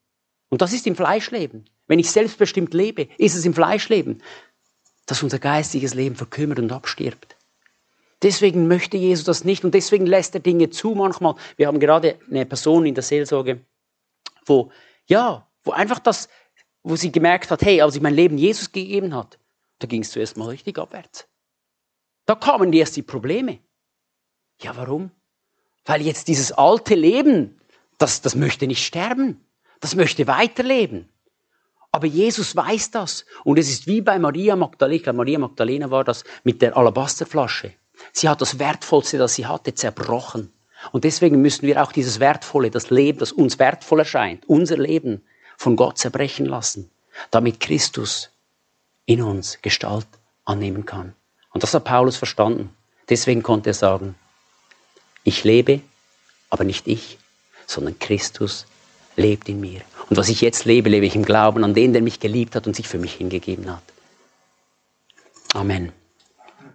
und 0.48 0.62
das 0.62 0.72
ist 0.72 0.86
im 0.86 0.96
Fleischleben, 0.96 1.68
wenn 1.86 1.98
ich 1.98 2.10
selbstbestimmt 2.10 2.74
lebe, 2.74 3.08
ist 3.18 3.34
es 3.34 3.44
im 3.44 3.54
Fleischleben, 3.54 4.22
dass 5.06 5.22
unser 5.22 5.38
geistiges 5.38 5.94
Leben 5.94 6.16
verkümmert 6.16 6.58
und 6.58 6.72
abstirbt. 6.72 7.36
Deswegen 8.22 8.66
möchte 8.66 8.96
Jesus 8.96 9.24
das 9.24 9.44
nicht 9.44 9.64
und 9.64 9.74
deswegen 9.74 10.06
lässt 10.06 10.34
er 10.34 10.40
Dinge 10.40 10.70
zu 10.70 10.94
manchmal. 10.94 11.34
Wir 11.56 11.66
haben 11.66 11.80
gerade 11.80 12.18
eine 12.30 12.46
Person 12.46 12.86
in 12.86 12.94
der 12.94 13.02
Seelsorge, 13.02 13.60
wo, 14.44 14.70
ja, 15.06 15.46
wo 15.64 15.72
einfach 15.72 15.98
das, 15.98 16.28
wo 16.82 16.96
sie 16.96 17.12
gemerkt 17.12 17.50
hat, 17.50 17.62
hey, 17.62 17.82
als 17.82 17.94
ich 17.94 18.02
mein 18.02 18.14
Leben 18.14 18.38
Jesus 18.38 18.72
gegeben 18.72 19.14
hat, 19.14 19.38
da 19.78 19.86
ging 19.86 20.02
es 20.02 20.10
zuerst 20.10 20.36
mal 20.36 20.48
richtig 20.48 20.78
abwärts. 20.78 21.28
Da 22.24 22.34
kamen 22.34 22.72
erst 22.72 22.96
die 22.96 23.02
Probleme. 23.02 23.58
Ja, 24.60 24.76
warum? 24.76 25.10
Weil 25.84 26.02
jetzt 26.02 26.28
dieses 26.28 26.52
alte 26.52 26.94
Leben, 26.94 27.60
das, 27.98 28.20
das 28.20 28.34
möchte 28.34 28.66
nicht 28.66 28.84
sterben. 28.84 29.44
Das 29.80 29.94
möchte 29.94 30.26
weiterleben. 30.26 31.08
Aber 31.92 32.06
Jesus 32.06 32.56
weiß 32.56 32.90
das. 32.90 33.24
Und 33.44 33.58
es 33.58 33.70
ist 33.70 33.86
wie 33.86 34.00
bei 34.00 34.18
Maria 34.18 34.56
Magdalena. 34.56 34.96
Ich 34.96 35.02
glaube, 35.02 35.18
Maria 35.18 35.38
Magdalena 35.38 35.90
war 35.90 36.04
das 36.04 36.24
mit 36.44 36.60
der 36.60 36.76
Alabasterflasche. 36.76 37.72
Sie 38.12 38.28
hat 38.28 38.40
das 38.40 38.58
Wertvollste, 38.58 39.18
das 39.18 39.34
sie 39.34 39.46
hatte, 39.46 39.74
zerbrochen. 39.74 40.52
Und 40.92 41.04
deswegen 41.04 41.40
müssen 41.40 41.66
wir 41.66 41.82
auch 41.82 41.92
dieses 41.92 42.20
Wertvolle, 42.20 42.70
das 42.70 42.90
Leben, 42.90 43.18
das 43.18 43.32
uns 43.32 43.58
wertvoll 43.58 44.00
erscheint, 44.00 44.46
unser 44.46 44.76
Leben 44.76 45.24
von 45.56 45.76
Gott 45.76 45.98
zerbrechen 45.98 46.46
lassen, 46.46 46.90
damit 47.30 47.60
Christus 47.60 48.30
in 49.06 49.22
uns 49.22 49.62
Gestalt 49.62 50.06
annehmen 50.44 50.84
kann. 50.84 51.14
Und 51.52 51.62
das 51.62 51.72
hat 51.72 51.84
Paulus 51.84 52.16
verstanden. 52.16 52.76
Deswegen 53.08 53.42
konnte 53.42 53.70
er 53.70 53.74
sagen, 53.74 54.16
ich 55.26 55.44
lebe, 55.44 55.80
aber 56.48 56.64
nicht 56.64 56.86
ich, 56.86 57.18
sondern 57.66 57.98
Christus 57.98 58.66
lebt 59.16 59.48
in 59.48 59.60
mir. 59.60 59.80
Und 60.08 60.16
was 60.16 60.28
ich 60.28 60.40
jetzt 60.40 60.64
lebe, 60.64 60.88
lebe 60.88 61.06
ich 61.06 61.16
im 61.16 61.24
Glauben 61.24 61.64
an 61.64 61.74
den, 61.74 61.92
der 61.92 62.02
mich 62.02 62.20
geliebt 62.20 62.54
hat 62.54 62.66
und 62.66 62.76
sich 62.76 62.86
für 62.86 62.98
mich 62.98 63.14
hingegeben 63.14 63.70
hat. 63.70 63.82
Amen. 65.52 65.92